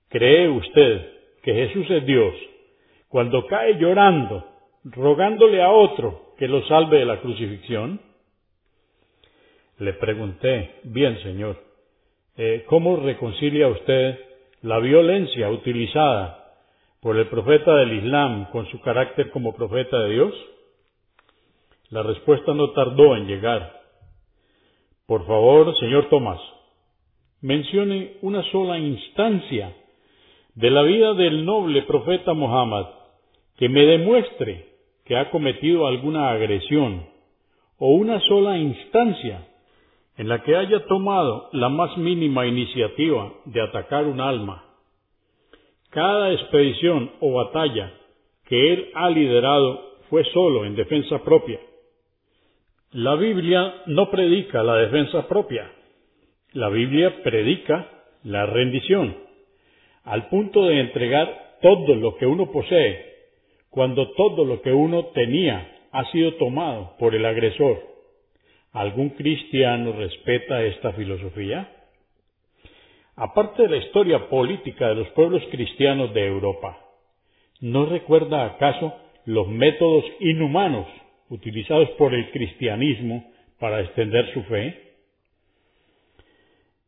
¿cree 0.08 0.48
usted 0.48 1.12
que 1.44 1.54
Jesús 1.54 1.86
es 1.92 2.06
Dios 2.06 2.34
cuando 3.10 3.46
cae 3.46 3.78
llorando, 3.78 4.46
rogándole 4.86 5.62
a 5.62 5.70
otro 5.70 6.34
que 6.40 6.48
lo 6.48 6.66
salve 6.66 7.00
de 7.00 7.06
la 7.06 7.20
crucifixión? 7.20 8.00
Le 9.80 9.94
pregunté, 9.94 10.76
bien 10.84 11.22
señor, 11.24 11.58
eh, 12.38 12.64
¿cómo 12.68 12.96
reconcilia 12.96 13.68
usted 13.68 14.18
la 14.62 14.80
violencia 14.80 15.50
utilizada 15.50 16.54
por 17.02 17.18
el 17.18 17.28
profeta 17.28 17.76
del 17.76 17.98
Islam 17.98 18.50
con 18.52 18.66
su 18.68 18.80
carácter 18.80 19.30
como 19.32 19.54
profeta 19.54 20.00
de 20.00 20.10
Dios? 20.10 20.34
La 21.90 22.02
respuesta 22.02 22.54
no 22.54 22.72
tardó 22.72 23.18
en 23.18 23.28
llegar. 23.28 23.82
Por 25.06 25.28
favor, 25.28 25.78
señor 25.80 26.08
Tomás, 26.08 26.40
mencione 27.44 28.14
una 28.22 28.41
sola 28.52 28.80
instancia 28.80 29.76
de 30.56 30.72
la 30.72 30.82
vida 30.82 31.14
del 31.14 31.44
noble 31.44 31.82
profeta 31.84 32.34
Muhammad 32.34 32.86
que 33.58 33.68
me 33.68 33.86
demuestre 33.86 34.70
que 35.04 35.18
ha 35.18 35.30
cometido 35.30 35.86
alguna 35.86 36.32
agresión 36.32 37.06
o 37.78 37.89
una 37.96 38.22
sola 38.22 38.58
instancia 38.58 39.46
en 40.16 40.30
la 40.30 40.41
que 40.41 40.56
haya 40.56 40.86
tomado 40.86 41.50
la 41.52 41.68
más 41.68 41.98
mínima 41.98 42.48
iniciativa 42.48 43.34
de 43.44 43.62
atacar 43.62 44.06
un 44.06 44.22
alma. 44.22 44.64
Cada 45.89 46.32
expedición 46.32 47.12
o 47.20 47.34
batalla 47.34 47.91
que 48.46 48.74
él 48.74 48.89
ha 48.96 49.10
liderado 49.10 49.98
fue 50.10 50.24
solo 50.32 50.64
en 50.64 50.76
defensa 50.76 51.22
propia. 51.24 51.60
La 52.91 53.16
Biblia 53.16 53.82
no 53.88 54.10
predica 54.10 54.64
la 54.64 54.76
defensa 54.78 55.28
propia. 55.28 55.70
La 56.54 56.70
Biblia 56.70 57.24
predica 57.24 57.88
la 58.24 58.45
rendición, 58.45 59.18
al 60.04 60.28
punto 60.30 60.66
de 60.66 60.82
entregar 60.82 61.58
todo 61.64 61.95
lo 61.95 62.16
que 62.18 62.28
uno 62.28 62.51
posee, 62.51 63.06
cuando 63.72 64.12
todo 64.12 64.45
lo 64.45 64.62
que 64.62 64.72
uno 64.72 65.06
tenía 65.16 65.68
ha 65.91 66.06
sido 66.12 66.36
tomado 66.36 66.95
por 66.99 67.16
el 67.16 67.26
agresor. 67.26 67.82
¿Algún 68.72 69.10
cristiano 69.10 69.93
respeta 69.93 70.64
esta 70.64 70.93
filosofía? 70.93 71.72
Aparte 73.16 73.64
de 73.64 73.70
la 73.70 73.78
historia 73.78 74.30
política 74.30 74.89
de 74.89 74.95
los 74.95 75.08
pueblos 75.10 75.41
cristianos 75.49 76.14
de 76.14 76.28
Europa, 76.28 76.78
¿no 77.62 77.88
recuerda 77.88 78.45
acaso 78.45 78.93
los 79.26 79.47
métodos 79.47 80.06
inhumanos 80.20 80.86
utilizados 81.30 81.89
por 81.97 82.14
el 82.14 82.30
cristianismo 82.30 83.32
para 83.60 83.82
extender 83.82 84.32
su 84.36 84.43
fe? 84.43 84.93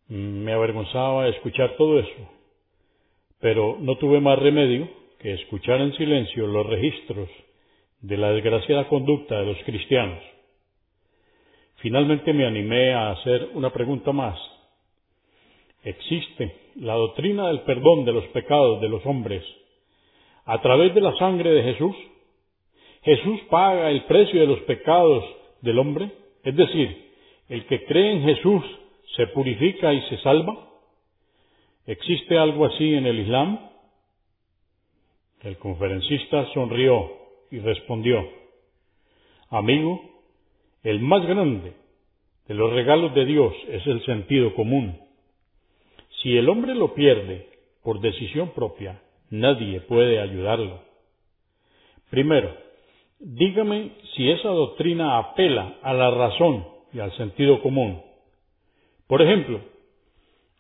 Me 0.08 0.54
avergonzaba 0.54 1.28
escuchar 1.30 1.76
todo 1.78 2.00
eso, 2.00 2.30
pero 3.40 3.78
no 3.80 3.98
tuve 3.98 4.22
más 4.22 4.38
remedio 4.38 4.88
que 5.20 5.34
escuchar 5.34 5.82
en 5.82 5.94
silencio 5.94 6.46
los 6.46 6.66
registros 6.68 7.28
de 8.02 8.18
la 8.18 8.32
desgraciada 8.32 8.88
conducta 8.88 9.40
de 9.40 9.48
los 9.48 9.58
cristianos. 9.64 10.22
Finalmente 11.78 12.34
me 12.34 12.46
animé 12.46 12.94
a 12.94 13.12
hacer 13.12 13.50
una 13.56 13.72
pregunta 13.72 14.12
más. 14.12 14.40
¿Existe 15.84 16.56
la 16.76 16.94
doctrina 16.94 17.48
del 17.48 17.62
perdón 17.62 18.06
de 18.06 18.14
los 18.14 18.26
pecados 18.26 18.82
de 18.82 18.90
los 18.90 19.04
hombres 19.08 19.44
a 20.46 20.62
través 20.62 20.94
de 20.94 21.02
la 21.02 21.18
sangre 21.18 21.50
de 21.50 21.64
Jesús? 21.64 21.96
¿Jesús 23.02 23.40
paga 23.50 23.90
el 23.90 24.04
precio 24.04 24.40
de 24.40 24.48
los 24.48 24.60
pecados 24.62 25.24
del 25.62 25.80
hombre? 25.80 26.12
Es 26.44 26.56
decir, 26.56 27.12
¿el 27.50 27.66
que 27.66 27.86
cree 27.86 28.14
en 28.14 28.24
Jesús 28.24 28.64
se 29.16 29.28
purifica 29.28 29.94
y 29.94 30.02
se 30.10 30.18
salva? 30.20 30.70
¿Existe 31.86 32.38
algo 32.38 32.66
así 32.66 32.94
en 32.94 33.06
el 33.06 33.20
Islam? 33.20 33.60
El 35.42 35.58
conferencista 35.58 36.52
sonrió 36.54 37.12
y 37.52 37.60
respondió, 37.60 38.28
Amigo, 39.50 40.02
el 40.84 41.00
más 41.00 41.26
grande 41.26 41.74
de 42.48 42.54
los 42.54 42.74
regalos 42.74 43.14
de 43.14 43.26
Dios 43.26 43.54
es 43.70 43.86
el 43.88 44.04
sentido 44.06 44.54
común. 44.56 45.00
Si 46.22 46.36
el 46.38 46.50
hombre 46.50 46.74
lo 46.74 46.94
pierde 46.96 47.50
por 47.84 48.02
decisión 48.02 48.50
propia, 48.54 49.02
nadie 49.30 49.82
puede 49.82 50.20
ayudarlo. 50.20 50.82
Primero, 52.10 52.56
dígame 53.20 53.92
si 54.16 54.30
esa 54.30 54.50
doctrina 54.50 55.18
apela 55.18 55.78
a 55.84 55.94
la 55.94 56.12
razón 56.12 56.66
y 56.94 57.00
al 57.00 57.16
sentido 57.18 57.62
común. 57.62 58.02
Por 59.08 59.22
ejemplo, 59.22 59.62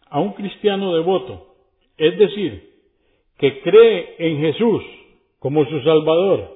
a 0.09 0.19
un 0.19 0.33
cristiano 0.33 0.93
devoto, 0.95 1.55
es 1.97 2.17
decir, 2.17 2.69
que 3.37 3.61
cree 3.61 4.15
en 4.19 4.39
Jesús 4.39 4.83
como 5.39 5.65
su 5.65 5.81
Salvador, 5.81 6.55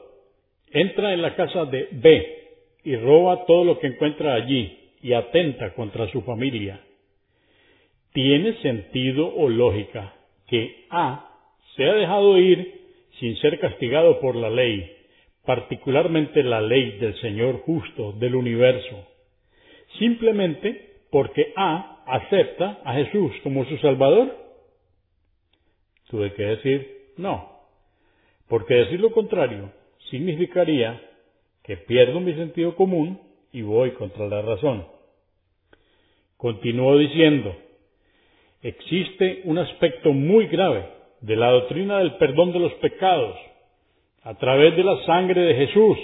entra 0.71 1.13
en 1.13 1.21
la 1.21 1.35
casa 1.35 1.65
de 1.65 1.87
B 1.91 2.37
y 2.83 2.95
roba 2.95 3.45
todo 3.45 3.63
lo 3.63 3.79
que 3.79 3.87
encuentra 3.87 4.35
allí 4.35 4.77
y 5.01 5.13
atenta 5.13 5.73
contra 5.73 6.09
su 6.11 6.21
familia. 6.21 6.81
¿Tiene 8.13 8.53
sentido 8.61 9.27
o 9.35 9.49
lógica 9.49 10.13
que 10.47 10.85
A 10.89 11.29
se 11.75 11.85
ha 11.85 11.93
dejado 11.93 12.37
ir 12.37 12.79
sin 13.19 13.35
ser 13.37 13.59
castigado 13.59 14.19
por 14.19 14.35
la 14.35 14.49
ley, 14.49 14.91
particularmente 15.45 16.43
la 16.43 16.61
ley 16.61 16.97
del 16.99 17.19
Señor 17.21 17.61
justo 17.61 18.13
del 18.13 18.35
universo, 18.35 19.07
simplemente 19.97 20.88
porque 21.11 21.53
A 21.55 22.03
acepta 22.05 22.79
a 22.83 22.93
Jesús 22.93 23.31
como 23.43 23.65
su 23.65 23.77
Salvador? 23.77 24.35
Tuve 26.09 26.33
que 26.33 26.43
decir 26.43 26.99
no, 27.17 27.49
porque 28.47 28.73
decir 28.73 28.99
lo 28.99 29.11
contrario 29.11 29.71
significaría 30.09 30.99
que 31.63 31.77
pierdo 31.77 32.19
mi 32.19 32.33
sentido 32.33 32.75
común 32.75 33.19
y 33.51 33.61
voy 33.61 33.91
contra 33.91 34.27
la 34.27 34.41
razón. 34.41 34.87
Continuó 36.37 36.97
diciendo, 36.97 37.55
existe 38.61 39.41
un 39.43 39.57
aspecto 39.57 40.13
muy 40.13 40.47
grave 40.47 40.85
de 41.21 41.35
la 41.35 41.51
doctrina 41.51 41.99
del 41.99 42.15
perdón 42.15 42.53
de 42.53 42.59
los 42.59 42.73
pecados 42.75 43.35
a 44.23 44.35
través 44.35 44.75
de 44.75 44.83
la 44.83 45.05
sangre 45.05 45.41
de 45.41 45.55
Jesús. 45.55 45.97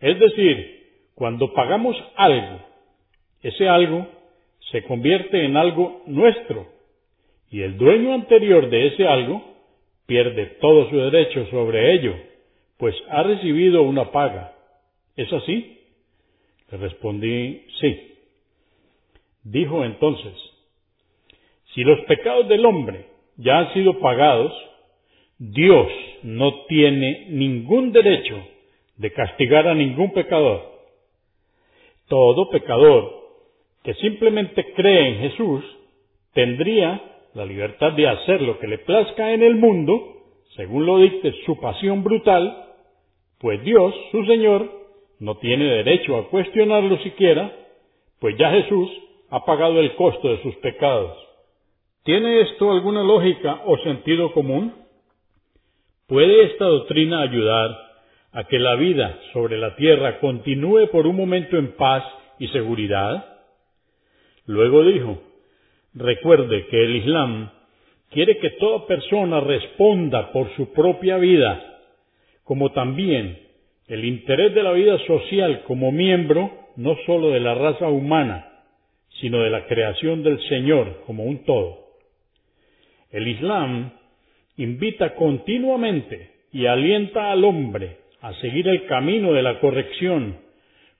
Es 0.00 0.18
decir, 0.18 0.78
cuando 1.14 1.52
pagamos 1.52 1.96
algo, 2.16 2.60
ese 3.42 3.68
algo 3.68 4.06
se 4.70 4.82
convierte 4.84 5.44
en 5.44 5.56
algo 5.56 6.02
nuestro 6.06 6.66
y 7.50 7.62
el 7.62 7.78
dueño 7.78 8.12
anterior 8.14 8.68
de 8.68 8.88
ese 8.88 9.06
algo 9.06 9.42
pierde 10.06 10.46
todo 10.60 10.88
su 10.90 10.96
derecho 10.96 11.46
sobre 11.46 11.94
ello 11.94 12.14
pues 12.78 12.94
ha 13.10 13.22
recibido 13.24 13.82
una 13.82 14.10
paga. 14.10 14.54
¿Es 15.16 15.30
así? 15.32 15.80
Le 16.70 16.78
respondí, 16.78 17.66
sí. 17.80 18.14
Dijo 19.42 19.84
entonces, 19.84 20.32
si 21.74 21.82
los 21.82 22.00
pecados 22.02 22.48
del 22.48 22.64
hombre 22.64 23.06
ya 23.36 23.58
han 23.58 23.74
sido 23.74 23.98
pagados, 23.98 24.52
Dios 25.38 25.88
no 26.22 26.64
tiene 26.66 27.26
ningún 27.30 27.92
derecho 27.92 28.36
de 28.96 29.12
castigar 29.12 29.66
a 29.66 29.74
ningún 29.74 30.12
pecador. 30.12 30.78
Todo 32.08 32.48
pecador 32.50 33.17
que 33.82 33.94
simplemente 33.94 34.72
cree 34.74 35.08
en 35.08 35.30
Jesús 35.30 35.64
tendría 36.34 37.00
la 37.34 37.44
libertad 37.44 37.92
de 37.92 38.08
hacer 38.08 38.42
lo 38.42 38.58
que 38.58 38.66
le 38.66 38.78
plazca 38.78 39.32
en 39.32 39.42
el 39.42 39.56
mundo, 39.56 40.16
según 40.56 40.86
lo 40.86 40.98
dicte 40.98 41.32
su 41.46 41.60
pasión 41.60 42.02
brutal, 42.02 42.64
pues 43.38 43.62
Dios, 43.62 43.94
su 44.10 44.24
Señor, 44.24 44.68
no 45.20 45.36
tiene 45.36 45.64
derecho 45.64 46.16
a 46.16 46.28
cuestionarlo 46.28 46.98
siquiera, 46.98 47.52
pues 48.20 48.36
ya 48.36 48.50
Jesús 48.50 48.90
ha 49.30 49.44
pagado 49.44 49.80
el 49.80 49.94
costo 49.94 50.28
de 50.28 50.42
sus 50.42 50.54
pecados. 50.56 51.16
¿Tiene 52.04 52.40
esto 52.40 52.72
alguna 52.72 53.02
lógica 53.02 53.62
o 53.66 53.76
sentido 53.78 54.32
común? 54.32 54.72
¿Puede 56.06 56.44
esta 56.44 56.64
doctrina 56.64 57.20
ayudar 57.20 57.76
a 58.32 58.44
que 58.44 58.58
la 58.58 58.76
vida 58.76 59.18
sobre 59.32 59.58
la 59.58 59.76
tierra 59.76 60.18
continúe 60.20 60.88
por 60.90 61.06
un 61.06 61.16
momento 61.16 61.58
en 61.58 61.76
paz 61.76 62.04
y 62.38 62.48
seguridad? 62.48 63.37
Luego 64.48 64.82
dijo, 64.82 65.22
recuerde 65.92 66.66
que 66.68 66.82
el 66.82 66.96
Islam 66.96 67.50
quiere 68.10 68.38
que 68.38 68.48
toda 68.52 68.86
persona 68.86 69.40
responda 69.40 70.32
por 70.32 70.50
su 70.56 70.72
propia 70.72 71.18
vida 71.18 71.80
como 72.44 72.72
también 72.72 73.40
el 73.88 74.06
interés 74.06 74.54
de 74.54 74.62
la 74.62 74.72
vida 74.72 74.98
social 75.06 75.64
como 75.66 75.92
miembro 75.92 76.50
no 76.76 76.96
sólo 77.04 77.28
de 77.28 77.40
la 77.40 77.56
raza 77.56 77.88
humana, 77.88 78.48
sino 79.20 79.42
de 79.42 79.50
la 79.50 79.66
creación 79.66 80.22
del 80.22 80.40
Señor 80.48 81.02
como 81.04 81.24
un 81.24 81.44
todo. 81.44 81.80
El 83.10 83.28
Islam 83.28 83.90
invita 84.56 85.14
continuamente 85.14 86.30
y 86.52 86.64
alienta 86.64 87.32
al 87.32 87.44
hombre 87.44 87.98
a 88.22 88.32
seguir 88.40 88.66
el 88.66 88.86
camino 88.86 89.34
de 89.34 89.42
la 89.42 89.60
corrección 89.60 90.38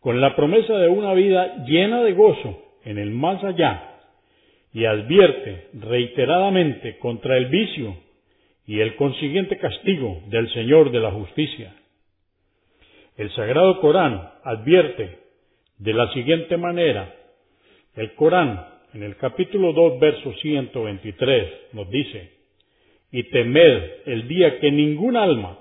con 0.00 0.20
la 0.20 0.36
promesa 0.36 0.76
de 0.76 0.88
una 0.88 1.14
vida 1.14 1.64
llena 1.64 2.02
de 2.02 2.12
gozo 2.12 2.67
en 2.84 2.98
el 2.98 3.10
más 3.10 3.42
allá 3.44 3.98
y 4.72 4.84
advierte 4.84 5.68
reiteradamente 5.74 6.98
contra 6.98 7.36
el 7.36 7.46
vicio 7.46 7.96
y 8.66 8.80
el 8.80 8.96
consiguiente 8.96 9.56
castigo 9.58 10.22
del 10.26 10.52
Señor 10.52 10.90
de 10.90 11.00
la 11.00 11.10
justicia. 11.10 11.74
El 13.16 13.30
Sagrado 13.32 13.80
Corán 13.80 14.30
advierte 14.44 15.18
de 15.78 15.92
la 15.92 16.12
siguiente 16.12 16.56
manera. 16.56 17.14
El 17.96 18.14
Corán, 18.14 18.66
en 18.94 19.02
el 19.02 19.16
capítulo 19.16 19.72
2, 19.72 19.98
verso 19.98 20.32
123, 20.34 21.52
nos 21.72 21.90
dice, 21.90 22.32
y 23.10 23.24
temed 23.24 23.82
el 24.06 24.28
día 24.28 24.60
que 24.60 24.70
ningún 24.70 25.16
alma 25.16 25.58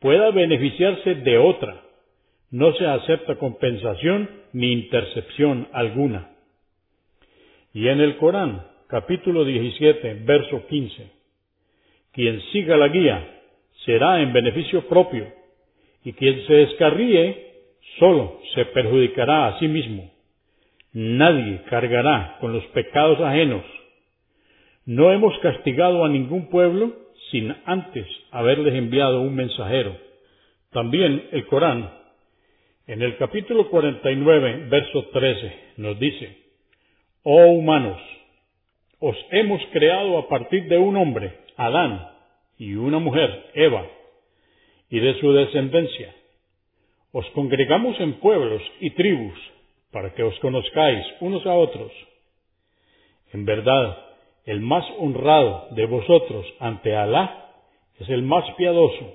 pueda 0.00 0.30
beneficiarse 0.30 1.14
de 1.14 1.38
otra, 1.38 1.82
no 2.50 2.72
se 2.74 2.86
acepta 2.86 3.36
compensación 3.36 4.28
ni 4.52 4.72
intercepción 4.72 5.68
alguna. 5.72 6.29
Y 7.72 7.86
en 7.86 8.00
el 8.00 8.16
Corán, 8.16 8.66
capítulo 8.88 9.44
17, 9.44 10.22
verso 10.24 10.66
15, 10.66 11.10
quien 12.12 12.40
siga 12.52 12.76
la 12.76 12.88
guía 12.88 13.42
será 13.84 14.20
en 14.20 14.32
beneficio 14.32 14.88
propio, 14.88 15.32
y 16.04 16.12
quien 16.14 16.44
se 16.48 16.52
descarríe 16.52 17.50
solo 18.00 18.40
se 18.54 18.64
perjudicará 18.66 19.46
a 19.46 19.58
sí 19.60 19.68
mismo. 19.68 20.10
Nadie 20.92 21.62
cargará 21.70 22.38
con 22.40 22.52
los 22.52 22.64
pecados 22.68 23.20
ajenos. 23.20 23.62
No 24.84 25.12
hemos 25.12 25.38
castigado 25.38 26.04
a 26.04 26.08
ningún 26.08 26.50
pueblo 26.50 26.92
sin 27.30 27.54
antes 27.66 28.06
haberles 28.32 28.74
enviado 28.74 29.20
un 29.20 29.36
mensajero. 29.36 29.96
También 30.72 31.28
el 31.30 31.46
Corán, 31.46 31.88
en 32.88 33.02
el 33.02 33.16
capítulo 33.16 33.70
49, 33.70 34.66
verso 34.68 35.04
13, 35.12 35.54
nos 35.76 35.96
dice, 36.00 36.49
Oh 37.22 37.52
humanos, 37.52 38.00
os 38.98 39.14
hemos 39.30 39.60
creado 39.72 40.16
a 40.16 40.26
partir 40.26 40.68
de 40.68 40.78
un 40.78 40.96
hombre, 40.96 41.36
Adán, 41.56 42.08
y 42.56 42.74
una 42.76 42.98
mujer, 42.98 43.50
Eva, 43.52 43.86
y 44.88 45.00
de 45.00 45.20
su 45.20 45.30
descendencia. 45.34 46.14
Os 47.12 47.26
congregamos 47.30 48.00
en 48.00 48.20
pueblos 48.20 48.62
y 48.80 48.90
tribus 48.92 49.38
para 49.92 50.14
que 50.14 50.22
os 50.22 50.38
conozcáis 50.38 51.04
unos 51.20 51.44
a 51.44 51.54
otros. 51.54 51.92
En 53.34 53.44
verdad, 53.44 53.98
el 54.46 54.60
más 54.60 54.86
honrado 54.98 55.68
de 55.72 55.84
vosotros 55.84 56.46
ante 56.58 56.96
Alá 56.96 57.50
es 57.98 58.08
el 58.08 58.22
más 58.22 58.44
piadoso. 58.56 59.14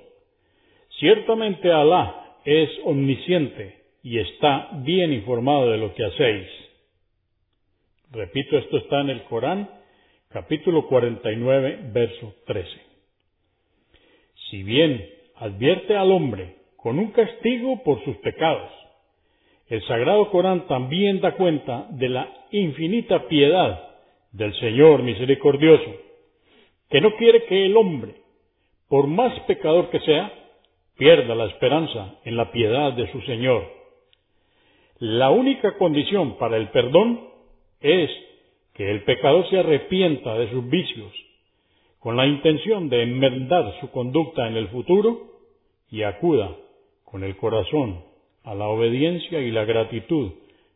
Ciertamente 1.00 1.72
Alá 1.72 2.38
es 2.46 2.70
omnisciente 2.84 3.82
y 4.04 4.20
está 4.20 4.70
bien 4.84 5.12
informado 5.12 5.72
de 5.72 5.80
lo 5.80 5.96
que 5.96 6.06
hacéis. 6.06 6.66
Repito, 8.12 8.58
esto 8.58 8.78
está 8.78 9.02
en 9.02 9.10
el 9.10 9.24
Corán, 9.24 9.70
capítulo 10.30 10.88
49, 10.88 11.90
verso 11.92 12.36
13. 12.46 12.70
Si 14.50 14.64
bien 14.64 15.06
advierte 15.36 15.96
al 15.96 16.12
hombre 16.12 16.56
con 16.78 17.00
un 17.00 17.12
castigo 17.12 17.82
por 17.84 18.04
sus 18.06 18.16
pecados, 18.18 18.72
el 19.68 19.82
Sagrado 19.88 20.30
Corán 20.30 20.68
también 20.68 21.20
da 21.20 21.36
cuenta 21.36 21.88
de 21.90 22.10
la 22.10 22.32
infinita 22.52 23.28
piedad 23.28 23.96
del 24.32 24.54
Señor 24.60 25.02
misericordioso, 25.02 25.96
que 26.90 27.02
no 27.02 27.16
quiere 27.16 27.46
que 27.46 27.66
el 27.66 27.76
hombre, 27.76 28.16
por 28.88 29.08
más 29.08 29.38
pecador 29.42 29.90
que 29.90 30.00
sea, 30.02 30.32
pierda 30.96 31.34
la 31.34 31.46
esperanza 31.46 32.20
en 32.24 32.38
la 32.38 32.52
piedad 32.52 32.94
de 32.94 33.12
su 33.12 33.20
Señor. 33.22 33.66
La 35.00 35.32
única 35.32 35.76
condición 35.78 36.38
para 36.38 36.58
el 36.58 36.70
perdón 36.70 37.35
es 37.82 38.10
que 38.74 38.92
el 38.92 39.04
pecador 39.04 39.50
se 39.50 39.60
arrepienta 39.60 40.38
de 40.38 40.50
sus 40.52 40.70
vicios 40.70 41.12
con 42.00 42.18
la 42.18 42.28
intención 42.28 42.90
de 42.90 43.04
enmendar 43.04 43.80
su 43.80 43.90
conducta 43.90 44.48
en 44.48 44.58
el 44.58 44.68
futuro 44.68 45.22
y 45.90 46.04
acuda 46.04 46.56
con 47.04 47.24
el 47.24 47.36
corazón 47.38 48.04
a 48.44 48.54
la 48.54 48.68
obediencia 48.68 49.40
y 49.40 49.50
la 49.50 49.66
gratitud 49.66 50.34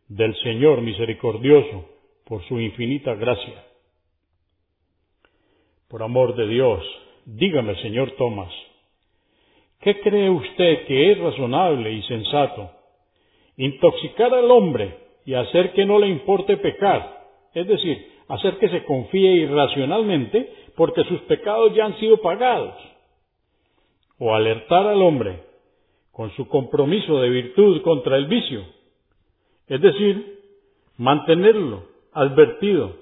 del 0.08 0.36
Señor 0.38 0.82
misericordioso 0.82 1.86
por 2.26 2.44
su 2.48 2.60
infinita 2.60 3.14
gracia. 3.16 3.64
Por 5.88 6.02
amor 6.02 6.36
de 6.36 6.48
Dios, 6.48 6.84
dígame, 7.26 7.76
señor 7.82 8.12
Tomás, 8.12 8.54
¿qué 9.82 10.00
cree 10.02 10.30
usted 10.30 10.86
que 10.86 11.12
es 11.12 11.18
razonable 11.20 11.92
y 11.92 12.02
sensato? 12.04 12.72
Intoxicar 13.58 14.34
al 14.34 14.50
hombre 14.50 15.09
y 15.30 15.36
hacer 15.36 15.74
que 15.74 15.86
no 15.86 16.00
le 16.00 16.08
importe 16.08 16.58
pecar, 16.58 17.24
es 17.54 17.68
decir, 17.68 18.04
hacer 18.30 18.58
que 18.58 18.68
se 18.68 18.84
confíe 18.84 19.32
irracionalmente 19.34 20.52
porque 20.76 21.04
sus 21.04 21.22
pecados 21.22 21.76
ya 21.76 21.86
han 21.86 22.00
sido 22.00 22.18
pagados, 22.18 22.74
o 24.18 24.34
alertar 24.34 24.88
al 24.88 25.00
hombre 25.04 25.44
con 26.12 26.32
su 26.32 26.48
compromiso 26.48 27.22
de 27.22 27.30
virtud 27.30 27.84
contra 27.84 28.18
el 28.18 28.26
vicio, 28.26 28.64
es 29.68 29.80
decir, 29.80 30.40
mantenerlo 30.98 31.84
advertido 32.12 32.96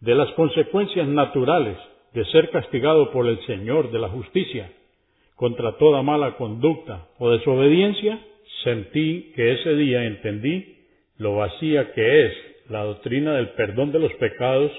de 0.00 0.14
las 0.14 0.32
consecuencias 0.32 1.06
naturales 1.06 1.76
de 2.14 2.24
ser 2.24 2.48
castigado 2.48 3.10
por 3.10 3.26
el 3.26 3.38
Señor 3.44 3.90
de 3.90 3.98
la 3.98 4.08
justicia 4.08 4.72
contra 5.34 5.76
toda 5.76 6.00
mala 6.00 6.38
conducta 6.38 7.08
o 7.18 7.28
desobediencia, 7.32 8.18
sentí 8.64 9.30
que 9.36 9.52
ese 9.52 9.74
día 9.74 10.04
entendí 10.04 10.75
lo 11.18 11.36
vacía 11.36 11.92
que 11.92 12.26
es 12.26 12.32
la 12.68 12.82
doctrina 12.82 13.34
del 13.34 13.50
perdón 13.50 13.92
de 13.92 13.98
los 13.98 14.12
pecados 14.14 14.72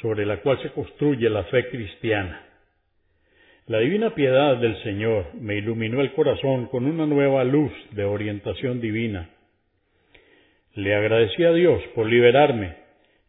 sobre 0.00 0.24
la 0.26 0.38
cual 0.38 0.60
se 0.62 0.70
construye 0.70 1.28
la 1.28 1.44
fe 1.44 1.68
cristiana. 1.68 2.46
La 3.66 3.78
divina 3.78 4.14
piedad 4.14 4.56
del 4.56 4.80
Señor 4.82 5.34
me 5.34 5.56
iluminó 5.56 6.00
el 6.00 6.12
corazón 6.12 6.66
con 6.66 6.84
una 6.84 7.06
nueva 7.06 7.44
luz 7.44 7.72
de 7.92 8.04
orientación 8.04 8.80
divina. 8.80 9.30
Le 10.74 10.94
agradecí 10.94 11.44
a 11.44 11.52
Dios 11.52 11.82
por 11.94 12.06
liberarme 12.06 12.76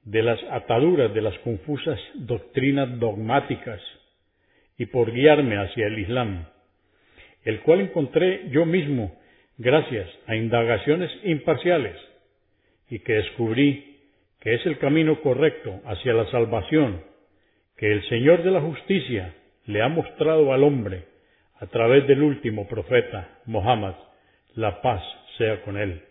de 0.04 0.24
las 0.24 0.40
ataduras 0.50 1.14
de 1.14 1.22
las 1.22 1.38
confusas 1.40 2.00
doctrinas 2.16 3.00
dogmáticas 3.00 3.82
y 4.78 4.86
por 4.88 5.12
guiarme 5.12 5.58
hacia 5.58 5.88
el 5.88 6.00
Islam, 6.00 6.46
el 7.46 7.62
cual 7.62 7.82
encontré 7.82 8.50
yo 8.50 8.66
mismo 8.66 9.16
gracias 9.58 10.10
a 10.28 10.36
indagaciones 10.36 11.12
imparciales 11.24 11.96
y 12.90 13.00
que 13.00 13.14
descubrí 13.14 14.00
que 14.40 14.56
es 14.56 14.66
el 14.66 14.78
camino 14.78 15.22
correcto 15.22 15.82
hacia 15.86 16.14
la 16.14 16.30
salvación 16.30 17.02
que 17.78 17.92
el 17.92 18.08
Señor 18.10 18.44
de 18.44 18.52
la 18.52 18.62
justicia 18.62 19.34
le 19.66 19.82
ha 19.82 19.88
mostrado 19.88 20.54
al 20.54 20.64
hombre 20.64 21.06
a 21.60 21.68
través 21.68 22.06
del 22.08 22.22
último 22.22 22.68
profeta, 22.68 23.40
Mohammed, 23.46 23.94
la 24.56 24.82
paz 24.82 25.02
sea 25.38 25.62
con 25.62 25.78
él. 25.78 26.02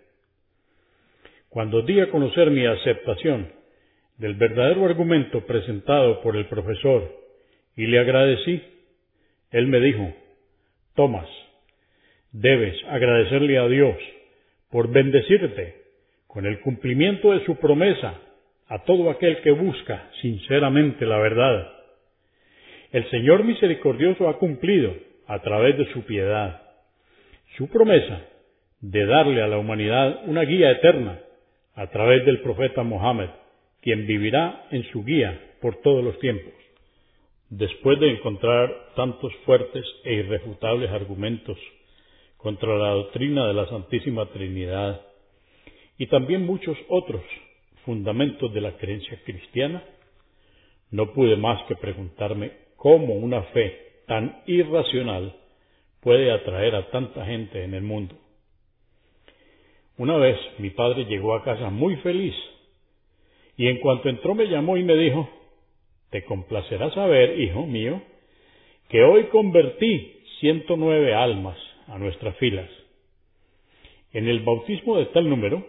Cuando 1.50 1.82
di 1.82 2.00
a 2.00 2.08
conocer 2.10 2.50
mi 2.50 2.64
aceptación 2.64 3.52
del 4.16 4.34
verdadero 4.34 4.86
argumento 4.86 5.44
presentado 5.44 6.22
por 6.22 6.36
el 6.36 6.46
profesor 6.46 7.14
y 7.76 7.86
le 7.86 7.98
agradecí, 7.98 8.62
él 9.50 9.66
me 9.66 9.80
dijo, 9.80 10.14
Tomás, 10.94 11.28
debes 12.32 12.76
agradecerle 12.88 13.58
a 13.58 13.68
Dios 13.68 13.96
por 14.70 14.90
bendecirte 14.90 15.81
con 16.32 16.46
el 16.46 16.60
cumplimiento 16.60 17.32
de 17.32 17.44
su 17.44 17.56
promesa 17.56 18.14
a 18.66 18.84
todo 18.84 19.10
aquel 19.10 19.42
que 19.42 19.50
busca 19.50 20.08
sinceramente 20.22 21.04
la 21.04 21.18
verdad. 21.18 21.70
El 22.90 23.08
Señor 23.10 23.44
misericordioso 23.44 24.26
ha 24.30 24.38
cumplido, 24.38 24.94
a 25.26 25.40
través 25.40 25.76
de 25.76 25.92
su 25.92 26.04
piedad, 26.04 26.62
su 27.58 27.68
promesa 27.68 28.22
de 28.80 29.04
darle 29.04 29.42
a 29.42 29.46
la 29.46 29.58
humanidad 29.58 30.22
una 30.24 30.42
guía 30.44 30.70
eterna 30.70 31.20
a 31.74 31.88
través 31.88 32.24
del 32.24 32.40
profeta 32.40 32.82
Mohammed, 32.82 33.28
quien 33.82 34.06
vivirá 34.06 34.68
en 34.70 34.84
su 34.84 35.04
guía 35.04 35.38
por 35.60 35.82
todos 35.82 36.02
los 36.02 36.18
tiempos. 36.18 36.54
Después 37.50 38.00
de 38.00 38.10
encontrar 38.10 38.74
tantos 38.96 39.34
fuertes 39.44 39.84
e 40.04 40.14
irrefutables 40.14 40.90
argumentos 40.92 41.58
contra 42.38 42.74
la 42.78 42.88
doctrina 42.88 43.46
de 43.46 43.52
la 43.52 43.68
Santísima 43.68 44.24
Trinidad, 44.30 45.11
y 45.98 46.06
también 46.06 46.46
muchos 46.46 46.76
otros 46.88 47.22
fundamentos 47.84 48.52
de 48.52 48.60
la 48.60 48.76
creencia 48.76 49.20
cristiana, 49.24 49.82
no 50.90 51.12
pude 51.12 51.36
más 51.36 51.62
que 51.66 51.76
preguntarme 51.76 52.52
cómo 52.76 53.14
una 53.14 53.42
fe 53.44 54.02
tan 54.06 54.42
irracional 54.46 55.36
puede 56.00 56.32
atraer 56.32 56.74
a 56.74 56.90
tanta 56.90 57.24
gente 57.24 57.64
en 57.64 57.74
el 57.74 57.82
mundo. 57.82 58.16
Una 59.96 60.16
vez 60.16 60.38
mi 60.58 60.70
padre 60.70 61.04
llegó 61.04 61.34
a 61.34 61.44
casa 61.44 61.70
muy 61.70 61.96
feliz 61.96 62.34
y 63.56 63.68
en 63.68 63.78
cuanto 63.78 64.08
entró 64.08 64.34
me 64.34 64.46
llamó 64.46 64.76
y 64.76 64.82
me 64.82 64.96
dijo, 64.96 65.28
Te 66.10 66.24
complacerá 66.24 66.92
saber, 66.92 67.38
hijo 67.40 67.66
mío, 67.66 68.02
que 68.88 69.02
hoy 69.02 69.24
convertí 69.24 70.22
109 70.40 71.14
almas 71.14 71.56
a 71.86 71.98
nuestras 71.98 72.36
filas. 72.36 72.68
En 74.12 74.28
el 74.28 74.40
bautismo 74.40 74.98
de 74.98 75.06
tal 75.06 75.28
número, 75.28 75.64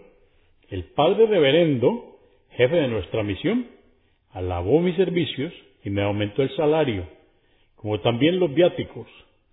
el 0.74 0.86
padre 0.86 1.28
reverendo, 1.28 2.18
jefe 2.58 2.76
de 2.76 2.88
nuestra 2.88 3.22
misión, 3.22 3.68
alabó 4.32 4.80
mis 4.82 4.96
servicios 4.96 5.54
y 5.84 5.92
me 5.92 6.02
aumentó 6.02 6.42
el 6.42 6.50
salario, 6.56 7.08
como 7.76 8.00
también 8.00 8.40
los 8.40 8.52
viáticos, 8.52 9.08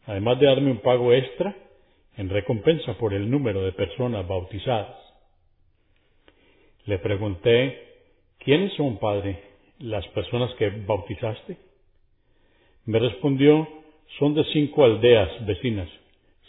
además 0.06 0.40
de 0.40 0.46
darme 0.46 0.70
un 0.70 0.78
pago 0.78 1.12
extra 1.12 1.54
en 2.16 2.30
recompensa 2.30 2.96
por 2.96 3.12
el 3.12 3.30
número 3.30 3.60
de 3.60 3.72
personas 3.72 4.26
bautizadas. 4.26 4.96
Le 6.86 6.98
pregunté, 6.98 7.78
¿quiénes 8.38 8.72
son, 8.72 8.96
padre, 8.98 9.42
las 9.78 10.06
personas 10.08 10.54
que 10.54 10.70
bautizaste? 10.70 11.58
Me 12.86 12.98
respondió, 12.98 13.68
son 14.18 14.34
de 14.34 14.44
cinco 14.54 14.84
aldeas 14.84 15.44
vecinas, 15.44 15.90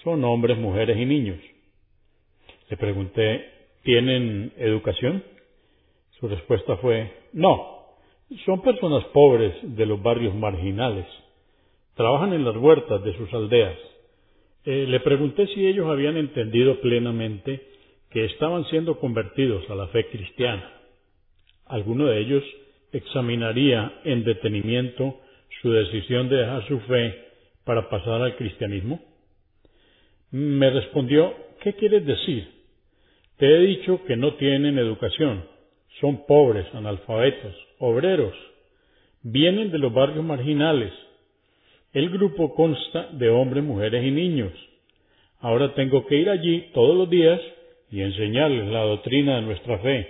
son 0.01 0.23
hombres, 0.23 0.57
mujeres 0.57 0.97
y 0.97 1.05
niños. 1.05 1.39
Le 2.69 2.77
pregunté, 2.77 3.60
¿tienen 3.83 4.53
educación? 4.57 5.23
Su 6.19 6.27
respuesta 6.27 6.77
fue, 6.77 7.11
no, 7.33 7.81
son 8.45 8.61
personas 8.61 9.03
pobres 9.05 9.53
de 9.61 9.85
los 9.85 10.01
barrios 10.01 10.35
marginales, 10.35 11.05
trabajan 11.95 12.33
en 12.33 12.45
las 12.45 12.55
huertas 12.55 13.03
de 13.03 13.15
sus 13.17 13.33
aldeas. 13.33 13.77
Eh, 14.65 14.85
le 14.87 14.99
pregunté 14.99 15.47
si 15.47 15.65
ellos 15.65 15.87
habían 15.87 16.17
entendido 16.17 16.79
plenamente 16.81 17.61
que 18.11 18.25
estaban 18.25 18.65
siendo 18.65 18.99
convertidos 18.99 19.67
a 19.69 19.75
la 19.75 19.87
fe 19.87 20.07
cristiana. 20.07 20.71
Alguno 21.65 22.05
de 22.05 22.19
ellos 22.19 22.43
examinaría 22.91 24.01
en 24.03 24.23
detenimiento 24.23 25.19
su 25.61 25.71
decisión 25.71 26.29
de 26.29 26.37
dejar 26.37 26.67
su 26.67 26.79
fe 26.81 27.15
para 27.63 27.89
pasar 27.89 28.21
al 28.21 28.35
cristianismo. 28.35 28.99
Me 30.31 30.69
respondió, 30.69 31.33
¿qué 31.61 31.73
quieres 31.73 32.05
decir? 32.05 32.60
Te 33.41 33.47
he 33.47 33.57
dicho 33.57 34.05
que 34.05 34.15
no 34.15 34.35
tienen 34.35 34.77
educación, 34.77 35.43
son 35.99 36.27
pobres, 36.27 36.67
analfabetos, 36.75 37.55
obreros, 37.79 38.35
vienen 39.23 39.71
de 39.71 39.79
los 39.79 39.91
barrios 39.91 40.23
marginales. 40.23 40.93
El 41.91 42.11
grupo 42.11 42.53
consta 42.53 43.07
de 43.13 43.29
hombres, 43.29 43.63
mujeres 43.63 44.05
y 44.05 44.11
niños. 44.11 44.53
Ahora 45.39 45.73
tengo 45.73 46.05
que 46.05 46.17
ir 46.17 46.29
allí 46.29 46.69
todos 46.75 46.95
los 46.95 47.09
días 47.09 47.41
y 47.89 48.01
enseñarles 48.01 48.67
la 48.67 48.81
doctrina 48.81 49.37
de 49.37 49.41
nuestra 49.41 49.79
fe. 49.79 50.07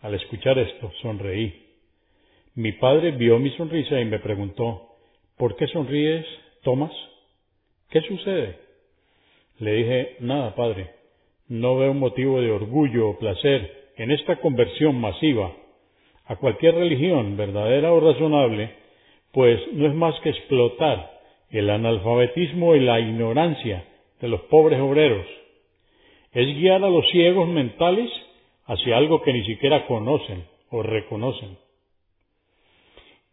Al 0.00 0.14
escuchar 0.14 0.58
esto, 0.58 0.90
sonreí. 1.00 1.62
Mi 2.56 2.72
padre 2.72 3.12
vio 3.12 3.38
mi 3.38 3.50
sonrisa 3.50 4.00
y 4.00 4.04
me 4.04 4.18
preguntó, 4.18 4.96
¿por 5.36 5.54
qué 5.54 5.68
sonríes, 5.68 6.26
Tomás? 6.64 6.90
¿Qué 7.88 8.00
sucede? 8.00 8.58
Le 9.60 9.74
dije, 9.74 10.16
nada, 10.18 10.56
padre, 10.56 11.03
no 11.48 11.76
veo 11.76 11.94
motivo 11.94 12.40
de 12.40 12.50
orgullo 12.50 13.10
o 13.10 13.18
placer 13.18 13.90
en 13.96 14.10
esta 14.10 14.36
conversión 14.36 15.00
masiva 15.00 15.52
a 16.26 16.36
cualquier 16.36 16.74
religión 16.74 17.36
verdadera 17.36 17.92
o 17.92 18.00
razonable, 18.00 18.70
pues 19.32 19.60
no 19.72 19.86
es 19.86 19.94
más 19.94 20.18
que 20.20 20.30
explotar 20.30 21.10
el 21.50 21.68
analfabetismo 21.70 22.74
y 22.74 22.80
la 22.80 22.98
ignorancia 23.00 23.84
de 24.20 24.28
los 24.28 24.40
pobres 24.42 24.80
obreros 24.80 25.26
es 26.34 26.56
guiar 26.56 26.82
a 26.84 26.90
los 26.90 27.08
ciegos 27.10 27.48
mentales 27.48 28.10
hacia 28.66 28.96
algo 28.96 29.22
que 29.22 29.32
ni 29.32 29.44
siquiera 29.44 29.86
conocen 29.86 30.44
o 30.70 30.82
reconocen. 30.82 31.56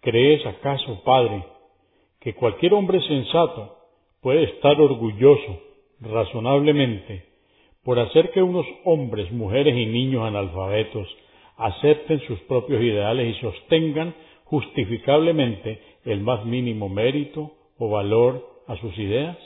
¿Crees 0.01 0.45
acaso, 0.45 1.01
Padre, 1.03 1.43
que 2.19 2.35
cualquier 2.35 2.75
hombre 2.75 3.01
sensato 3.01 3.77
puede 4.21 4.43
estar 4.43 4.79
orgulloso, 4.79 5.61
razonablemente, 5.99 7.25
por 7.83 7.99
hacer 7.99 8.31
que 8.31 8.41
unos 8.41 8.65
hombres, 8.85 9.31
mujeres 9.31 9.75
y 9.75 9.85
niños 9.85 10.23
analfabetos 10.23 11.07
acepten 11.57 12.19
sus 12.27 12.39
propios 12.41 12.81
ideales 12.81 13.35
y 13.35 13.41
sostengan 13.41 14.13
justificablemente 14.45 15.79
el 16.05 16.21
más 16.21 16.45
mínimo 16.45 16.89
mérito 16.89 17.53
o 17.77 17.89
valor 17.89 18.47
a 18.67 18.77
sus 18.77 18.97
ideas? 18.97 19.37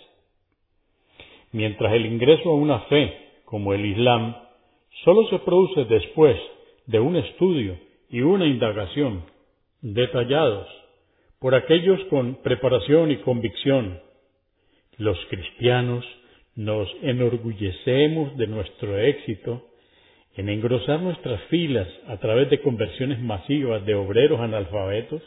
Mientras 1.51 1.93
el 1.93 2.05
ingreso 2.05 2.49
a 2.49 2.55
una 2.55 2.79
fe 2.81 3.13
como 3.45 3.73
el 3.73 3.85
Islam, 3.85 4.35
solo 5.03 5.27
se 5.29 5.39
produce 5.39 5.85
después 5.85 6.37
de 6.87 6.99
un 6.99 7.15
estudio 7.15 7.77
y 8.09 8.21
una 8.21 8.45
indagación 8.45 9.23
detallados 9.81 10.67
por 11.39 11.55
aquellos 11.55 12.03
con 12.05 12.35
preparación 12.35 13.11
y 13.11 13.17
convicción. 13.17 14.01
Los 14.97 15.17
cristianos 15.29 16.05
nos 16.55 16.89
enorgullecemos 17.01 18.37
de 18.37 18.47
nuestro 18.47 18.97
éxito 18.97 19.67
en 20.35 20.49
engrosar 20.49 21.01
nuestras 21.01 21.41
filas 21.43 21.87
a 22.07 22.17
través 22.17 22.49
de 22.49 22.61
conversiones 22.61 23.19
masivas 23.19 23.85
de 23.85 23.95
obreros 23.95 24.39
analfabetos, 24.39 25.21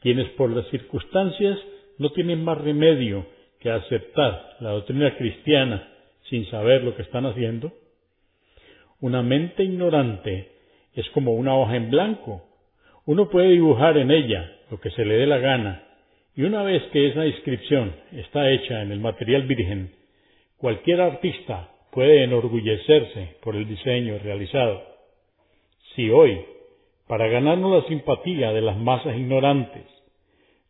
quienes 0.00 0.28
por 0.30 0.50
las 0.50 0.66
circunstancias 0.68 1.58
no 1.98 2.10
tienen 2.10 2.44
más 2.44 2.58
remedio 2.58 3.26
que 3.60 3.70
aceptar 3.70 4.56
la 4.60 4.70
doctrina 4.70 5.16
cristiana 5.16 5.88
sin 6.28 6.46
saber 6.50 6.82
lo 6.82 6.94
que 6.96 7.02
están 7.02 7.26
haciendo. 7.26 7.72
Una 9.00 9.22
mente 9.22 9.64
ignorante 9.64 10.50
es 10.94 11.08
como 11.10 11.34
una 11.34 11.56
hoja 11.56 11.76
en 11.76 11.90
blanco. 11.90 12.42
Uno 13.06 13.28
puede 13.28 13.50
dibujar 13.50 13.98
en 13.98 14.10
ella 14.10 14.50
lo 14.70 14.80
que 14.80 14.90
se 14.90 15.04
le 15.04 15.16
dé 15.16 15.26
la 15.26 15.38
gana 15.38 15.82
y 16.36 16.42
una 16.42 16.62
vez 16.62 16.82
que 16.92 17.08
esa 17.08 17.26
inscripción 17.26 17.92
está 18.12 18.50
hecha 18.50 18.82
en 18.82 18.90
el 18.90 19.00
material 19.00 19.42
virgen, 19.42 19.92
cualquier 20.64 20.98
artista 21.02 21.68
puede 21.92 22.24
enorgullecerse 22.24 23.36
por 23.42 23.54
el 23.54 23.68
diseño 23.68 24.18
realizado. 24.18 24.82
Si 25.94 26.08
hoy, 26.08 26.40
para 27.06 27.28
ganarnos 27.28 27.82
la 27.82 27.86
simpatía 27.86 28.50
de 28.50 28.62
las 28.62 28.78
masas 28.78 29.14
ignorantes, 29.14 29.84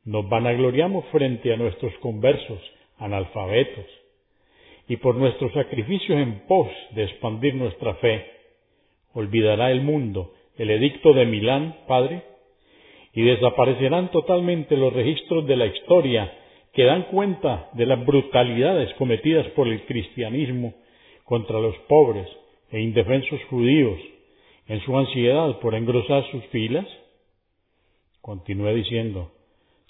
nos 0.05 0.28
vanagloriamos 0.28 1.05
frente 1.12 1.55
a 1.55 1.57
nuestros 1.57 1.95
conversos 1.99 2.59
analfabetos, 2.99 3.86
y 4.88 4.97
por 4.97 5.14
nuestros 5.14 5.53
sacrificios 5.53 6.18
en 6.18 6.40
pos 6.49 6.66
de 6.90 7.05
expandir 7.05 7.55
nuestra 7.55 7.95
fe, 7.95 8.26
olvidará 9.12 9.70
el 9.70 9.82
mundo 9.82 10.32
el 10.59 10.70
edicto 10.70 11.12
de 11.12 11.24
Milán, 11.24 11.76
Padre, 11.86 12.24
y 13.12 13.22
desaparecerán 13.22 14.11
totalmente 14.11 14.76
los 14.76 14.92
registros 14.92 15.47
de 15.47 15.55
la 15.55 15.66
historia 15.66 16.32
que 16.75 16.85
dan 16.85 17.05
cuenta 17.05 17.70
de 17.72 17.87
las 17.87 18.05
brutalidades 18.05 18.93
cometidas 18.95 19.47
por 19.49 19.68
el 19.68 19.85
cristianismo 19.87 20.75
contra 21.25 21.61
los 21.61 21.77
pobres 21.89 22.29
e 22.70 22.81
indefensos 22.81 23.41
judíos 23.49 23.99
en 24.66 24.81
su 24.81 24.97
ansiedad 24.99 25.59
por 25.61 25.75
engrosar 25.75 26.29
sus 26.31 26.45
filas? 26.47 26.87
Continué 28.20 28.75
diciendo, 28.75 29.31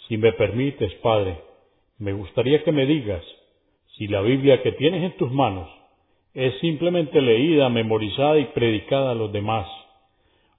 si 0.09 0.18
me 0.18 0.32
permites, 0.32 0.93
Padre, 0.97 1.39
me 1.99 2.12
gustaría 2.12 2.62
que 2.62 2.72
me 2.72 2.85
digas 2.85 3.22
si 3.97 4.07
la 4.07 4.20
Biblia 4.20 4.62
que 4.62 4.72
tienes 4.72 5.03
en 5.03 5.16
tus 5.16 5.30
manos 5.30 5.68
es 6.35 6.53
simplemente 6.59 7.22
leída, 7.22 7.68
memorizada 7.68 8.39
y 8.39 8.47
predicada 8.47 9.12
a 9.12 9.14
los 9.14 9.32
demás, 9.32 9.68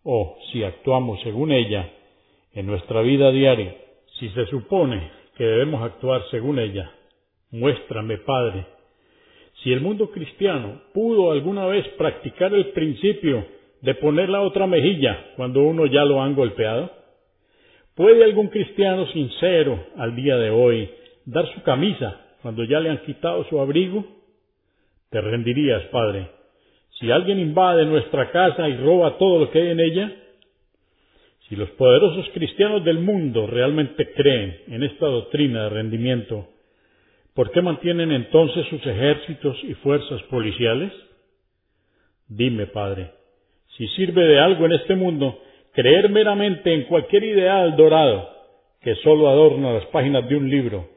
o 0.03 0.37
si 0.51 0.63
actuamos 0.63 1.19
según 1.21 1.51
ella 1.51 1.91
en 2.53 2.65
nuestra 2.65 3.01
vida 3.01 3.31
diaria, 3.31 3.75
si 4.17 4.29
se 4.29 4.45
supone 4.47 5.24
que 5.35 5.43
debemos 5.43 5.83
actuar 5.83 6.21
según 6.31 6.59
ella, 6.59 6.91
muéstrame, 7.51 8.17
Padre, 8.19 8.65
si 9.63 9.71
el 9.71 9.81
mundo 9.81 10.11
cristiano 10.11 10.81
pudo 10.93 11.31
alguna 11.31 11.65
vez 11.65 11.87
practicar 11.97 12.53
el 12.53 12.67
principio 12.67 13.45
de 13.81 13.95
poner 13.95 14.29
la 14.29 14.41
otra 14.41 14.67
mejilla 14.67 15.33
cuando 15.35 15.61
uno 15.61 15.85
ya 15.85 16.03
lo 16.05 16.21
han 16.21 16.35
golpeado. 16.35 16.91
¿Puede 17.95 18.23
algún 18.23 18.47
cristiano 18.47 19.05
sincero 19.07 19.79
al 19.97 20.15
día 20.15 20.37
de 20.37 20.49
hoy 20.49 20.89
dar 21.25 21.47
su 21.53 21.61
camisa 21.61 22.19
cuando 22.41 22.63
ya 22.63 22.79
le 22.79 22.89
han 22.89 23.03
quitado 23.03 23.45
su 23.45 23.59
abrigo? 23.59 24.03
Te 25.09 25.21
rendirías, 25.21 25.83
Padre, 25.85 26.29
si 26.99 27.11
alguien 27.11 27.39
invade 27.39 27.85
nuestra 27.85 28.31
casa 28.31 28.67
y 28.67 28.77
roba 28.77 29.17
todo 29.17 29.39
lo 29.39 29.51
que 29.51 29.61
hay 29.61 29.69
en 29.69 29.79
ella. 29.79 30.15
Si 31.47 31.55
los 31.55 31.69
poderosos 31.71 32.27
cristianos 32.33 32.83
del 32.83 32.99
mundo 32.99 33.45
realmente 33.45 34.11
creen 34.13 34.61
en 34.67 34.83
esta 34.83 35.05
doctrina 35.05 35.63
de 35.63 35.69
rendimiento, 35.69 36.47
¿por 37.35 37.51
qué 37.51 37.61
mantienen 37.61 38.11
entonces 38.11 38.65
sus 38.67 38.85
ejércitos 38.85 39.57
y 39.63 39.75
fuerzas 39.75 40.23
policiales? 40.23 40.91
Dime, 42.27 42.65
Padre, 42.67 43.11
si 43.77 43.87
sirve 43.89 44.23
de 44.25 44.39
algo 44.39 44.65
en 44.65 44.73
este 44.73 44.95
mundo 44.95 45.39
creer 45.73 46.09
meramente 46.09 46.73
en 46.73 46.85
cualquier 46.85 47.23
ideal 47.23 47.75
dorado 47.75 48.27
que 48.81 48.95
sólo 48.95 49.27
adorna 49.27 49.73
las 49.73 49.85
páginas 49.87 50.27
de 50.27 50.35
un 50.35 50.49
libro 50.49 50.89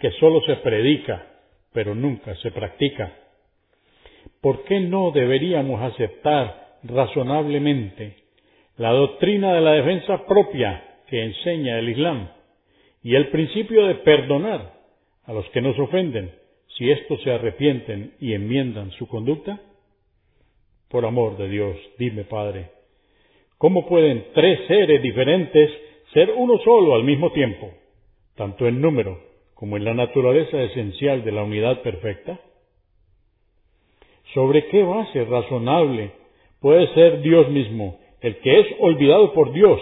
que 0.00 0.10
solo 0.12 0.40
se 0.46 0.56
predica, 0.56 1.26
pero 1.72 1.94
nunca 1.94 2.34
se 2.36 2.50
practica. 2.50 3.12
¿Por 4.40 4.64
qué 4.64 4.80
no 4.80 5.12
deberíamos 5.12 5.80
aceptar 5.80 6.78
razonablemente 6.82 8.21
la 8.76 8.90
doctrina 8.90 9.54
de 9.54 9.60
la 9.60 9.72
defensa 9.72 10.26
propia 10.26 10.82
que 11.08 11.22
enseña 11.22 11.78
el 11.78 11.90
Islam 11.90 12.28
y 13.02 13.14
el 13.14 13.28
principio 13.28 13.86
de 13.86 13.96
perdonar 13.96 14.72
a 15.24 15.32
los 15.32 15.48
que 15.50 15.60
nos 15.60 15.78
ofenden 15.78 16.32
si 16.76 16.90
éstos 16.90 17.20
se 17.22 17.30
arrepienten 17.30 18.14
y 18.18 18.32
enmiendan 18.32 18.90
su 18.92 19.06
conducta? 19.06 19.60
Por 20.88 21.04
amor 21.04 21.36
de 21.36 21.48
Dios, 21.48 21.76
dime, 21.98 22.24
Padre, 22.24 22.70
¿cómo 23.58 23.86
pueden 23.86 24.26
tres 24.34 24.60
seres 24.66 25.02
diferentes 25.02 25.70
ser 26.12 26.30
uno 26.36 26.58
solo 26.64 26.94
al 26.94 27.04
mismo 27.04 27.32
tiempo, 27.32 27.70
tanto 28.36 28.66
en 28.66 28.80
número 28.80 29.20
como 29.54 29.76
en 29.76 29.84
la 29.84 29.94
naturaleza 29.94 30.60
esencial 30.62 31.24
de 31.24 31.32
la 31.32 31.44
unidad 31.44 31.82
perfecta? 31.82 32.40
¿Sobre 34.34 34.66
qué 34.68 34.82
base 34.82 35.24
razonable 35.24 36.12
puede 36.60 36.92
ser 36.94 37.20
Dios 37.20 37.50
mismo 37.50 38.01
el 38.22 38.36
que 38.38 38.60
es 38.60 38.66
olvidado 38.78 39.32
por 39.34 39.52
Dios? 39.52 39.80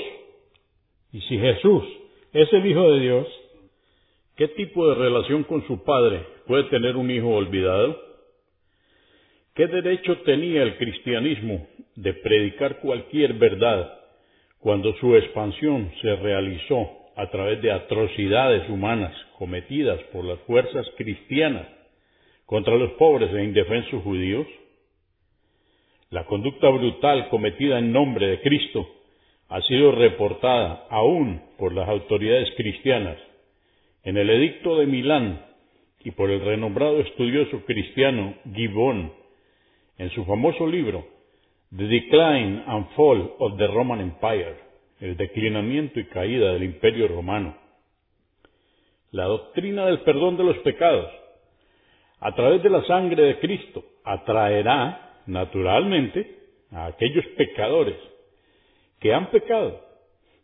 Y 1.12 1.20
si 1.22 1.38
Jesús 1.38 1.84
es 2.32 2.52
el 2.52 2.66
Hijo 2.66 2.90
de 2.90 3.00
Dios, 3.00 3.26
¿qué 4.36 4.48
tipo 4.48 4.88
de 4.88 4.94
relación 4.94 5.44
con 5.44 5.66
su 5.66 5.84
Padre 5.84 6.24
puede 6.46 6.64
tener 6.64 6.96
un 6.96 7.10
hijo 7.10 7.28
olvidado? 7.28 8.00
¿Qué 9.54 9.66
derecho 9.66 10.18
tenía 10.18 10.62
el 10.62 10.76
cristianismo 10.76 11.66
de 11.96 12.14
predicar 12.14 12.78
cualquier 12.80 13.34
verdad 13.34 13.92
cuando 14.58 14.94
su 14.94 15.16
expansión 15.16 15.90
se 16.00 16.16
realizó 16.16 16.88
a 17.16 17.28
través 17.30 17.60
de 17.60 17.72
atrocidades 17.72 18.68
humanas 18.70 19.14
cometidas 19.38 20.00
por 20.12 20.24
las 20.24 20.38
fuerzas 20.40 20.86
cristianas 20.96 21.66
contra 22.46 22.76
los 22.76 22.92
pobres 22.92 23.32
e 23.34 23.44
indefensos 23.44 24.02
judíos? 24.02 24.46
La 26.10 26.24
conducta 26.24 26.68
brutal 26.68 27.28
cometida 27.28 27.78
en 27.78 27.92
nombre 27.92 28.26
de 28.26 28.40
Cristo 28.40 28.84
ha 29.48 29.60
sido 29.62 29.92
reportada 29.92 30.84
aún 30.90 31.40
por 31.56 31.72
las 31.72 31.88
autoridades 31.88 32.52
cristianas 32.56 33.16
en 34.02 34.16
el 34.16 34.28
Edicto 34.28 34.76
de 34.78 34.86
Milán 34.86 35.46
y 36.02 36.10
por 36.10 36.30
el 36.30 36.40
renombrado 36.40 36.98
estudioso 36.98 37.64
cristiano 37.64 38.34
Gibbon 38.52 39.12
en 39.98 40.10
su 40.10 40.24
famoso 40.24 40.66
libro 40.66 41.06
The 41.76 41.84
Decline 41.84 42.64
and 42.66 42.88
Fall 42.96 43.30
of 43.38 43.56
the 43.56 43.68
Roman 43.68 44.00
Empire, 44.00 44.56
el 44.98 45.16
declinamiento 45.16 46.00
y 46.00 46.06
caída 46.06 46.52
del 46.54 46.64
imperio 46.64 47.06
romano. 47.06 47.56
La 49.12 49.26
doctrina 49.26 49.86
del 49.86 50.00
perdón 50.00 50.36
de 50.36 50.42
los 50.42 50.58
pecados 50.58 51.08
a 52.18 52.34
través 52.34 52.64
de 52.64 52.70
la 52.70 52.82
sangre 52.86 53.22
de 53.22 53.38
Cristo 53.38 53.84
atraerá 54.02 55.06
naturalmente 55.26 56.38
a 56.72 56.86
aquellos 56.86 57.24
pecadores 57.36 57.96
que 59.00 59.12
han 59.14 59.30
pecado 59.30 59.80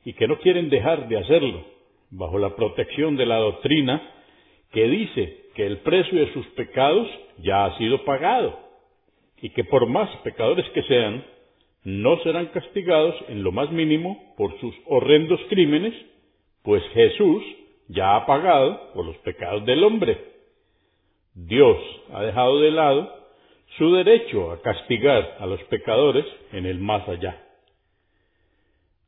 y 0.05 0.13
que 0.15 0.29
no 0.29 0.39
quieren 0.39 0.71
dejar 0.71 1.09
de 1.09 1.19
hacerlo 1.19 1.65
bajo 2.11 2.39
la 2.39 2.55
protección 2.55 3.17
de 3.17 3.27
la 3.27 3.37
doctrina 3.37 4.03
que 4.73 4.89
dice 4.89 5.47
que 5.55 5.67
el 5.67 5.79
precio 5.79 6.19
de 6.19 6.33
sus 6.33 6.47
pecados 6.49 7.09
ya 7.39 7.65
ha 7.65 7.79
sido 7.79 8.05
pagado 8.05 8.59
y 9.41 9.51
que 9.51 9.65
por 9.65 9.87
más 9.87 10.09
pecadores 10.19 10.67
que 10.71 10.83
sean, 10.85 11.25
no 11.85 12.19
serán 12.23 12.47
castigados 12.47 13.15
en 13.29 13.43
lo 13.43 13.53
más 13.53 13.71
mínimo 13.71 14.35
por 14.37 14.59
sus 14.61 14.75
horrendos 14.87 15.41
crímenes, 15.49 15.95
pues 16.63 16.83
Jesús 16.95 17.45
ya 17.89 18.17
ha 18.17 18.27
pagado 18.27 18.93
por 18.93 19.07
los 19.07 19.17
pecados 19.19 19.65
del 19.67 19.85
hombre. 19.85 20.19
Dios 21.35 21.77
ha 22.13 22.23
dejado 22.23 22.61
de 22.61 22.71
lado 22.71 23.26
su 23.79 23.93
derecho 23.93 24.53
a 24.53 24.63
castigar 24.63 25.37
a 25.39 25.47
los 25.47 25.63
pecadores 25.65 26.25
en 26.53 26.67
el 26.67 26.79
más 26.79 27.07
allá. 27.09 27.43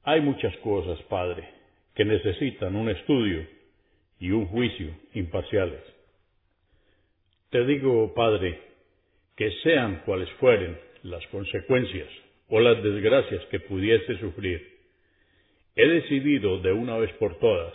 Hay 0.04 0.20
muchas 0.20 0.54
cosas, 0.58 1.00
Padre, 1.04 1.48
que 1.94 2.04
necesitan 2.04 2.76
un 2.76 2.90
estudio 2.90 3.46
y 4.20 4.30
un 4.30 4.46
juicio 4.46 4.90
imparciales. 5.14 5.82
Te 7.50 7.64
digo, 7.64 8.12
Padre, 8.14 8.60
que 9.36 9.50
sean 9.62 10.02
cuales 10.04 10.28
fueren 10.32 10.78
las 11.02 11.26
consecuencias 11.28 12.08
o 12.48 12.60
las 12.60 12.82
desgracias 12.82 13.44
que 13.46 13.60
pudiese 13.60 14.18
sufrir, 14.18 14.78
he 15.76 15.86
decidido 15.86 16.58
de 16.58 16.72
una 16.72 16.98
vez 16.98 17.12
por 17.14 17.38
todas 17.38 17.72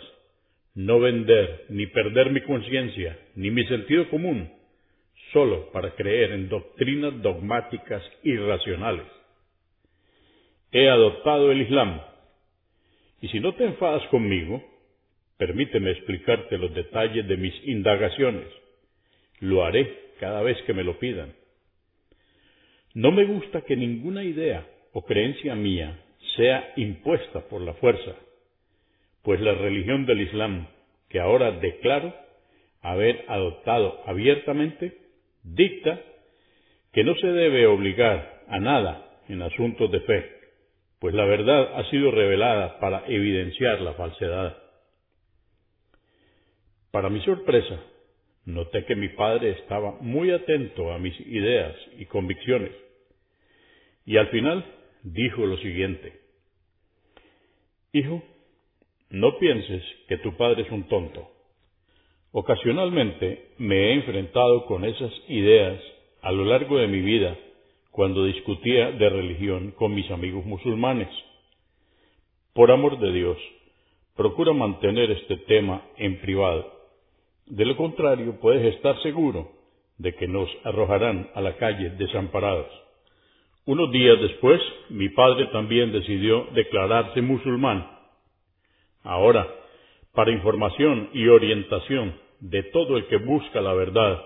no 0.74 1.00
vender 1.00 1.66
ni 1.70 1.86
perder 1.86 2.30
mi 2.30 2.40
conciencia 2.42 3.18
ni 3.34 3.50
mi 3.50 3.64
sentido 3.66 4.08
común 4.10 4.50
solo 5.34 5.70
para 5.72 5.94
creer 5.94 6.32
en 6.32 6.48
doctrinas 6.48 7.20
dogmáticas 7.20 8.02
irracionales. 8.22 9.04
He 10.72 10.88
adoptado 10.88 11.52
el 11.52 11.60
Islam 11.60 12.00
y 13.20 13.28
si 13.28 13.40
no 13.40 13.54
te 13.54 13.64
enfadas 13.64 14.06
conmigo, 14.08 14.62
permíteme 15.36 15.90
explicarte 15.90 16.56
los 16.56 16.74
detalles 16.74 17.26
de 17.28 17.36
mis 17.36 17.54
indagaciones. 17.66 18.46
Lo 19.40 19.64
haré 19.64 20.12
cada 20.20 20.42
vez 20.42 20.56
que 20.62 20.72
me 20.72 20.84
lo 20.84 20.98
pidan. 20.98 21.34
No 22.94 23.10
me 23.12 23.24
gusta 23.24 23.62
que 23.62 23.76
ninguna 23.76 24.24
idea 24.24 24.66
o 24.92 25.04
creencia 25.04 25.54
mía 25.54 26.00
sea 26.36 26.72
impuesta 26.76 27.48
por 27.48 27.60
la 27.60 27.74
fuerza, 27.74 28.14
pues 29.22 29.40
la 29.40 29.54
religión 29.54 30.06
del 30.06 30.20
Islam, 30.20 30.68
que 31.08 31.18
ahora 31.18 31.50
declaro 31.50 32.14
haber 32.82 33.24
adoptado 33.28 34.00
abiertamente, 34.06 35.03
dicta 35.44 36.00
que 36.92 37.04
no 37.04 37.14
se 37.16 37.28
debe 37.28 37.66
obligar 37.66 38.42
a 38.48 38.58
nada 38.58 39.20
en 39.28 39.42
asuntos 39.42 39.90
de 39.90 40.00
fe, 40.00 40.30
pues 40.98 41.14
la 41.14 41.24
verdad 41.24 41.78
ha 41.78 41.88
sido 41.90 42.10
revelada 42.10 42.80
para 42.80 43.04
evidenciar 43.06 43.80
la 43.80 43.94
falsedad. 43.94 44.56
Para 46.90 47.10
mi 47.10 47.20
sorpresa, 47.24 47.80
noté 48.46 48.84
que 48.84 48.96
mi 48.96 49.08
padre 49.10 49.50
estaba 49.50 49.92
muy 50.00 50.30
atento 50.30 50.92
a 50.92 50.98
mis 50.98 51.18
ideas 51.20 51.76
y 51.98 52.06
convicciones, 52.06 52.72
y 54.06 54.16
al 54.16 54.28
final 54.28 54.64
dijo 55.02 55.46
lo 55.46 55.56
siguiente, 55.58 56.24
Hijo, 57.92 58.24
no 59.10 59.38
pienses 59.38 59.84
que 60.08 60.18
tu 60.18 60.36
padre 60.36 60.62
es 60.62 60.70
un 60.72 60.88
tonto. 60.88 61.30
Ocasionalmente 62.36 63.52
me 63.58 63.76
he 63.76 63.94
enfrentado 63.94 64.66
con 64.66 64.84
esas 64.84 65.12
ideas 65.28 65.80
a 66.20 66.32
lo 66.32 66.44
largo 66.44 66.78
de 66.78 66.88
mi 66.88 67.00
vida 67.00 67.36
cuando 67.92 68.24
discutía 68.24 68.90
de 68.90 69.08
religión 69.08 69.70
con 69.70 69.94
mis 69.94 70.10
amigos 70.10 70.44
musulmanes. 70.44 71.08
Por 72.52 72.72
amor 72.72 72.98
de 72.98 73.12
Dios, 73.12 73.38
procura 74.16 74.52
mantener 74.52 75.12
este 75.12 75.36
tema 75.46 75.82
en 75.96 76.18
privado. 76.22 76.72
De 77.46 77.64
lo 77.64 77.76
contrario, 77.76 78.40
puedes 78.40 78.74
estar 78.74 79.00
seguro 79.02 79.52
de 79.98 80.12
que 80.16 80.26
nos 80.26 80.50
arrojarán 80.64 81.30
a 81.36 81.40
la 81.40 81.56
calle 81.56 81.90
desamparados. 81.90 82.66
Unos 83.64 83.92
días 83.92 84.20
después, 84.20 84.60
mi 84.90 85.08
padre 85.10 85.46
también 85.52 85.92
decidió 85.92 86.48
declararse 86.52 87.22
musulmán. 87.22 87.88
Ahora, 89.04 89.46
para 90.12 90.32
información 90.32 91.10
y 91.12 91.28
orientación 91.28 92.23
de 92.44 92.62
todo 92.64 92.98
el 92.98 93.06
que 93.06 93.16
busca 93.16 93.62
la 93.62 93.72
verdad, 93.72 94.22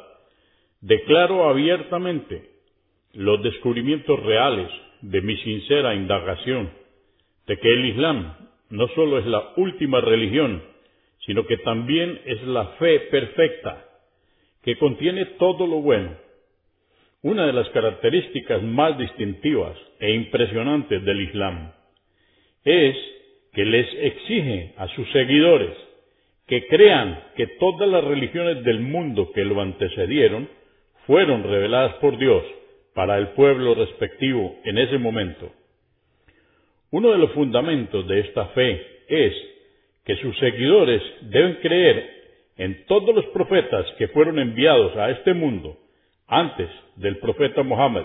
declaro 0.80 1.48
abiertamente 1.48 2.50
los 3.12 3.40
descubrimientos 3.44 4.20
reales 4.24 4.68
de 5.02 5.20
mi 5.20 5.36
sincera 5.36 5.94
indagación 5.94 6.70
de 7.46 7.58
que 7.58 7.72
el 7.72 7.86
Islam 7.86 8.34
no 8.70 8.88
solo 8.88 9.18
es 9.18 9.26
la 9.26 9.52
última 9.56 10.00
religión, 10.00 10.62
sino 11.26 11.46
que 11.46 11.58
también 11.58 12.20
es 12.24 12.42
la 12.42 12.66
fe 12.80 12.98
perfecta, 13.10 13.84
que 14.62 14.76
contiene 14.78 15.24
todo 15.38 15.68
lo 15.68 15.80
bueno. 15.80 16.16
Una 17.22 17.46
de 17.46 17.52
las 17.52 17.68
características 17.70 18.62
más 18.64 18.98
distintivas 18.98 19.76
e 20.00 20.12
impresionantes 20.12 21.04
del 21.04 21.20
Islam 21.20 21.72
es 22.64 22.96
que 23.52 23.64
les 23.64 23.86
exige 23.94 24.74
a 24.76 24.88
sus 24.88 25.08
seguidores 25.12 25.87
que 26.48 26.66
crean 26.66 27.24
que 27.36 27.46
todas 27.60 27.88
las 27.88 28.02
religiones 28.02 28.64
del 28.64 28.80
mundo 28.80 29.30
que 29.32 29.44
lo 29.44 29.60
antecedieron 29.60 30.48
fueron 31.06 31.44
reveladas 31.44 31.94
por 31.96 32.16
Dios 32.18 32.42
para 32.94 33.18
el 33.18 33.28
pueblo 33.28 33.74
respectivo 33.74 34.56
en 34.64 34.78
ese 34.78 34.98
momento. 34.98 35.52
Uno 36.90 37.10
de 37.10 37.18
los 37.18 37.32
fundamentos 37.32 38.08
de 38.08 38.20
esta 38.20 38.46
fe 38.46 38.82
es 39.08 39.34
que 40.04 40.16
sus 40.16 40.36
seguidores 40.38 41.02
deben 41.20 41.56
creer 41.56 42.10
en 42.56 42.86
todos 42.86 43.14
los 43.14 43.26
profetas 43.26 43.86
que 43.98 44.08
fueron 44.08 44.38
enviados 44.38 44.96
a 44.96 45.10
este 45.10 45.34
mundo 45.34 45.76
antes 46.26 46.68
del 46.96 47.18
profeta 47.18 47.62
Mohammed 47.62 48.04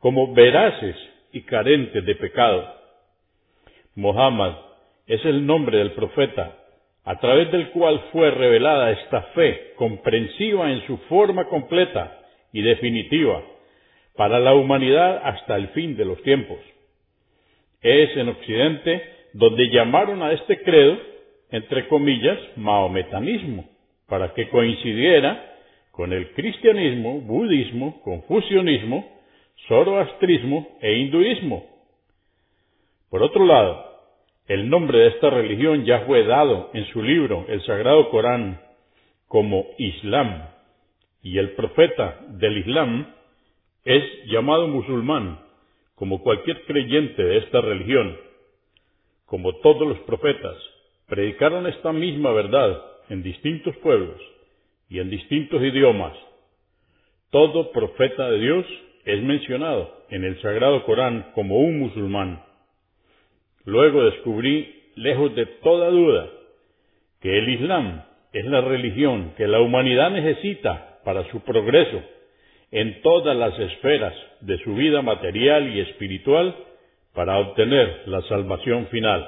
como 0.00 0.34
veraces 0.34 0.96
y 1.32 1.40
carentes 1.42 2.04
de 2.04 2.14
pecado. 2.14 2.74
Mohammed 3.94 4.52
es 5.06 5.24
el 5.24 5.46
nombre 5.46 5.78
del 5.78 5.92
profeta 5.92 6.58
a 7.04 7.18
través 7.20 7.52
del 7.52 7.70
cual 7.70 8.00
fue 8.12 8.30
revelada 8.30 8.90
esta 8.92 9.22
fe 9.34 9.72
comprensiva 9.76 10.70
en 10.70 10.86
su 10.86 10.96
forma 11.08 11.44
completa 11.46 12.20
y 12.52 12.62
definitiva 12.62 13.42
para 14.16 14.38
la 14.40 14.54
humanidad 14.54 15.20
hasta 15.24 15.56
el 15.56 15.68
fin 15.68 15.96
de 15.96 16.04
los 16.04 16.22
tiempos. 16.22 16.58
Es 17.82 18.16
en 18.16 18.28
Occidente 18.28 19.02
donde 19.34 19.68
llamaron 19.68 20.22
a 20.22 20.32
este 20.32 20.62
credo, 20.62 20.96
entre 21.50 21.88
comillas, 21.88 22.38
maometanismo, 22.56 23.68
para 24.08 24.32
que 24.32 24.48
coincidiera 24.48 25.52
con 25.90 26.12
el 26.12 26.32
cristianismo, 26.32 27.20
budismo, 27.20 28.00
confucianismo, 28.02 29.06
zoroastrismo 29.68 30.78
e 30.80 30.94
hinduismo. 30.94 31.64
Por 33.10 33.22
otro 33.22 33.44
lado, 33.44 33.93
el 34.46 34.68
nombre 34.68 34.98
de 34.98 35.08
esta 35.08 35.30
religión 35.30 35.84
ya 35.84 36.00
fue 36.00 36.24
dado 36.24 36.70
en 36.74 36.86
su 36.86 37.02
libro, 37.02 37.46
el 37.48 37.62
Sagrado 37.64 38.10
Corán, 38.10 38.60
como 39.26 39.66
Islam, 39.78 40.48
y 41.22 41.38
el 41.38 41.52
profeta 41.52 42.20
del 42.28 42.58
Islam 42.58 43.06
es 43.84 44.04
llamado 44.26 44.68
musulmán, 44.68 45.38
como 45.94 46.22
cualquier 46.22 46.64
creyente 46.66 47.22
de 47.22 47.38
esta 47.38 47.60
religión. 47.62 48.16
Como 49.24 49.54
todos 49.56 49.88
los 49.88 49.98
profetas, 50.00 50.56
predicaron 51.08 51.66
esta 51.66 51.92
misma 51.92 52.32
verdad 52.32 52.82
en 53.08 53.22
distintos 53.22 53.74
pueblos 53.78 54.20
y 54.90 54.98
en 54.98 55.08
distintos 55.08 55.62
idiomas. 55.62 56.16
Todo 57.30 57.72
profeta 57.72 58.30
de 58.30 58.38
Dios 58.38 58.66
es 59.06 59.22
mencionado 59.22 60.04
en 60.10 60.24
el 60.24 60.40
Sagrado 60.42 60.84
Corán 60.84 61.32
como 61.34 61.58
un 61.58 61.78
musulmán. 61.78 62.42
Luego 63.64 64.04
descubrí, 64.04 64.82
lejos 64.96 65.34
de 65.34 65.46
toda 65.46 65.90
duda, 65.90 66.30
que 67.20 67.38
el 67.38 67.48
Islam 67.48 68.02
es 68.32 68.44
la 68.46 68.60
religión 68.60 69.32
que 69.36 69.46
la 69.46 69.60
humanidad 69.60 70.10
necesita 70.10 71.00
para 71.04 71.28
su 71.30 71.40
progreso 71.40 72.02
en 72.70 73.00
todas 73.02 73.36
las 73.36 73.58
esferas 73.58 74.14
de 74.40 74.58
su 74.64 74.74
vida 74.74 75.00
material 75.00 75.74
y 75.74 75.80
espiritual 75.80 76.54
para 77.14 77.38
obtener 77.38 78.02
la 78.06 78.20
salvación 78.22 78.88
final. 78.88 79.26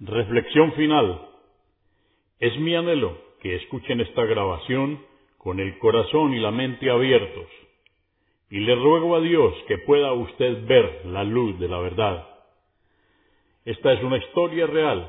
Reflexión 0.00 0.72
final. 0.74 1.22
Es 2.38 2.56
mi 2.58 2.74
anhelo 2.76 3.18
que 3.40 3.56
escuchen 3.56 4.00
esta 4.00 4.24
grabación 4.24 5.00
con 5.38 5.58
el 5.58 5.78
corazón 5.78 6.34
y 6.34 6.40
la 6.40 6.50
mente 6.50 6.90
abiertos, 6.90 7.48
y 8.50 8.60
le 8.60 8.74
ruego 8.76 9.16
a 9.16 9.20
Dios 9.20 9.54
que 9.66 9.78
pueda 9.78 10.12
usted 10.12 10.66
ver 10.66 11.06
la 11.06 11.24
luz 11.24 11.58
de 11.58 11.68
la 11.68 11.78
verdad. 11.78 12.31
Esta 13.64 13.92
es 13.92 14.02
una 14.02 14.16
historia 14.16 14.66
real 14.66 15.06